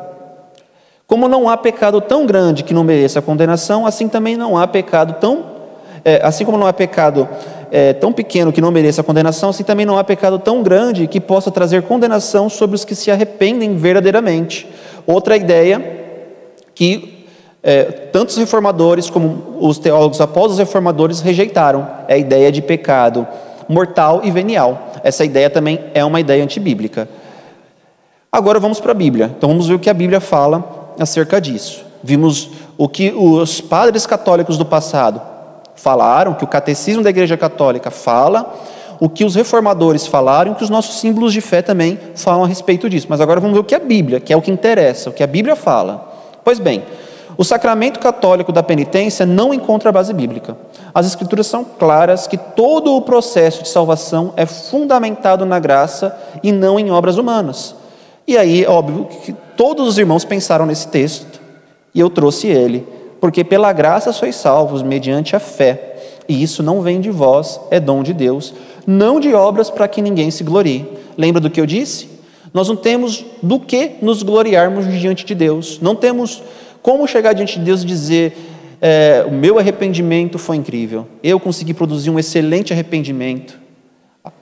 Como 1.08 1.30
não 1.30 1.47
há 1.47 1.55
pecado 1.55 2.01
tão 2.01 2.26
grande 2.26 2.64
que 2.64 2.74
não 2.74 2.84
mereça 2.84 3.22
condenação, 3.22 3.86
assim 3.86 4.10
também 4.10 4.36
não 4.36 4.58
há 4.58 4.68
pecado 4.68 5.14
tão, 5.22 5.45
é, 6.03 6.20
assim 6.22 6.43
como 6.43 6.58
não 6.58 6.68
há 6.68 6.74
pecado 6.74 7.30
é, 7.72 7.93
tão 7.93 8.12
pequeno 8.12 8.51
que 8.51 8.60
não 8.60 8.72
mereça 8.72 9.01
condenação, 9.01 9.49
assim 9.51 9.64
também 9.64 9.86
não 9.86 9.97
há 9.97 10.03
pecado 10.03 10.38
tão 10.38 10.62
grande 10.62 11.08
que 11.08 11.22
possa 11.22 11.49
trazer 11.49 11.84
condenação 11.84 12.49
sobre 12.49 12.76
os 12.76 12.84
que 12.84 12.93
se 12.93 13.10
arrependem 13.10 13.78
verdadeiramente. 13.78 14.68
Outra 15.05 15.38
ideia 15.38 15.82
que 16.76 17.26
é, 17.64 17.84
tanto 17.84 18.30
os 18.30 18.38
reformadores 18.38 19.10
como 19.10 19.58
os 19.62 19.80
teólogos 19.80 20.20
após 20.20 20.51
os 20.51 20.60
reformadores 20.60 21.22
rejeitaram 21.22 21.88
é 22.10 22.16
a 22.16 22.18
ideia 22.18 22.51
de 22.51 22.62
pecado 22.62 23.26
mortal 23.70 24.22
e 24.26 24.32
venial. 24.32 24.91
Essa 25.05 25.24
ideia 25.24 25.49
também 25.49 25.80
é 25.93 26.03
uma 26.03 26.20
ideia 26.20 26.43
antibíblica. 26.43 27.08
Agora 28.30 28.60
vamos 28.60 28.82
para 28.82 28.91
a 28.91 28.95
Bíblia. 28.95 29.32
Então 29.38 29.47
vamos 29.47 29.68
ver 29.68 29.76
o 29.76 29.80
que 29.80 29.89
a 29.89 29.93
Bíblia 29.93 30.20
fala 30.20 30.76
acerca 31.00 31.39
disso. 31.39 31.86
Vimos 32.04 32.50
o 32.78 32.88
que 32.88 33.12
os 33.12 33.60
padres 33.60 34.06
católicos 34.06 34.58
do 34.58 34.66
passado 34.66 35.22
falaram, 35.76 36.34
que 36.34 36.43
o 36.43 36.48
catecismo 36.48 37.04
da 37.04 37.10
Igreja 37.10 37.38
Católica 37.38 37.91
fala, 37.91 38.54
o 39.00 39.08
que 39.08 39.24
os 39.24 39.36
reformadores 39.36 40.08
falaram, 40.08 40.54
que 40.54 40.64
os 40.64 40.70
nossos 40.70 41.00
símbolos 41.00 41.34
de 41.34 41.41
fé 41.41 41.62
também 41.62 42.00
falam 42.16 42.43
a 42.43 42.48
respeito 42.48 42.89
disso. 42.89 43.08
Mas 43.10 43.22
agora 43.22 43.39
vamos 43.39 43.56
ver 43.56 43.62
o 43.62 43.64
que 43.64 43.76
a 43.76 43.80
Bíblia, 43.80 44.20
que 44.20 44.34
é 44.34 44.38
o 44.38 44.41
que 44.41 44.52
interessa, 44.52 45.10
o 45.10 45.14
que 45.14 45.24
a 45.24 45.28
Bíblia 45.28 45.56
fala. 45.56 46.12
Pois 46.43 46.60
bem, 46.60 46.84
o 47.38 47.43
sacramento 47.43 48.00
católico 48.00 48.52
da 48.52 48.64
penitência 48.64 49.26
não 49.26 49.54
encontra 49.54 49.91
base 49.91 50.12
bíblica. 50.14 50.58
As 50.93 51.06
Escrituras 51.06 51.45
são 51.45 51.64
claras 51.64 52.26
que 52.26 52.38
todo 52.38 52.95
o 52.95 53.02
processo 53.02 53.62
de 53.62 53.70
salvação 53.70 54.34
é 54.36 54.45
fundamentado 54.45 55.45
na 55.45 55.60
graça 55.60 56.18
e 56.41 56.52
não 56.52 56.80
em 56.80 56.89
obras 56.89 57.18
humanas. 57.18 57.76
E 58.28 58.36
aí, 58.36 58.66
óbvio, 58.66 59.06
que 59.06 59.36
todos 59.58 59.88
os 59.88 59.97
irmãos 59.97 60.24
pensaram 60.24 60.66
nesse 60.66 60.88
texto 60.88 61.41
e 61.93 61.99
eu 61.99 62.10
trouxe 62.10 62.47
ele, 62.47 62.86
porque 63.20 63.43
pela 63.43 63.74
graça 63.74 64.14
sois 64.14 64.36
salvos 64.36 64.84
mediante 64.84 65.36
a 65.36 65.39
fé. 65.39 65.95
E 66.30 66.43
isso 66.43 66.62
não 66.62 66.82
vem 66.82 67.01
de 67.01 67.10
vós, 67.10 67.60
é 67.72 67.80
dom 67.80 68.03
de 68.03 68.14
Deus, 68.14 68.53
não 68.86 69.20
de 69.20 69.34
obras 69.34 69.70
para 69.70 69.88
que 69.88 70.01
ninguém 70.01 70.30
se 70.30 70.43
glorie. 70.43 70.86
Lembra 71.18 71.41
do 71.41 71.49
que 71.49 71.60
eu 71.60 71.66
disse? 71.66 72.08
Nós 72.53 72.70
não 72.70 72.76
temos 72.76 73.26
do 73.41 73.60
que 73.60 73.95
nos 74.01 74.24
gloriarmos 74.24 74.88
diante 74.88 75.26
de 75.26 75.34
Deus. 75.34 75.80
Não 75.82 75.95
temos 75.95 76.43
como 76.82 77.08
chegar 77.08 77.34
diante 77.34 77.58
de 77.58 77.66
Deus 77.66 77.82
e 77.82 77.86
dizer: 77.86 78.38
é, 78.82 79.26
o 79.28 79.32
meu 79.32 79.58
arrependimento 79.58 80.38
foi 80.38 80.55
incrível, 80.55 81.08
eu 81.24 81.39
consegui 81.39 81.74
produzir 81.74 82.10
um 82.10 82.20
excelente 82.20 82.72
arrependimento 82.72 83.66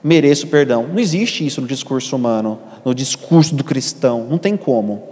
mereço 0.02 0.46
perdão. 0.46 0.86
Não 0.86 0.98
existe 0.98 1.46
isso 1.46 1.60
no 1.60 1.66
discurso 1.66 2.16
humano, 2.16 2.58
no 2.84 2.94
discurso 2.94 3.54
do 3.54 3.64
cristão, 3.64 4.26
não 4.28 4.38
tem 4.38 4.56
como. 4.56 5.08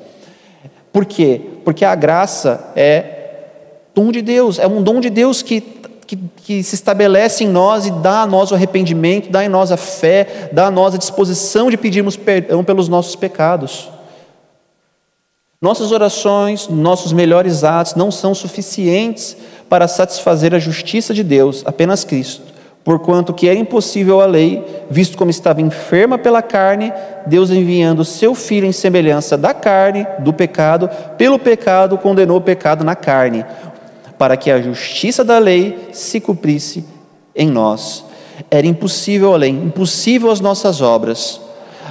Por 0.93 1.05
quê? 1.05 1.41
Porque 1.65 1.85
a 1.85 1.95
graça 1.95 2.73
é 2.77 3.41
dom 3.95 4.13
de 4.13 4.23
Deus, 4.23 4.59
é 4.59 4.67
um 4.67 4.83
dom 4.83 5.01
de 5.01 5.11
Deus 5.11 5.43
que, 5.43 5.61
que, 5.61 6.17
que, 6.17 6.63
se 6.63 6.75
estabelece 6.75 7.45
em 7.45 7.49
nós 7.49 7.87
e 7.87 7.91
dá 7.91 8.23
a 8.23 8.27
nós 8.27 8.51
o 8.51 8.55
arrependimento, 8.55 9.31
dá 9.31 9.45
em 9.45 9.49
nós 9.49 9.73
a 9.73 9.77
fé, 9.77 10.51
dá 10.53 10.67
a 10.67 10.71
nós 10.71 10.95
a 10.95 10.99
disposição 10.99 11.71
de 11.71 11.77
pedirmos 11.77 12.17
perdão 12.17 12.63
pelos 12.63 12.89
nossos 12.89 13.17
pecados. 13.17 13.91
Nossas 15.61 15.91
orações, 15.93 16.69
nossos 16.69 17.13
melhores 17.13 17.65
atos 17.65 17.95
não 17.95 18.11
são 18.11 18.35
suficientes 18.35 19.37
para 19.69 19.89
satisfazer 19.89 20.55
a 20.55 20.59
justiça 20.59 21.13
de 21.13 21.25
Deus, 21.25 21.63
apenas 21.67 22.05
Cristo 22.05 22.54
porquanto 22.85 23.33
que 23.33 23.49
era 23.49 23.59
impossível 23.59 24.21
a 24.21 24.27
lei, 24.27 24.85
visto 24.91 25.17
como 25.17 25.31
estava 25.31 25.63
enferma 25.63 26.19
pela 26.19 26.43
carne, 26.43 26.93
Deus 27.27 27.51
enviando 27.51 28.05
seu 28.05 28.35
filho 28.35 28.67
em 28.67 28.73
semelhança 28.73 29.39
da 29.39 29.55
carne, 29.55 30.07
do 30.19 30.35
pecado, 30.35 30.91
pelo 31.17 31.39
pecado 31.39 31.97
condenou 31.97 32.37
o 32.37 32.43
pecado 32.43 32.85
na 32.85 32.95
carne, 32.95 33.45
para 34.19 34.37
que 34.37 34.51
a 34.51 34.61
justiça 34.61 35.25
da 35.25 35.39
lei 35.39 35.89
se 35.93 36.21
cumprisse 36.21 36.85
em 37.35 37.49
nós. 37.49 38.05
Era 38.51 38.67
impossível 38.67 39.33
a 39.33 39.39
lei, 39.39 39.51
impossível 39.51 40.31
as 40.31 40.41
nossas 40.41 40.83
obras. 40.83 41.41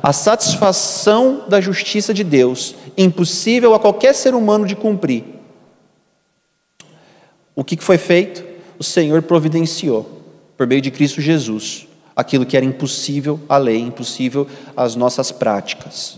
A 0.02 0.14
satisfação 0.14 1.46
da 1.48 1.60
justiça 1.60 2.14
de 2.14 2.24
Deus, 2.24 2.76
impossível 2.96 3.74
a 3.74 3.80
qualquer 3.80 4.14
ser 4.14 4.36
humano 4.36 4.66
de 4.66 4.76
cumprir. 4.76 5.24
O 7.56 7.64
que 7.64 7.78
foi 7.78 7.98
feito? 7.98 8.44
O 8.78 8.84
Senhor 8.84 9.22
providenciou 9.24 10.13
por 10.58 10.68
meio 10.68 10.82
de 10.82 10.92
Cristo 10.92 11.22
Jesus, 11.22 11.88
aquilo 12.16 12.46
que 12.46 12.56
era 12.56 12.66
impossível 12.66 13.40
à 13.50 13.58
lei, 13.58 13.80
impossível 13.80 14.48
às 14.76 14.96
nossas 14.96 15.32
práticas. 15.32 16.18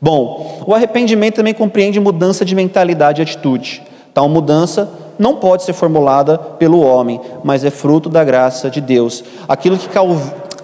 Bom, 0.00 0.62
o 0.66 0.74
arrependimento 0.74 1.36
também 1.36 1.54
compreende 1.54 1.98
mudança 1.98 2.44
de 2.44 2.54
mentalidade 2.54 3.20
e 3.20 3.22
atitude. 3.22 3.82
Tal 4.12 4.28
mudança 4.28 4.90
não 5.18 5.36
pode 5.36 5.62
ser 5.62 5.72
formulada 5.72 6.36
pelo 6.36 6.80
homem, 6.80 7.20
mas 7.42 7.64
é 7.64 7.70
fruto 7.70 8.08
da 8.08 8.22
graça 8.22 8.68
de 8.68 8.80
Deus. 8.80 9.24
Aquilo 9.48 9.78
que 9.78 9.88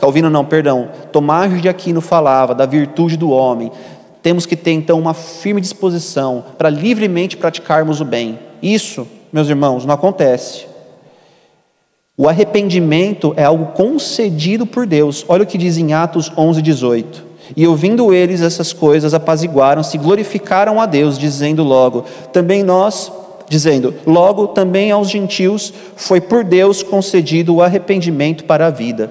Calvino, 0.00 0.28
não, 0.28 0.44
perdão, 0.44 0.88
Tomás 1.12 1.62
de 1.62 1.68
Aquino 1.68 2.00
falava 2.00 2.54
da 2.54 2.66
virtude 2.66 3.16
do 3.16 3.30
homem. 3.30 3.70
Temos 4.20 4.46
que 4.46 4.56
ter 4.56 4.72
então 4.72 4.98
uma 4.98 5.14
firme 5.14 5.60
disposição 5.60 6.44
para 6.58 6.68
livremente 6.68 7.36
praticarmos 7.36 8.00
o 8.00 8.04
bem. 8.04 8.38
Isso, 8.62 9.06
meus 9.32 9.48
irmãos, 9.48 9.84
não 9.84 9.94
acontece 9.94 10.71
o 12.16 12.28
arrependimento 12.28 13.32
é 13.36 13.44
algo 13.44 13.66
concedido 13.72 14.66
por 14.66 14.86
Deus. 14.86 15.24
Olha 15.28 15.44
o 15.44 15.46
que 15.46 15.56
diz 15.56 15.78
em 15.78 15.94
Atos 15.94 16.30
11, 16.36 16.60
18. 16.60 17.24
E 17.56 17.66
ouvindo 17.66 18.12
eles 18.12 18.42
essas 18.42 18.72
coisas, 18.72 19.14
apaziguaram-se, 19.14 19.96
glorificaram 19.98 20.80
a 20.80 20.86
Deus, 20.86 21.18
dizendo 21.18 21.64
logo: 21.64 22.04
também 22.32 22.62
nós, 22.62 23.10
dizendo, 23.48 23.94
logo 24.06 24.48
também 24.48 24.90
aos 24.90 25.10
gentios 25.10 25.72
foi 25.96 26.20
por 26.20 26.44
Deus 26.44 26.82
concedido 26.82 27.54
o 27.54 27.62
arrependimento 27.62 28.44
para 28.44 28.66
a 28.66 28.70
vida. 28.70 29.10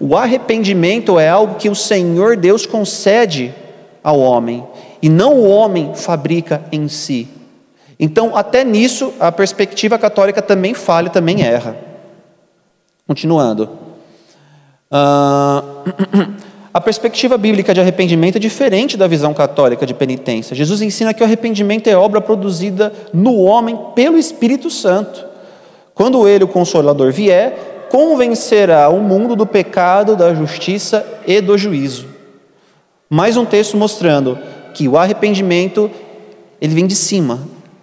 O 0.00 0.16
arrependimento 0.16 1.18
é 1.18 1.28
algo 1.28 1.56
que 1.56 1.68
o 1.68 1.74
Senhor 1.74 2.36
Deus 2.36 2.64
concede 2.64 3.54
ao 4.02 4.18
homem, 4.18 4.64
e 5.02 5.08
não 5.08 5.34
o 5.34 5.48
homem 5.48 5.92
fabrica 5.94 6.62
em 6.72 6.88
si. 6.88 7.28
Então, 7.98 8.36
até 8.36 8.62
nisso, 8.62 9.12
a 9.18 9.32
perspectiva 9.32 9.98
católica 9.98 10.40
também 10.40 10.72
falha, 10.72 11.10
também 11.10 11.42
erra. 11.42 11.76
Continuando. 13.06 13.68
Uh, 14.90 16.34
a 16.72 16.80
perspectiva 16.80 17.36
bíblica 17.36 17.74
de 17.74 17.80
arrependimento 17.80 18.36
é 18.36 18.38
diferente 18.38 18.96
da 18.96 19.08
visão 19.08 19.34
católica 19.34 19.84
de 19.84 19.94
penitência. 19.94 20.54
Jesus 20.54 20.80
ensina 20.80 21.12
que 21.12 21.22
o 21.22 21.26
arrependimento 21.26 21.88
é 21.88 21.96
obra 21.96 22.20
produzida 22.20 22.92
no 23.12 23.36
homem 23.38 23.76
pelo 23.96 24.16
Espírito 24.16 24.70
Santo. 24.70 25.26
Quando 25.92 26.28
ele, 26.28 26.44
o 26.44 26.48
Consolador, 26.48 27.10
vier, 27.10 27.86
convencerá 27.90 28.88
o 28.88 29.00
mundo 29.00 29.34
do 29.34 29.46
pecado, 29.46 30.14
da 30.14 30.32
justiça 30.34 31.04
e 31.26 31.40
do 31.40 31.58
juízo. 31.58 32.06
Mais 33.10 33.36
um 33.36 33.44
texto 33.44 33.76
mostrando 33.76 34.38
que 34.74 34.86
o 34.86 34.96
arrependimento 34.96 35.90
ele 36.60 36.74
vem 36.74 36.86
de 36.86 36.94
cima, 36.94 37.40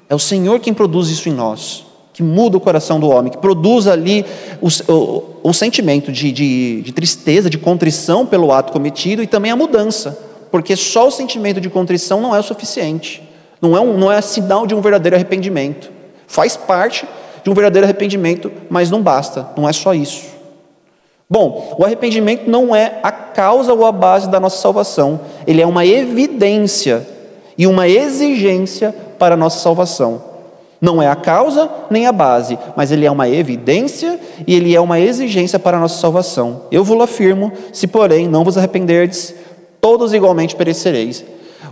é 0.10 0.16
o 0.16 0.20
Senhor 0.20 0.60
quem 0.60 0.74
produz 0.74 1.10
isso 1.10 1.30
em 1.30 1.34
nós, 1.34 1.86
que 2.14 2.22
muda 2.22 2.58
o 2.58 2.62
coração 2.62 3.00
do 3.00 3.10
homem, 3.10 3.32
que 3.32 3.38
produz 3.38 3.88
ali 3.88 4.26
o, 4.62 4.68
o, 4.92 5.24
o 5.44 5.54
sentimento 5.54 6.12
de, 6.12 6.32
de, 6.32 6.82
de 6.82 6.92
tristeza, 6.92 7.50
de 7.50 7.58
contrição 7.58 8.26
pelo 8.26 8.52
ato 8.52 8.72
cometido 8.72 9.24
e 9.24 9.28
também 9.28 9.52
a 9.52 9.56
mudança, 9.56 10.18
porque 10.52 10.76
só 10.76 11.08
o 11.08 11.12
sentimento 11.12 11.60
de 11.60 11.70
contrição 11.70 12.22
não 12.22 12.36
é 12.36 12.40
o 12.40 12.44
suficiente, 12.44 13.22
não 13.62 13.76
é, 13.76 13.82
um, 13.82 13.98
não 13.98 14.12
é 14.12 14.22
sinal 14.22 14.68
de 14.68 14.76
um 14.76 14.82
verdadeiro 14.82 15.16
arrependimento. 15.16 15.92
Faz 16.28 16.56
parte 16.56 17.06
de 17.44 17.50
um 17.50 17.54
verdadeiro 17.54 17.86
arrependimento, 17.86 18.52
mas 18.70 18.90
não 18.90 19.02
basta, 19.02 19.50
não 19.58 19.68
é 19.68 19.74
só 19.74 19.94
isso. 19.94 20.36
Bom, 21.30 21.76
o 21.78 21.84
arrependimento 21.84 22.50
não 22.50 22.76
é 22.76 23.00
a 23.02 23.12
causa 23.12 23.74
ou 23.74 23.86
a 23.86 23.92
base 23.92 24.30
da 24.30 24.40
nossa 24.40 24.62
salvação, 24.62 25.20
ele 25.48 25.62
é 25.62 25.66
uma 25.66 25.86
evidência 25.86 27.15
e 27.58 27.66
uma 27.68 27.88
exigência 27.88 28.94
para 29.18 29.36
a 29.36 29.38
nossa 29.38 29.60
salvação. 29.60 30.36
Não 30.80 31.02
é 31.02 31.08
a 31.08 31.16
causa 31.16 31.70
nem 31.90 32.06
a 32.06 32.12
base, 32.12 32.60
mas 32.76 32.92
ele 32.92 33.06
é 33.06 33.12
uma 33.12 33.30
evidência 33.30 34.20
e 34.46 34.54
ele 34.54 34.76
é 34.76 34.80
uma 34.80 35.00
exigência 35.00 35.58
para 35.58 35.78
a 35.78 35.80
nossa 35.80 36.00
salvação. 36.00 36.64
Eu 36.72 36.84
vos 36.84 37.02
afirmo: 37.02 37.52
se, 37.72 37.88
porém, 37.88 38.28
não 38.28 38.44
vos 38.44 38.58
arrependerdes, 38.58 39.34
todos 39.80 40.14
igualmente 40.14 40.56
perecereis. 40.56 41.24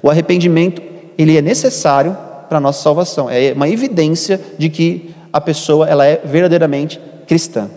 O 0.02 0.10
arrependimento, 0.10 0.82
ele 1.18 1.38
é 1.38 1.42
necessário 1.42 2.18
para 2.48 2.58
a 2.58 2.62
nossa 2.62 2.82
salvação. 2.82 3.30
É 3.30 3.54
uma 3.54 3.70
evidência 3.70 4.40
de 4.58 4.70
que 4.70 5.14
a 5.32 5.42
pessoa 5.42 5.88
ela 5.88 6.06
é 6.06 6.22
verdadeiramente 6.24 7.00
cristã. 7.28 7.70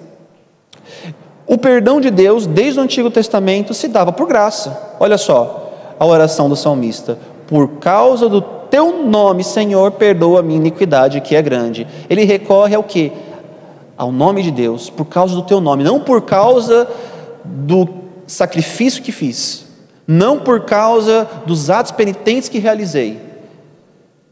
O 1.47 1.57
perdão 1.57 2.01
de 2.01 2.11
Deus, 2.11 2.47
desde 2.47 2.81
o 2.81 2.83
Antigo 2.83 3.11
Testamento, 3.11 3.73
se 3.73 3.89
dava 3.89 4.13
por 4.13 4.27
graça. 4.27 4.97
Olha 4.99 5.17
só 5.17 5.73
a 5.99 6.05
oração 6.05 6.49
do 6.49 6.57
salmista: 6.57 7.19
Por 7.47 7.79
causa 7.79 8.29
do 8.29 8.41
teu 8.41 9.05
nome, 9.05 9.45
Senhor, 9.45 9.93
perdoa 9.93 10.41
a 10.41 10.43
minha 10.43 10.59
iniquidade, 10.59 11.21
que 11.21 11.37
é 11.37 11.43
grande. 11.43 11.87
Ele 12.11 12.25
recorre 12.25 12.75
ao 12.75 12.83
que? 12.83 13.13
Ao 13.97 14.13
nome 14.13 14.43
de 14.43 14.51
Deus, 14.51 14.91
por 14.91 15.07
causa 15.07 15.35
do 15.35 15.43
teu 15.43 15.61
nome, 15.61 15.83
não 15.83 16.01
por 16.01 16.23
causa 16.23 16.87
do 17.45 17.89
sacrifício 18.27 19.03
que 19.03 19.13
fiz, 19.13 19.67
não 20.07 20.39
por 20.39 20.63
causa 20.65 21.27
dos 21.47 21.71
atos 21.71 21.93
penitentes 21.93 22.49
que 22.49 22.59
realizei, 22.59 23.21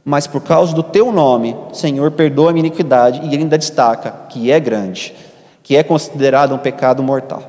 mas 0.04 0.26
por 0.26 0.42
causa 0.42 0.74
do 0.74 0.82
teu 0.82 1.10
nome, 1.10 1.56
Senhor, 1.72 2.10
perdoa 2.10 2.50
a 2.50 2.52
minha 2.52 2.66
iniquidade, 2.66 3.20
e 3.22 3.28
ele 3.28 3.44
ainda 3.44 3.56
destaca 3.56 4.10
que 4.28 4.50
é 4.50 4.60
grande, 4.60 5.14
que 5.62 5.76
é 5.76 5.82
considerado 5.82 6.54
um 6.54 6.58
pecado 6.58 7.02
mortal. 7.02 7.42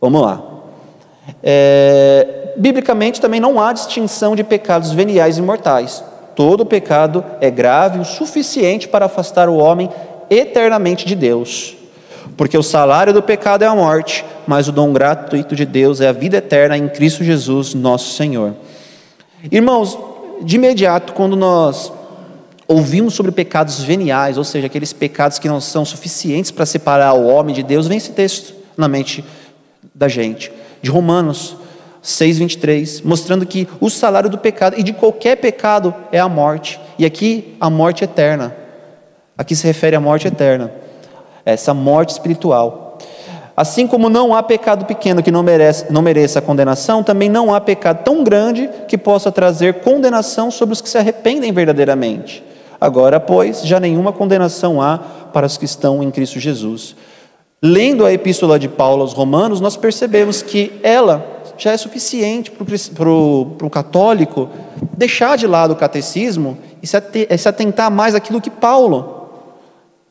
Vamos 0.00 0.22
lá. 0.22 0.53
É, 1.42 2.52
biblicamente 2.56 3.20
também 3.20 3.40
não 3.40 3.60
há 3.60 3.72
distinção 3.72 4.34
de 4.36 4.44
pecados 4.44 4.92
veniais 4.92 5.38
e 5.38 5.42
mortais. 5.42 6.04
Todo 6.34 6.66
pecado 6.66 7.24
é 7.40 7.50
grave 7.50 7.98
o 7.98 8.04
suficiente 8.04 8.88
para 8.88 9.06
afastar 9.06 9.48
o 9.48 9.56
homem 9.56 9.88
eternamente 10.28 11.06
de 11.06 11.14
Deus. 11.14 11.76
Porque 12.36 12.58
o 12.58 12.62
salário 12.62 13.12
do 13.12 13.22
pecado 13.22 13.62
é 13.62 13.66
a 13.66 13.74
morte, 13.74 14.24
mas 14.46 14.66
o 14.66 14.72
dom 14.72 14.92
gratuito 14.92 15.54
de 15.54 15.64
Deus 15.64 16.00
é 16.00 16.08
a 16.08 16.12
vida 16.12 16.38
eterna 16.38 16.76
em 16.76 16.88
Cristo 16.88 17.22
Jesus, 17.22 17.74
nosso 17.74 18.14
Senhor. 18.14 18.54
Irmãos, 19.50 19.96
de 20.42 20.56
imediato, 20.56 21.12
quando 21.12 21.36
nós 21.36 21.92
ouvimos 22.66 23.14
sobre 23.14 23.30
pecados 23.30 23.80
veniais, 23.82 24.38
ou 24.38 24.44
seja, 24.44 24.66
aqueles 24.66 24.92
pecados 24.92 25.38
que 25.38 25.48
não 25.48 25.60
são 25.60 25.84
suficientes 25.84 26.50
para 26.50 26.66
separar 26.66 27.14
o 27.14 27.26
homem 27.26 27.54
de 27.54 27.62
Deus, 27.62 27.86
vem 27.86 27.98
esse 27.98 28.12
texto 28.12 28.54
na 28.76 28.88
mente 28.88 29.24
da 29.94 30.08
gente, 30.08 30.50
de 30.84 30.90
Romanos 30.90 31.56
6:23, 32.02 33.00
mostrando 33.02 33.46
que 33.46 33.66
o 33.80 33.88
salário 33.88 34.28
do 34.28 34.36
pecado 34.36 34.78
e 34.78 34.82
de 34.82 34.92
qualquer 34.92 35.36
pecado 35.36 35.94
é 36.12 36.20
a 36.20 36.28
morte. 36.28 36.78
E 36.98 37.06
aqui 37.06 37.56
a 37.58 37.70
morte 37.70 38.04
eterna. 38.04 38.54
Aqui 39.36 39.56
se 39.56 39.66
refere 39.66 39.96
à 39.96 40.00
morte 40.00 40.28
eterna. 40.28 40.70
Essa 41.42 41.72
morte 41.72 42.10
espiritual. 42.10 42.98
Assim 43.56 43.86
como 43.86 44.10
não 44.10 44.34
há 44.34 44.42
pecado 44.42 44.84
pequeno 44.84 45.22
que 45.22 45.30
não, 45.30 45.42
merece, 45.42 45.90
não 45.90 46.02
mereça 46.02 46.42
condenação, 46.42 47.02
também 47.02 47.30
não 47.30 47.54
há 47.54 47.60
pecado 47.62 48.04
tão 48.04 48.22
grande 48.22 48.68
que 48.86 48.98
possa 48.98 49.32
trazer 49.32 49.80
condenação 49.80 50.50
sobre 50.50 50.74
os 50.74 50.82
que 50.82 50.88
se 50.88 50.98
arrependem 50.98 51.50
verdadeiramente. 51.50 52.44
Agora, 52.78 53.18
pois, 53.18 53.62
já 53.62 53.80
nenhuma 53.80 54.12
condenação 54.12 54.82
há 54.82 54.98
para 55.32 55.46
os 55.46 55.56
que 55.56 55.64
estão 55.64 56.02
em 56.02 56.10
Cristo 56.10 56.38
Jesus. 56.38 56.94
Lendo 57.66 58.04
a 58.04 58.12
epístola 58.12 58.58
de 58.58 58.68
Paulo 58.68 59.00
aos 59.00 59.14
Romanos, 59.14 59.58
nós 59.58 59.74
percebemos 59.74 60.42
que 60.42 60.70
ela 60.82 61.42
já 61.56 61.72
é 61.72 61.76
suficiente 61.78 62.50
para 62.50 63.08
o 63.08 63.70
católico 63.70 64.50
deixar 64.98 65.38
de 65.38 65.46
lado 65.46 65.70
o 65.72 65.76
catecismo 65.76 66.58
e 66.82 66.86
se 66.86 67.48
atentar 67.48 67.90
mais 67.90 68.14
àquilo 68.14 68.38
que 68.38 68.50
Paulo 68.50 69.30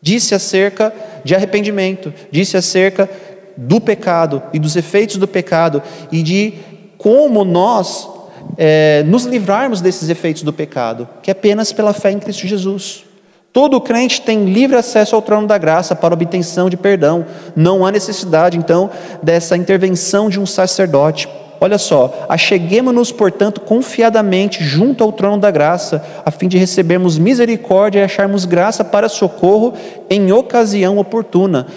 disse 0.02 0.34
acerca 0.34 0.92
de 1.24 1.36
arrependimento, 1.36 2.12
disse 2.32 2.58
acerca 2.58 3.08
do 3.56 3.80
pecado 3.80 4.42
e 4.52 4.58
dos 4.58 4.76
efeitos 4.76 5.18
do 5.18 5.28
pecado 5.28 5.84
e 6.12 6.24
de 6.24 6.56
como 6.98 7.46
nós 7.46 8.10
é, 8.58 9.04
nos 9.04 9.26
livrarmos 9.26 9.80
desses 9.80 10.10
efeitos 10.10 10.42
do 10.42 10.52
pecado, 10.52 11.08
que 11.22 11.30
é 11.30 11.34
apenas 11.34 11.72
pela 11.72 11.94
fé 11.94 12.12
em 12.12 12.20
Cristo 12.20 12.48
Jesus. 12.48 13.13
Todo 13.54 13.80
crente 13.80 14.20
tem 14.24 14.46
livre 14.46 14.76
acesso 14.76 15.16
ao 15.16 15.22
trono 15.22 15.46
da 15.46 15.60
graça 15.60 15.96
para 15.96 16.16
obtenção 16.16 16.72
de 16.72 16.76
perdão. 16.76 17.24
Não 17.56 17.86
há 17.86 17.92
necessidade, 17.92 18.58
então, 18.58 18.90
dessa 19.22 19.56
intervenção 19.56 20.28
de 20.28 20.40
um 20.40 20.46
sacerdote. 20.46 21.30
Olha 21.62 21.78
só, 21.78 22.26
acheguemos-nos, 22.28 23.12
portanto, 23.12 23.62
confiadamente 23.62 24.64
junto 24.64 25.04
ao 25.04 25.12
trono 25.12 25.38
da 25.38 25.52
graça, 25.52 26.04
a 26.26 26.32
fim 26.32 26.48
de 26.48 26.58
recebermos 26.58 27.20
misericórdia 27.20 28.00
e 28.00 28.04
acharmos 28.04 28.44
graça 28.44 28.84
para 28.84 29.08
socorro 29.08 29.74
em 30.10 30.32
ocasião 30.32 30.98
oportuna. 30.98 31.68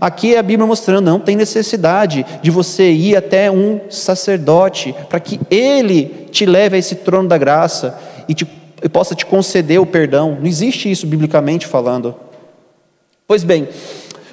Aqui 0.00 0.34
é 0.34 0.38
a 0.38 0.42
Bíblia 0.42 0.66
mostrando, 0.66 1.10
não 1.10 1.20
tem 1.20 1.36
necessidade 1.36 2.24
de 2.42 2.50
você 2.50 2.90
ir 2.90 3.16
até 3.16 3.50
um 3.50 3.80
sacerdote 3.90 4.94
para 5.08 5.20
que 5.20 5.40
ele 5.50 6.28
te 6.30 6.46
leve 6.46 6.76
a 6.76 6.78
esse 6.78 6.94
trono 6.96 7.28
da 7.28 7.36
graça 7.36 7.98
e, 8.28 8.34
te, 8.34 8.46
e 8.84 8.88
possa 8.88 9.14
te 9.14 9.26
conceder 9.26 9.80
o 9.80 9.86
perdão. 9.86 10.36
Não 10.38 10.46
existe 10.46 10.90
isso 10.90 11.06
biblicamente 11.06 11.66
falando. 11.66 12.14
Pois 13.26 13.42
bem, 13.42 13.66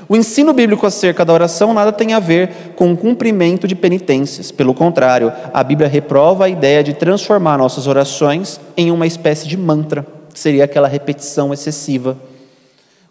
o 0.07 0.15
ensino 0.15 0.53
bíblico 0.53 0.85
acerca 0.85 1.25
da 1.25 1.33
oração 1.33 1.73
nada 1.73 1.91
tem 1.91 2.13
a 2.13 2.19
ver 2.19 2.73
com 2.75 2.91
o 2.91 2.97
cumprimento 2.97 3.67
de 3.67 3.73
penitências. 3.73 4.51
Pelo 4.51 4.73
contrário, 4.73 5.31
a 5.53 5.63
Bíblia 5.63 5.87
reprova 5.87 6.45
a 6.45 6.49
ideia 6.49 6.83
de 6.83 6.93
transformar 6.93 7.57
nossas 7.57 7.87
orações 7.87 8.59
em 8.75 8.91
uma 8.91 9.07
espécie 9.07 9.47
de 9.47 9.55
mantra, 9.55 10.05
que 10.33 10.39
seria 10.39 10.65
aquela 10.65 10.87
repetição 10.87 11.53
excessiva 11.53 12.17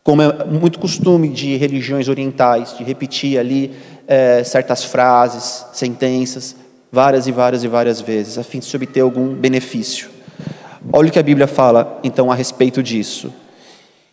como 0.02 0.22
é 0.22 0.44
muito 0.44 0.78
costume 0.78 1.28
de 1.28 1.56
religiões 1.56 2.08
orientais, 2.08 2.76
de 2.76 2.82
repetir 2.82 3.38
ali 3.38 3.72
é, 4.08 4.42
certas 4.42 4.82
frases, 4.82 5.66
sentenças, 5.72 6.56
várias 6.90 7.26
e 7.26 7.32
várias 7.32 7.62
e 7.62 7.68
várias 7.68 8.00
vezes, 8.00 8.38
a 8.38 8.42
fim 8.42 8.58
de 8.58 8.64
se 8.64 8.74
obter 8.74 9.00
algum 9.00 9.34
benefício. 9.34 10.08
Olha 10.92 11.08
o 11.08 11.12
que 11.12 11.18
a 11.18 11.22
Bíblia 11.22 11.46
fala, 11.46 12.00
então, 12.02 12.30
a 12.30 12.34
respeito 12.34 12.82
disso. 12.82 13.32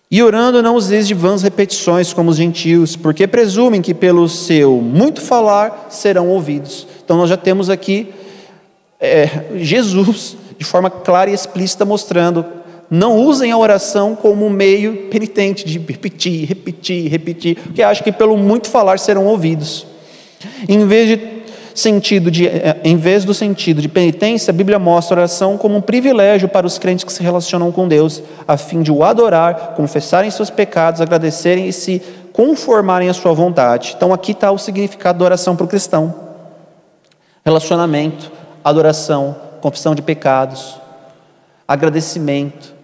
E 0.10 0.24
orando 0.24 0.64
não 0.64 0.76
useis 0.76 1.08
de 1.08 1.14
vãs 1.14 1.42
repetições 1.42 2.14
como 2.14 2.30
os 2.30 2.38
gentios, 2.38 2.96
porque 2.96 3.28
presumem 3.28 3.82
que 3.82 3.94
pelo 3.94 4.30
seu 4.30 4.82
muito 4.82 5.20
falar 5.20 5.88
serão 5.90 6.30
ouvidos. 6.30 6.88
Então 7.04 7.18
nós 7.18 7.30
já 7.30 7.36
temos 7.36 7.70
aqui 7.70 8.14
é, 9.02 9.46
Jesus, 9.56 10.38
de 10.58 10.64
forma 10.64 10.90
clara 10.90 11.30
e 11.30 11.34
explícita, 11.34 11.84
mostrando 11.84 12.46
não 12.90 13.18
usem 13.18 13.52
a 13.52 13.58
oração 13.58 14.16
como 14.16 14.50
meio 14.50 15.10
penitente 15.10 15.66
de 15.66 15.78
repetir, 15.78 16.48
repetir, 16.48 17.10
repetir, 17.10 17.58
porque 17.58 17.84
acham 17.84 18.04
que 18.04 18.14
pelo 18.14 18.38
muito 18.38 18.70
falar 18.70 18.98
serão 18.98 19.26
ouvidos. 19.26 19.86
Em 20.70 20.86
vez 20.88 21.10
de 21.10 21.18
sentido 21.80 22.32
de, 22.32 22.48
eh, 22.48 22.80
em 22.84 22.98
vez 22.98 23.24
do 23.26 23.34
sentido 23.34 23.82
de 23.82 23.88
penitência, 23.88 24.52
a 24.52 24.54
Bíblia 24.54 24.80
mostra 24.80 25.16
a 25.16 25.20
oração 25.20 25.58
como 25.58 25.76
um 25.76 25.82
privilégio 25.82 26.48
para 26.48 26.66
os 26.66 26.78
crentes 26.78 27.04
que 27.06 27.12
se 27.12 27.22
relacionam 27.22 27.72
com 27.72 27.88
Deus, 27.88 28.22
a 28.48 28.58
fim 28.58 28.82
de 28.82 28.92
o 28.92 29.04
adorar, 29.04 29.74
confessarem 29.76 30.32
seus 30.32 30.50
pecados, 30.50 31.02
agradecerem 31.02 31.68
e 31.68 31.74
se 31.74 32.02
conformarem 32.34 33.10
à 33.10 33.14
sua 33.14 33.34
vontade. 33.34 33.94
Então 33.96 34.14
aqui 34.14 34.32
está 34.32 34.52
o 34.52 34.58
significado 34.58 35.20
da 35.20 35.26
oração 35.26 35.56
para 35.56 35.66
o 35.66 35.70
cristão: 35.70 36.14
relacionamento, 37.46 38.32
adoração, 38.64 39.36
confissão 39.62 39.94
de 39.94 40.02
pecados, 40.02 40.80
agradecimento, 41.68 42.78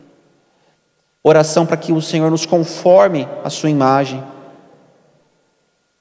Oração 1.25 1.65
para 1.65 1.77
que 1.77 1.93
o 1.93 2.01
Senhor 2.01 2.29
nos 2.29 2.45
conforme 2.45 3.25
à 3.45 3.49
sua 3.49 3.69
imagem. 3.69 4.21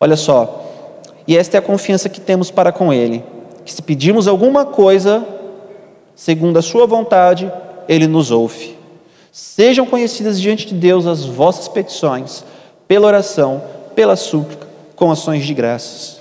Olha 0.01 0.17
só, 0.17 0.72
e 1.27 1.37
esta 1.37 1.57
é 1.57 1.59
a 1.59 1.63
confiança 1.63 2.09
que 2.09 2.21
temos 2.21 2.51
para 2.51 2.73
com 2.73 2.93
Ele, 2.93 3.25
que 3.65 3.73
se 3.73 3.83
pedirmos 3.83 4.27
alguma 4.27 4.65
coisa, 4.65 5.27
segundo 6.15 6.59
a 6.59 6.63
Sua 6.63 6.87
vontade, 6.87 7.51
Ele 7.89 8.07
nos 8.07 8.31
ouve. 8.31 8.77
Sejam 9.31 9.87
conhecidas 9.87 10.41
diante 10.41 10.67
de 10.67 10.75
Deus 10.75 11.07
as 11.07 11.25
vossas 11.25 11.69
petições, 11.69 12.45
pela 12.87 13.07
oração, 13.07 13.63
pela 13.95 14.17
súplica, 14.17 14.67
com 14.95 15.11
ações 15.11 15.45
de 15.45 15.55
graças. 15.55 16.21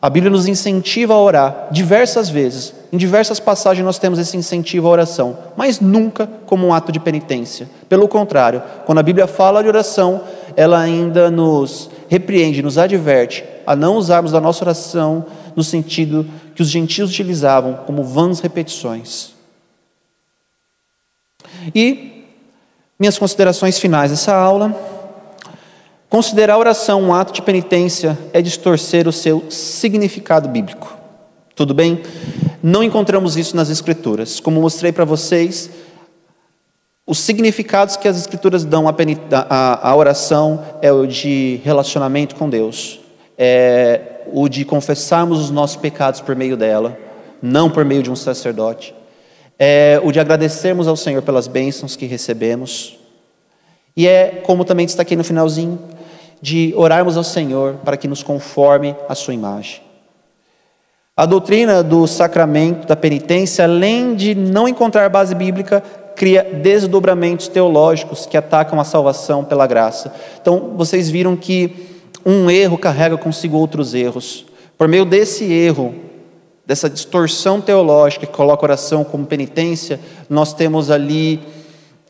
A 0.00 0.08
Bíblia 0.08 0.30
nos 0.30 0.46
incentiva 0.46 1.14
a 1.14 1.20
orar 1.20 1.68
diversas 1.72 2.28
vezes. 2.28 2.72
Em 2.92 2.96
diversas 2.96 3.38
passagens 3.38 3.84
nós 3.84 3.98
temos 3.98 4.18
esse 4.18 4.36
incentivo 4.36 4.88
à 4.88 4.90
oração, 4.90 5.38
mas 5.56 5.80
nunca 5.80 6.26
como 6.46 6.66
um 6.66 6.72
ato 6.72 6.90
de 6.90 6.98
penitência. 6.98 7.68
Pelo 7.88 8.08
contrário, 8.08 8.62
quando 8.86 8.98
a 8.98 9.02
Bíblia 9.02 9.26
fala 9.26 9.62
de 9.62 9.68
oração, 9.68 10.22
ela 10.56 10.80
ainda 10.80 11.30
nos 11.30 11.90
repreende, 12.08 12.62
nos 12.62 12.78
adverte 12.78 13.44
a 13.66 13.76
não 13.76 13.96
usarmos 13.96 14.32
da 14.32 14.40
nossa 14.40 14.64
oração 14.64 15.26
no 15.54 15.62
sentido 15.62 16.26
que 16.54 16.62
os 16.62 16.68
gentios 16.68 17.10
utilizavam 17.10 17.80
como 17.86 18.02
vãs 18.02 18.40
repetições. 18.40 19.32
E 21.74 22.24
minhas 22.98 23.18
considerações 23.18 23.78
finais 23.78 24.10
dessa 24.10 24.34
aula 24.34 24.74
Considerar 26.08 26.54
a 26.54 26.58
oração 26.58 27.02
um 27.02 27.12
ato 27.12 27.34
de 27.34 27.42
penitência 27.42 28.18
é 28.32 28.40
distorcer 28.40 29.06
o 29.06 29.12
seu 29.12 29.50
significado 29.50 30.48
bíblico. 30.48 30.96
Tudo 31.54 31.74
bem? 31.74 32.00
Não 32.62 32.82
encontramos 32.82 33.36
isso 33.36 33.56
nas 33.56 33.70
Escrituras. 33.70 34.40
Como 34.40 34.60
mostrei 34.60 34.92
para 34.92 35.04
vocês, 35.04 35.70
os 37.06 37.18
significados 37.18 37.96
que 37.96 38.08
as 38.08 38.18
Escrituras 38.18 38.64
dão 38.64 38.84
à, 39.32 39.96
oração 39.96 40.62
é 40.82 40.92
o 40.92 41.06
de 41.06 41.60
relacionamento 41.64 42.34
com 42.34 42.50
Deus, 42.50 43.00
é 43.36 44.22
o 44.32 44.48
de 44.48 44.64
confessarmos 44.64 45.40
os 45.40 45.50
nossos 45.50 45.76
pecados 45.76 46.20
por 46.20 46.36
meio 46.36 46.56
dela, 46.56 46.98
não 47.40 47.70
por 47.70 47.84
meio 47.84 48.02
de 48.02 48.10
um 48.10 48.16
sacerdote, 48.16 48.94
é 49.58 50.00
o 50.04 50.12
de 50.12 50.20
agradecermos 50.20 50.86
ao 50.86 50.96
Senhor 50.96 51.22
pelas 51.22 51.48
bênçãos 51.48 51.96
que 51.96 52.04
recebemos, 52.04 52.98
e 53.96 54.06
é, 54.06 54.42
como 54.44 54.64
também 54.64 54.86
destaquei 54.86 55.16
no 55.16 55.24
finalzinho, 55.24 55.78
de 56.42 56.72
orarmos 56.76 57.16
ao 57.16 57.24
Senhor 57.24 57.76
para 57.84 57.96
que 57.96 58.06
nos 58.06 58.22
conforme 58.22 58.94
a 59.08 59.14
sua 59.14 59.34
imagem. 59.34 59.87
A 61.18 61.26
doutrina 61.26 61.82
do 61.82 62.06
sacramento 62.06 62.86
da 62.86 62.94
penitência, 62.94 63.64
além 63.64 64.14
de 64.14 64.36
não 64.36 64.68
encontrar 64.68 65.08
base 65.08 65.34
bíblica, 65.34 65.82
cria 66.14 66.44
desdobramentos 66.44 67.48
teológicos 67.48 68.24
que 68.24 68.36
atacam 68.36 68.78
a 68.78 68.84
salvação 68.84 69.42
pela 69.42 69.66
graça. 69.66 70.14
Então, 70.40 70.74
vocês 70.76 71.10
viram 71.10 71.34
que 71.34 71.88
um 72.24 72.48
erro 72.48 72.78
carrega 72.78 73.18
consigo 73.18 73.56
outros 73.56 73.94
erros. 73.94 74.46
Por 74.78 74.86
meio 74.86 75.04
desse 75.04 75.52
erro, 75.52 75.92
dessa 76.64 76.88
distorção 76.88 77.60
teológica 77.60 78.24
que 78.24 78.32
coloca 78.32 78.64
a 78.64 78.66
oração 78.66 79.02
como 79.02 79.26
penitência, 79.26 79.98
nós 80.30 80.54
temos 80.54 80.88
ali 80.88 81.40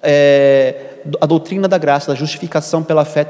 é, 0.02 0.98
a 1.18 1.24
doutrina 1.24 1.66
da 1.66 1.78
graça, 1.78 2.08
da 2.08 2.14
justificação 2.14 2.82
pela 2.82 3.06
fé 3.06 3.26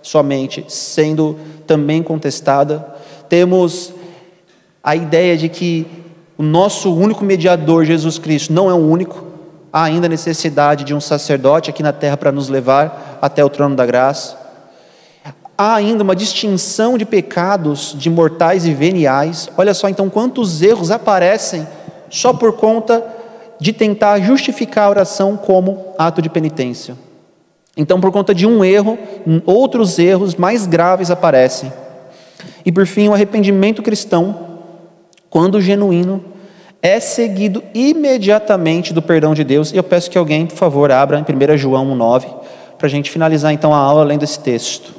somente, 0.00 0.64
sendo 0.68 1.38
também 1.66 2.02
contestada. 2.02 2.94
Temos 3.28 3.92
a 4.82 4.96
ideia 4.96 5.36
de 5.36 5.48
que 5.48 5.86
o 6.36 6.42
nosso 6.42 6.94
único 6.94 7.24
mediador, 7.24 7.84
Jesus 7.84 8.18
Cristo, 8.18 8.52
não 8.52 8.70
é 8.70 8.74
o 8.74 8.76
único, 8.76 9.24
há 9.72 9.84
ainda 9.84 10.08
necessidade 10.08 10.84
de 10.84 10.94
um 10.94 11.00
sacerdote 11.00 11.70
aqui 11.70 11.82
na 11.82 11.92
terra 11.92 12.16
para 12.16 12.32
nos 12.32 12.48
levar 12.48 13.18
até 13.20 13.44
o 13.44 13.48
trono 13.48 13.74
da 13.74 13.84
graça. 13.84 14.36
Há 15.56 15.74
ainda 15.74 16.04
uma 16.04 16.14
distinção 16.14 16.96
de 16.96 17.04
pecados 17.04 17.94
de 17.98 18.08
mortais 18.08 18.64
e 18.64 18.72
veniais. 18.72 19.48
Olha 19.56 19.74
só 19.74 19.88
então 19.88 20.08
quantos 20.08 20.62
erros 20.62 20.90
aparecem 20.92 21.66
só 22.08 22.32
por 22.32 22.52
conta 22.52 23.04
de 23.60 23.72
tentar 23.72 24.20
justificar 24.20 24.86
a 24.86 24.90
oração 24.90 25.36
como 25.36 25.94
ato 25.98 26.22
de 26.22 26.28
penitência. 26.28 26.96
Então, 27.76 28.00
por 28.00 28.10
conta 28.10 28.34
de 28.34 28.46
um 28.46 28.64
erro, 28.64 28.98
outros 29.44 29.98
erros 29.98 30.34
mais 30.34 30.66
graves 30.66 31.10
aparecem. 31.10 31.72
E 32.64 32.72
por 32.72 32.86
fim, 32.86 33.08
o 33.08 33.14
arrependimento 33.14 33.82
cristão, 33.82 34.47
quando 35.30 35.60
genuíno, 35.60 36.24
é 36.80 37.00
seguido 37.00 37.62
imediatamente 37.74 38.92
do 38.92 39.02
perdão 39.02 39.34
de 39.34 39.44
Deus. 39.44 39.72
E 39.72 39.76
eu 39.76 39.82
peço 39.82 40.10
que 40.10 40.18
alguém, 40.18 40.46
por 40.46 40.56
favor, 40.56 40.90
abra 40.90 41.18
em 41.18 41.22
1 41.22 41.56
João 41.58 41.86
1,9, 41.96 42.26
para 42.78 42.86
a 42.86 42.90
gente 42.90 43.10
finalizar 43.10 43.52
então 43.52 43.74
a 43.74 43.78
aula 43.78 44.04
lendo 44.04 44.22
esse 44.22 44.38
texto. 44.38 44.94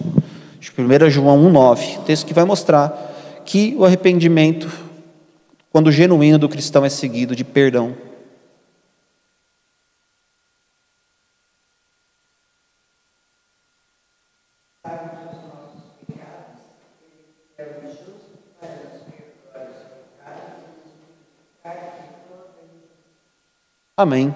1 0.78 1.10
João 1.10 1.52
1,9, 1.52 2.00
texto 2.06 2.26
que 2.26 2.34
vai 2.34 2.46
mostrar 2.46 3.42
que 3.46 3.76
o 3.78 3.86
arrependimento, 3.86 4.70
quando 5.72 5.92
genuíno 5.92 6.38
do 6.38 6.48
cristão, 6.48 6.86
é 6.86 6.90
seguido 6.90 7.36
de 7.36 7.44
perdão. 7.44 7.94
Amém. 24.00 24.34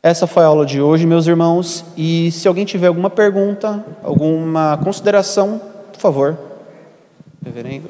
Essa 0.00 0.24
foi 0.24 0.44
a 0.44 0.46
aula 0.46 0.64
de 0.64 0.80
hoje, 0.80 1.04
meus 1.04 1.26
irmãos. 1.26 1.84
E 1.96 2.30
se 2.30 2.46
alguém 2.46 2.64
tiver 2.64 2.86
alguma 2.86 3.10
pergunta, 3.10 3.84
alguma 4.04 4.76
consideração, 4.76 5.60
por 5.92 6.00
favor. 6.00 6.38
Reverendo. 7.44 7.88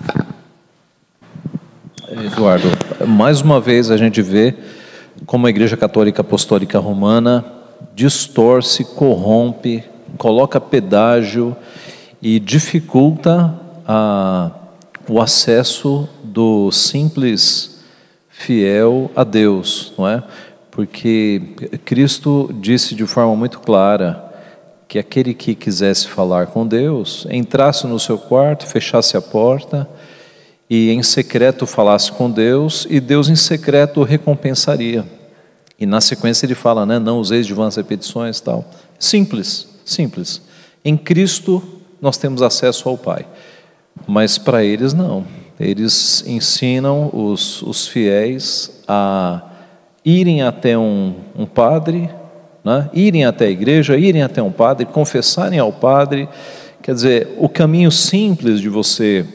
Eduardo, 2.10 2.68
mais 3.06 3.42
uma 3.42 3.60
vez 3.60 3.90
a 3.90 3.98
gente 3.98 4.22
vê 4.22 4.54
como 5.26 5.46
a 5.46 5.50
Igreja 5.50 5.76
Católica 5.76 6.22
Apostólica 6.22 6.78
Romana 6.78 7.44
distorce, 7.94 8.82
corrompe, 8.82 9.84
coloca 10.16 10.58
pedágio 10.58 11.54
e 12.22 12.40
dificulta 12.40 13.54
a, 13.86 14.52
o 15.06 15.20
acesso 15.20 16.08
do 16.24 16.72
simples 16.72 17.76
fiel 18.30 19.10
a 19.16 19.24
Deus, 19.24 19.92
não 19.98 20.08
é? 20.08 20.22
Porque 20.78 21.42
Cristo 21.84 22.54
disse 22.60 22.94
de 22.94 23.04
forma 23.04 23.34
muito 23.34 23.58
clara 23.58 24.32
que 24.86 24.96
aquele 24.96 25.34
que 25.34 25.52
quisesse 25.56 26.06
falar 26.06 26.46
com 26.46 26.64
Deus 26.64 27.26
entrasse 27.32 27.84
no 27.84 27.98
seu 27.98 28.16
quarto, 28.16 28.64
fechasse 28.64 29.16
a 29.16 29.20
porta 29.20 29.90
e 30.70 30.92
em 30.92 31.02
secreto 31.02 31.66
falasse 31.66 32.12
com 32.12 32.30
Deus 32.30 32.86
e 32.88 33.00
Deus 33.00 33.28
em 33.28 33.34
secreto 33.34 33.98
o 33.98 34.04
recompensaria. 34.04 35.04
E 35.80 35.84
na 35.84 36.00
sequência 36.00 36.46
ele 36.46 36.54
fala, 36.54 36.86
né, 36.86 37.00
não 37.00 37.18
useis 37.18 37.44
de 37.44 37.54
vãs 37.54 37.74
repetições 37.74 38.38
tal. 38.38 38.64
Simples, 39.00 39.66
simples. 39.84 40.40
Em 40.84 40.96
Cristo 40.96 41.60
nós 42.00 42.18
temos 42.18 42.40
acesso 42.40 42.88
ao 42.88 42.96
Pai, 42.96 43.26
mas 44.06 44.38
para 44.38 44.62
eles 44.62 44.94
não. 44.94 45.26
Eles 45.58 46.22
ensinam 46.24 47.10
os, 47.12 47.62
os 47.62 47.88
fiéis 47.88 48.80
a 48.86 49.42
irem 50.08 50.40
até 50.40 50.78
um, 50.78 51.14
um 51.36 51.44
padre, 51.44 52.08
né? 52.64 52.88
irem 52.94 53.26
até 53.26 53.44
a 53.44 53.50
igreja, 53.50 53.94
irem 53.94 54.22
até 54.22 54.42
um 54.42 54.50
padre, 54.50 54.86
confessarem 54.86 55.58
ao 55.58 55.70
padre. 55.70 56.26
Quer 56.82 56.94
dizer, 56.94 57.34
o 57.36 57.46
caminho 57.46 57.92
simples 57.92 58.58
de 58.58 58.70
você 58.70 59.26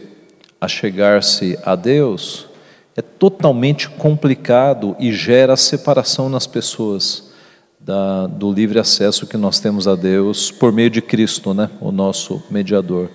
achegar-se 0.60 1.60
a 1.64 1.76
Deus 1.76 2.48
é 2.96 3.04
totalmente 3.04 3.88
complicado 3.88 4.96
e 5.00 5.12
gera 5.12 5.56
separação 5.56 6.28
nas 6.28 6.48
pessoas 6.48 7.32
da, 7.80 8.26
do 8.26 8.52
livre 8.52 8.80
acesso 8.80 9.28
que 9.28 9.38
nós 9.38 9.60
temos 9.60 9.88
a 9.88 9.94
Deus 9.94 10.50
por 10.50 10.72
meio 10.72 10.90
de 10.90 11.04
Cristo, 11.04 11.54
né? 11.54 11.70
o 11.80 11.92
nosso 11.92 12.42
mediador. 12.50 13.12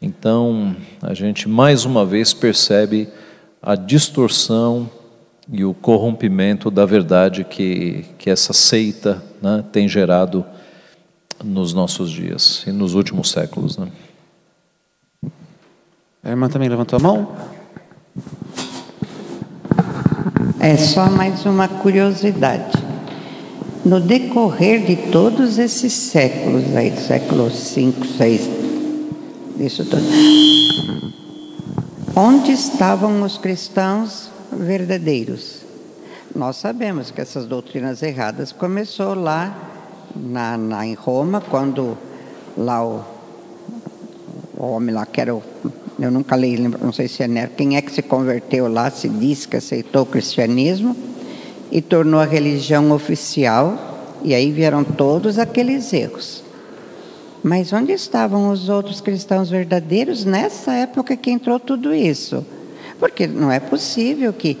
Então, 0.00 0.76
a 1.02 1.14
gente 1.14 1.48
mais 1.48 1.84
uma 1.84 2.06
vez 2.06 2.32
percebe 2.32 3.08
a 3.60 3.74
distorção 3.74 4.88
e 5.50 5.64
o 5.64 5.72
corrompimento 5.72 6.70
da 6.70 6.84
verdade 6.84 7.44
que, 7.44 8.04
que 8.18 8.28
essa 8.28 8.52
seita 8.52 9.22
né, 9.40 9.64
tem 9.70 9.88
gerado 9.88 10.44
nos 11.44 11.72
nossos 11.72 12.10
dias 12.10 12.64
e 12.66 12.72
nos 12.72 12.94
últimos 12.94 13.30
séculos. 13.30 13.76
Né? 13.78 13.88
A 16.22 16.30
irmã 16.30 16.48
também 16.48 16.68
levantou 16.68 16.98
a 16.98 17.02
mão? 17.02 17.28
É 20.58 20.76
só 20.76 21.08
mais 21.08 21.46
uma 21.46 21.68
curiosidade. 21.68 22.84
No 23.84 24.00
decorrer 24.00 24.84
de 24.84 24.96
todos 25.12 25.58
esses 25.58 25.92
séculos 25.92 26.74
aí, 26.74 26.96
século 26.96 27.48
5, 27.48 28.04
6, 28.04 28.50
isso 29.60 29.84
tudo, 29.84 30.02
onde 32.16 32.50
estavam 32.50 33.22
os 33.22 33.38
cristãos 33.38 34.28
verdadeiros. 34.58 35.62
Nós 36.34 36.56
sabemos 36.56 37.10
que 37.10 37.20
essas 37.20 37.46
doutrinas 37.46 38.02
erradas 38.02 38.52
começou 38.52 39.14
lá 39.14 39.54
na, 40.14 40.56
na 40.56 40.86
em 40.86 40.94
Roma, 40.94 41.40
quando 41.40 41.96
lá 42.56 42.84
o, 42.84 43.04
o 44.56 44.66
homem 44.66 44.94
lá 44.94 45.06
que 45.06 45.20
era 45.20 45.34
o, 45.34 45.42
eu 45.98 46.10
nunca 46.10 46.36
li, 46.36 46.58
não 46.58 46.92
sei 46.92 47.08
se 47.08 47.22
é 47.22 47.28
Nero, 47.28 47.52
quem 47.56 47.76
é 47.76 47.82
que 47.82 47.90
se 47.90 48.02
converteu 48.02 48.68
lá, 48.68 48.90
se 48.90 49.08
diz 49.08 49.46
que 49.46 49.56
aceitou 49.56 50.02
o 50.02 50.06
cristianismo 50.06 50.96
e 51.70 51.80
tornou 51.80 52.20
a 52.20 52.24
religião 52.24 52.90
oficial, 52.92 54.18
e 54.22 54.34
aí 54.34 54.50
vieram 54.50 54.84
todos 54.84 55.38
aqueles 55.38 55.92
erros. 55.92 56.42
Mas 57.42 57.72
onde 57.72 57.92
estavam 57.92 58.50
os 58.50 58.68
outros 58.68 59.00
cristãos 59.00 59.48
verdadeiros 59.48 60.24
nessa 60.24 60.72
época 60.72 61.16
que 61.16 61.30
entrou 61.30 61.60
tudo 61.60 61.94
isso? 61.94 62.44
Porque 62.98 63.26
não 63.26 63.50
é 63.50 63.60
possível 63.60 64.32
que 64.32 64.56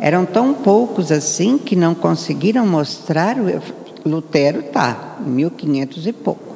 eram 0.00 0.24
tão 0.24 0.54
poucos 0.54 1.12
assim 1.12 1.58
que 1.58 1.76
não 1.76 1.94
conseguiram 1.94 2.66
mostrar. 2.66 3.36
Lutero 4.04 4.60
está, 4.60 5.16
1500 5.24 6.06
e 6.06 6.12
pouco. 6.12 6.54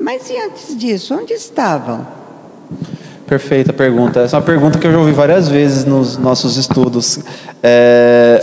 Mas 0.00 0.30
e 0.30 0.36
antes 0.36 0.76
disso, 0.76 1.14
onde 1.14 1.34
estavam? 1.34 2.06
Perfeita 3.26 3.72
pergunta. 3.72 4.20
Essa 4.20 4.36
é 4.36 4.38
uma 4.38 4.44
pergunta 4.44 4.78
que 4.78 4.86
eu 4.86 4.92
já 4.92 4.98
ouvi 4.98 5.12
várias 5.12 5.48
vezes 5.48 5.84
nos 5.84 6.16
nossos 6.16 6.56
estudos. 6.56 7.20
É, 7.62 8.42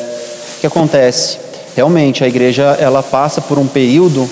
o 0.57 0.61
que 0.61 0.67
acontece? 0.67 1.39
Realmente, 1.75 2.23
a 2.23 2.27
igreja 2.27 2.63
ela 2.79 3.01
passa 3.01 3.41
por 3.41 3.57
um 3.57 3.67
período 3.67 4.29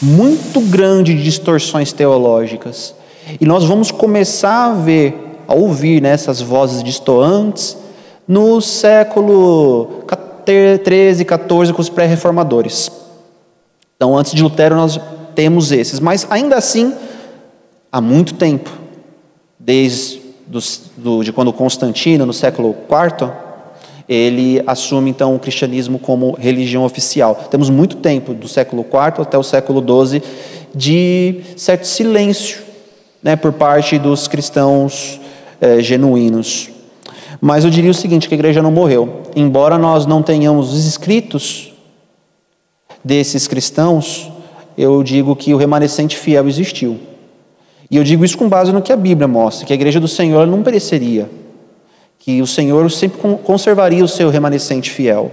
muito 0.00 0.60
grande 0.60 1.14
de 1.14 1.22
distorções 1.22 1.92
teológicas. 1.92 2.94
E 3.40 3.46
nós 3.46 3.64
vamos 3.64 3.90
começar 3.90 4.70
a 4.70 4.74
ver 4.74 5.33
a 5.46 5.54
ouvir 5.54 6.00
né, 6.00 6.10
essas 6.10 6.40
vozes 6.40 6.82
distoantes 6.82 7.76
no 8.26 8.60
século 8.60 10.04
13, 10.44 11.24
14, 11.24 11.72
com 11.72 11.80
os 11.80 11.88
pré-reformadores. 11.88 12.90
Então, 13.96 14.16
antes 14.16 14.32
de 14.32 14.42
Lutero, 14.42 14.74
nós 14.74 15.00
temos 15.34 15.72
esses, 15.72 16.00
mas 16.00 16.26
ainda 16.30 16.56
assim, 16.56 16.94
há 17.90 18.00
muito 18.00 18.34
tempo, 18.34 18.70
desde 19.58 20.22
do, 20.46 20.58
do, 20.96 21.24
de 21.24 21.32
quando 21.32 21.52
Constantino, 21.52 22.26
no 22.26 22.32
século 22.32 22.76
IV, 22.88 23.30
ele 24.08 24.62
assume 24.66 25.10
então 25.10 25.34
o 25.34 25.38
cristianismo 25.38 25.98
como 25.98 26.32
religião 26.32 26.84
oficial. 26.84 27.46
Temos 27.50 27.70
muito 27.70 27.96
tempo, 27.96 28.34
do 28.34 28.46
século 28.46 28.82
IV 28.82 29.22
até 29.22 29.38
o 29.38 29.42
século 29.42 29.82
XII, 30.06 30.22
de 30.74 31.40
certo 31.56 31.86
silêncio 31.86 32.62
né, 33.22 33.36
por 33.36 33.52
parte 33.52 33.98
dos 33.98 34.28
cristãos 34.28 35.20
é, 35.64 35.80
genuínos. 35.80 36.68
Mas 37.40 37.64
eu 37.64 37.70
diria 37.70 37.90
o 37.90 37.94
seguinte: 37.94 38.28
que 38.28 38.34
a 38.34 38.36
igreja 38.36 38.62
não 38.62 38.70
morreu. 38.70 39.22
Embora 39.34 39.78
nós 39.78 40.04
não 40.04 40.22
tenhamos 40.22 40.74
os 40.74 40.84
escritos 40.86 41.72
desses 43.02 43.48
cristãos, 43.48 44.30
eu 44.76 45.02
digo 45.02 45.34
que 45.34 45.54
o 45.54 45.56
remanescente 45.56 46.16
fiel 46.16 46.46
existiu. 46.46 46.98
E 47.90 47.96
eu 47.96 48.04
digo 48.04 48.24
isso 48.24 48.36
com 48.36 48.48
base 48.48 48.72
no 48.72 48.82
que 48.82 48.92
a 48.92 48.96
Bíblia 48.96 49.26
mostra, 49.26 49.66
que 49.66 49.72
a 49.72 49.76
igreja 49.76 50.00
do 50.00 50.08
Senhor 50.08 50.46
não 50.46 50.62
pereceria, 50.62 51.30
que 52.18 52.42
o 52.42 52.46
Senhor 52.46 52.90
sempre 52.90 53.18
conservaria 53.42 54.04
o 54.04 54.08
seu 54.08 54.30
remanescente 54.30 54.90
fiel. 54.90 55.30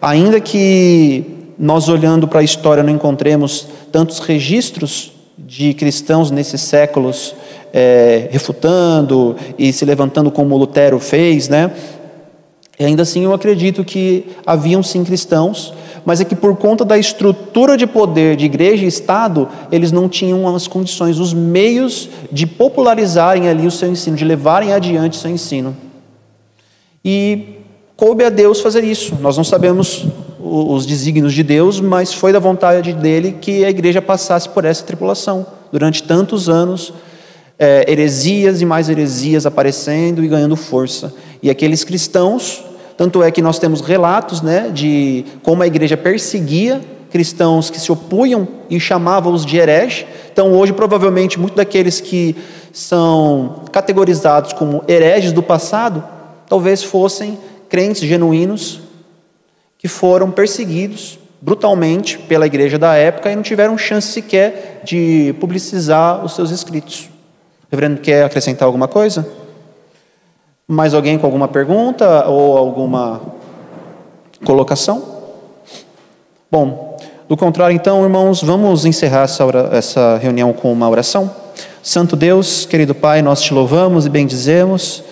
Ainda 0.00 0.40
que 0.40 1.24
nós 1.58 1.88
olhando 1.88 2.28
para 2.28 2.40
a 2.40 2.44
história 2.44 2.82
não 2.82 2.92
encontremos 2.92 3.66
tantos 3.90 4.18
registros 4.18 5.12
de 5.38 5.74
cristãos 5.74 6.30
nesses 6.30 6.60
séculos 6.60 7.34
é, 7.78 8.28
refutando 8.30 9.36
e 9.58 9.70
se 9.70 9.84
levantando 9.84 10.30
como 10.30 10.56
Lutero 10.56 10.98
fez, 10.98 11.46
né? 11.46 11.70
E 12.78 12.84
ainda 12.86 13.02
assim 13.02 13.22
eu 13.24 13.34
acredito 13.34 13.84
que 13.84 14.24
haviam 14.46 14.82
sim 14.82 15.04
cristãos, 15.04 15.74
mas 16.02 16.18
é 16.18 16.24
que 16.24 16.34
por 16.34 16.56
conta 16.56 16.86
da 16.86 16.96
estrutura 16.96 17.76
de 17.76 17.86
poder 17.86 18.34
de 18.34 18.46
igreja 18.46 18.82
e 18.82 18.88
Estado, 18.88 19.46
eles 19.70 19.92
não 19.92 20.08
tinham 20.08 20.54
as 20.54 20.66
condições, 20.66 21.18
os 21.18 21.34
meios 21.34 22.08
de 22.32 22.46
popularizarem 22.46 23.46
ali 23.46 23.66
o 23.66 23.70
seu 23.70 23.90
ensino, 23.90 24.16
de 24.16 24.24
levarem 24.24 24.72
adiante 24.72 25.18
o 25.18 25.20
seu 25.20 25.30
ensino. 25.30 25.76
E 27.04 27.58
coube 27.94 28.24
a 28.24 28.30
Deus 28.30 28.62
fazer 28.62 28.84
isso. 28.84 29.16
Nós 29.20 29.36
não 29.36 29.44
sabemos 29.44 30.06
os 30.40 30.86
desígnios 30.86 31.34
de 31.34 31.42
Deus, 31.42 31.78
mas 31.78 32.14
foi 32.14 32.32
da 32.32 32.38
vontade 32.38 32.94
dele 32.94 33.36
que 33.38 33.66
a 33.66 33.68
igreja 33.68 34.00
passasse 34.00 34.48
por 34.48 34.64
essa 34.64 34.82
tripulação 34.82 35.46
durante 35.70 36.02
tantos 36.02 36.48
anos, 36.48 36.92
é, 37.58 37.90
heresias 37.90 38.60
e 38.60 38.64
mais 38.64 38.88
heresias 38.88 39.46
aparecendo 39.46 40.22
e 40.22 40.28
ganhando 40.28 40.56
força. 40.56 41.14
E 41.42 41.50
aqueles 41.50 41.84
cristãos, 41.84 42.64
tanto 42.96 43.22
é 43.22 43.30
que 43.30 43.42
nós 43.42 43.58
temos 43.58 43.80
relatos 43.80 44.42
né, 44.42 44.70
de 44.72 45.24
como 45.42 45.62
a 45.62 45.66
igreja 45.66 45.96
perseguia 45.96 46.80
cristãos 47.10 47.70
que 47.70 47.80
se 47.80 47.90
opunham 47.90 48.46
e 48.68 48.78
chamava-os 48.78 49.46
de 49.46 49.56
herege. 49.56 50.06
Então, 50.32 50.52
hoje, 50.52 50.72
provavelmente, 50.72 51.38
muitos 51.38 51.56
daqueles 51.56 52.00
que 52.00 52.36
são 52.72 53.64
categorizados 53.72 54.52
como 54.52 54.84
hereges 54.86 55.32
do 55.32 55.42
passado 55.42 56.04
talvez 56.48 56.82
fossem 56.82 57.38
crentes 57.68 58.02
genuínos 58.02 58.80
que 59.78 59.88
foram 59.88 60.30
perseguidos 60.30 61.18
brutalmente 61.40 62.18
pela 62.18 62.46
igreja 62.46 62.78
da 62.78 62.94
época 62.94 63.30
e 63.30 63.36
não 63.36 63.42
tiveram 63.42 63.76
chance 63.78 64.08
sequer 64.08 64.82
de 64.84 65.34
publicizar 65.40 66.24
os 66.24 66.34
seus 66.34 66.50
escritos. 66.50 67.08
Reverendo 67.70 68.00
quer 68.00 68.24
acrescentar 68.24 68.66
alguma 68.66 68.86
coisa? 68.86 69.26
Mais 70.68 70.94
alguém 70.94 71.18
com 71.18 71.26
alguma 71.26 71.48
pergunta 71.48 72.26
ou 72.26 72.56
alguma 72.56 73.20
colocação? 74.44 75.02
Bom, 76.50 76.96
do 77.28 77.36
contrário, 77.36 77.74
então, 77.74 78.04
irmãos, 78.04 78.40
vamos 78.40 78.84
encerrar 78.84 79.22
essa, 79.22 79.44
essa 79.72 80.16
reunião 80.18 80.52
com 80.52 80.72
uma 80.72 80.88
oração. 80.88 81.28
Santo 81.82 82.14
Deus, 82.14 82.66
querido 82.66 82.94
Pai, 82.94 83.20
nós 83.20 83.42
te 83.42 83.52
louvamos 83.52 84.06
e 84.06 84.08
bendizemos 84.08 85.02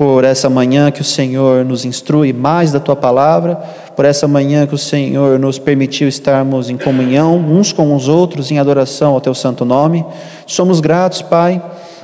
por 0.00 0.24
essa 0.24 0.48
manhã 0.48 0.90
que 0.90 1.02
o 1.02 1.04
Senhor 1.04 1.62
nos 1.62 1.84
instrui 1.84 2.32
mais 2.32 2.72
da 2.72 2.80
tua 2.80 2.96
palavra, 2.96 3.56
por 3.94 4.06
essa 4.06 4.26
manhã 4.26 4.66
que 4.66 4.74
o 4.74 4.78
Senhor 4.78 5.38
nos 5.38 5.58
permitiu 5.58 6.08
estarmos 6.08 6.70
em 6.70 6.78
comunhão 6.78 7.36
uns 7.36 7.70
com 7.70 7.94
os 7.94 8.08
outros, 8.08 8.50
em 8.50 8.58
adoração 8.58 9.12
ao 9.12 9.20
teu 9.20 9.34
santo 9.34 9.62
nome. 9.62 10.02
Somos 10.46 10.80
gratos, 10.80 11.20
Pai, 11.20 11.62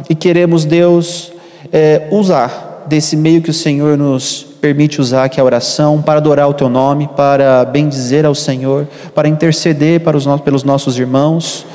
e 0.09 0.15
queremos, 0.15 0.65
Deus, 0.65 1.33
é, 1.73 2.09
usar 2.11 2.85
desse 2.87 3.17
meio 3.17 3.43
que 3.43 3.51
o 3.51 3.55
Senhor 3.55 3.97
nos 3.97 4.47
permite 4.61 5.01
usar, 5.01 5.29
que 5.29 5.41
é 5.41 5.43
a 5.43 5.45
oração, 5.45 6.01
para 6.01 6.19
adorar 6.19 6.49
o 6.49 6.55
teu 6.55 6.69
nome, 6.69 7.09
para 7.17 7.65
bendizer 7.65 8.25
ao 8.25 8.35
Senhor, 8.35 8.87
para 9.15 9.29
interceder 9.29 10.01
para 10.01 10.17
os, 10.17 10.27
pelos 10.43 10.63
nossos 10.63 10.99
irmãos 10.99 11.67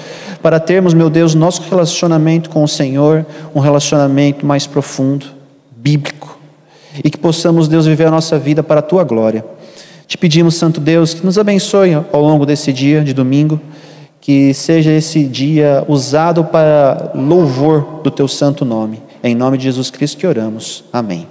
para 0.41 0.59
termos, 0.59 0.93
meu 0.93 1.09
Deus, 1.09 1.35
nosso 1.35 1.61
relacionamento 1.69 2.49
com 2.49 2.63
o 2.63 2.67
Senhor, 2.67 3.25
um 3.53 3.59
relacionamento 3.59 4.45
mais 4.45 4.65
profundo 4.65 5.27
bíblico 5.75 6.37
e 7.03 7.09
que 7.09 7.17
possamos, 7.17 7.67
Deus, 7.67 7.85
viver 7.85 8.07
a 8.07 8.11
nossa 8.11 8.39
vida 8.39 8.63
para 8.63 8.79
a 8.79 8.83
tua 8.83 9.03
glória. 9.03 9.45
Te 10.07 10.17
pedimos, 10.17 10.55
Santo 10.55 10.81
Deus, 10.81 11.13
que 11.13 11.25
nos 11.25 11.37
abençoe 11.37 11.93
ao 11.93 12.21
longo 12.21 12.45
desse 12.45 12.73
dia 12.73 13.03
de 13.03 13.13
domingo, 13.13 13.61
que 14.21 14.53
seja 14.53 14.91
esse 14.91 15.23
dia 15.23 15.83
usado 15.87 16.45
para 16.45 17.11
louvor 17.15 18.01
do 18.03 18.11
teu 18.11 18.27
santo 18.27 18.63
nome. 18.63 19.01
É 19.23 19.29
em 19.29 19.35
nome 19.35 19.57
de 19.57 19.63
Jesus 19.63 19.89
Cristo 19.89 20.17
que 20.17 20.27
oramos. 20.27 20.83
Amém. 20.93 21.27